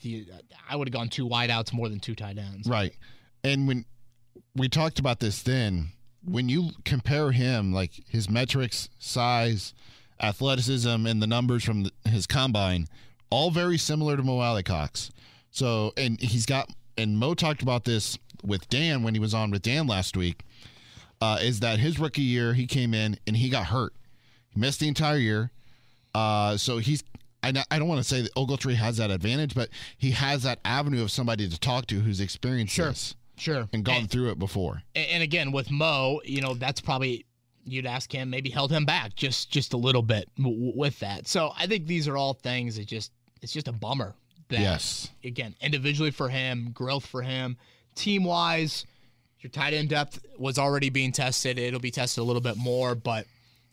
I 0.69 0.75
would 0.75 0.87
have 0.87 0.93
gone 0.93 1.09
two 1.09 1.27
wideouts 1.27 1.73
more 1.73 1.89
than 1.89 1.99
two 1.99 2.13
tight 2.13 2.37
ends. 2.37 2.69
Right. 2.69 2.95
And 3.43 3.67
when 3.67 3.85
we 4.55 4.69
talked 4.69 4.99
about 4.99 5.19
this 5.19 5.41
then, 5.41 5.87
when 6.25 6.49
you 6.49 6.71
compare 6.83 7.31
him, 7.31 7.71
like 7.71 7.91
his 8.09 8.29
metrics, 8.29 8.89
size, 8.99 9.73
athleticism, 10.21 11.05
and 11.05 11.21
the 11.21 11.27
numbers 11.27 11.63
from 11.63 11.83
the, 11.83 11.91
his 12.09 12.25
combine, 12.27 12.87
all 13.29 13.51
very 13.51 13.77
similar 13.77 14.17
to 14.17 14.23
Mo 14.23 14.39
Alie-Cox. 14.39 15.11
So, 15.51 15.93
and 15.97 16.19
he's 16.19 16.45
got, 16.45 16.69
and 16.97 17.17
Mo 17.17 17.33
talked 17.33 17.61
about 17.61 17.85
this 17.85 18.17
with 18.43 18.67
Dan 18.69 19.03
when 19.03 19.13
he 19.13 19.19
was 19.19 19.33
on 19.33 19.51
with 19.51 19.61
Dan 19.61 19.87
last 19.87 20.17
week, 20.17 20.43
uh, 21.21 21.39
is 21.41 21.59
that 21.61 21.79
his 21.79 21.99
rookie 21.99 22.21
year, 22.21 22.53
he 22.53 22.67
came 22.67 22.93
in 22.93 23.17
and 23.25 23.37
he 23.37 23.49
got 23.49 23.67
hurt. 23.67 23.93
He 24.49 24.59
missed 24.59 24.79
the 24.79 24.87
entire 24.87 25.17
year. 25.17 25.51
Uh, 26.13 26.57
so 26.57 26.77
he's, 26.77 27.03
I, 27.43 27.51
don't 27.51 27.87
want 27.87 27.99
to 27.99 28.07
say 28.07 28.21
that 28.21 28.33
Ogletree 28.35 28.75
has 28.75 28.97
that 28.97 29.11
advantage, 29.11 29.53
but 29.53 29.69
he 29.97 30.11
has 30.11 30.43
that 30.43 30.59
avenue 30.65 31.03
of 31.03 31.11
somebody 31.11 31.47
to 31.47 31.59
talk 31.59 31.85
to 31.87 31.99
who's 31.99 32.19
experienced 32.19 32.73
Sure. 32.73 32.87
this 32.87 33.15
Sure. 33.37 33.67
and 33.73 33.83
gone 33.83 34.07
through 34.07 34.31
it 34.31 34.39
before. 34.39 34.81
And, 34.95 35.07
and 35.09 35.23
again, 35.23 35.51
with 35.51 35.69
Mo, 35.71 36.21
you 36.23 36.41
know, 36.41 36.53
that's 36.53 36.81
probably 36.81 37.25
you'd 37.67 37.87
ask 37.87 38.11
him 38.13 38.29
maybe 38.29 38.51
held 38.51 38.71
him 38.71 38.85
back 38.85 39.15
just 39.15 39.49
just 39.49 39.73
a 39.73 39.77
little 39.77 40.03
bit 40.03 40.29
w- 40.37 40.71
with 40.75 40.99
that. 40.99 41.27
So 41.27 41.51
I 41.57 41.65
think 41.67 41.87
these 41.87 42.07
are 42.07 42.15
all 42.15 42.33
things 42.35 42.75
that 42.77 42.85
just 42.85 43.11
it's 43.41 43.51
just 43.51 43.67
a 43.67 43.71
bummer. 43.73 44.13
That, 44.49 44.59
Yes. 44.59 45.09
Again, 45.23 45.55
individually 45.61 46.11
for 46.11 46.29
him, 46.29 46.69
growth 46.71 47.05
for 47.05 47.23
him, 47.23 47.57
team 47.95 48.23
wise, 48.23 48.85
your 49.39 49.49
tight 49.49 49.73
end 49.73 49.89
depth 49.89 50.23
was 50.37 50.59
already 50.59 50.89
being 50.91 51.11
tested. 51.11 51.57
It'll 51.57 51.79
be 51.79 51.89
tested 51.91 52.21
a 52.21 52.23
little 52.23 52.41
bit 52.43 52.55
more, 52.55 52.93
but 52.93 53.25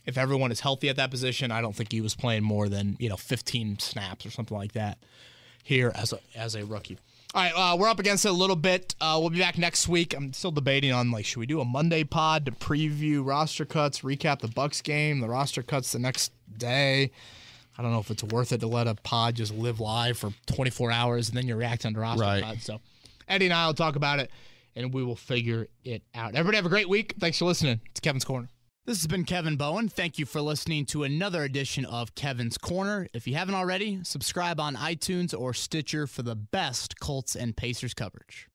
if 0.07 0.17
everyone 0.17 0.51
is 0.51 0.61
healthy 0.61 0.89
at 0.89 0.97
that 0.97 1.11
position, 1.11 1.51
I 1.53 1.61
don't 1.61 1.77
think 1.77 1.93
he 1.93 2.01
was 2.01 2.15
playing 2.15 2.43
more 2.43 2.69
than 2.71 2.97
you 2.99 3.09
know 3.11 3.17
15 3.17 3.79
snaps 3.79 4.25
or 4.25 4.31
something 4.31 4.57
like 4.57 4.73
that 4.73 4.99
here 5.63 5.93
as 5.95 6.13
a 6.15 6.19
as 6.35 6.55
a 6.55 6.65
rookie. 6.65 6.99
All 7.35 7.43
right, 7.43 7.53
uh, 7.57 7.77
we're 7.79 7.89
up 7.89 7.99
against 7.99 8.27
it 8.27 8.29
a 8.29 8.33
little 8.33 8.57
bit. 8.57 8.95
Uh, 9.01 9.17
we'll 9.19 9.31
be 9.31 9.39
back 9.39 9.57
next 9.57 9.89
week. 9.89 10.15
I'm 10.15 10.35
still 10.35 10.51
debating 10.51 10.93
on 10.93 11.11
like, 11.11 11.25
should 11.25 11.39
we 11.41 11.47
do 11.47 11.61
a 11.63 11.65
Monday 11.65 12.05
pod 12.05 12.45
to 12.45 12.53
preview 12.53 13.25
roster 13.27 13.65
cuts, 13.65 14.01
recap 14.01 14.41
the 14.41 14.49
Bucs 14.49 14.83
game, 14.83 15.21
the 15.21 15.29
roster 15.29 15.63
cuts 15.63 15.93
the 15.93 15.99
next 15.99 16.31
day. 16.59 17.11
I 17.79 17.83
don't 17.83 17.91
know 17.91 18.01
if 18.01 18.11
it's 18.11 18.23
worth 18.23 18.53
it 18.53 18.61
to 18.61 18.67
let 18.67 18.87
a 18.87 18.95
pod 18.97 19.37
just 19.37 19.55
live 19.55 19.81
live 19.81 20.19
for 20.19 20.31
24 20.47 20.91
hours 20.93 21.29
and 21.31 21.37
then 21.39 21.49
you 21.49 21.57
react 21.57 21.87
on 21.87 21.95
the 21.95 22.01
roster 22.01 22.21
Right. 22.23 22.43
cuts. 22.43 22.65
So 22.65 22.81
Eddie 23.27 23.47
and 23.47 23.55
I 23.55 23.67
will 23.67 23.73
talk 23.75 23.97
about 23.97 24.19
it 24.19 24.31
and 24.77 24.93
we 24.93 25.03
will 25.03 25.17
figure 25.17 25.69
it 25.85 26.03
out. 26.15 26.35
Everybody 26.35 26.57
have 26.57 26.67
a 26.67 26.71
great 26.71 26.89
week. 26.91 27.15
Thanks 27.19 27.39
for 27.39 27.47
listening. 27.47 27.81
It's 27.93 28.01
Kevin's 28.01 28.27
Corner. 28.27 28.49
This 28.85 28.99
has 28.99 29.07
been 29.07 29.25
Kevin 29.25 29.55
Bowen. 29.55 29.89
Thank 29.89 30.19
you 30.19 30.27
for 30.27 30.41
listening 30.41 30.87
to 30.87 31.05
another 31.05 31.45
edition 31.45 31.85
of 31.85 32.17
Kevin's 32.17 32.59
Corner. 32.59 33.07
If 33.15 33.29
you 33.29 33.37
haven't 33.37 33.55
already, 33.55 34.01
subscribe 34.03 34.59
on 34.59 34.75
iTunes 34.75 35.39
or 35.39 35.55
Stitcher 35.55 36.09
for 36.09 36.23
the 36.23 36.35
best 36.35 36.99
Colts 36.99 37.37
and 37.37 37.57
Pacers 37.57 37.95
coverage. 37.95 38.49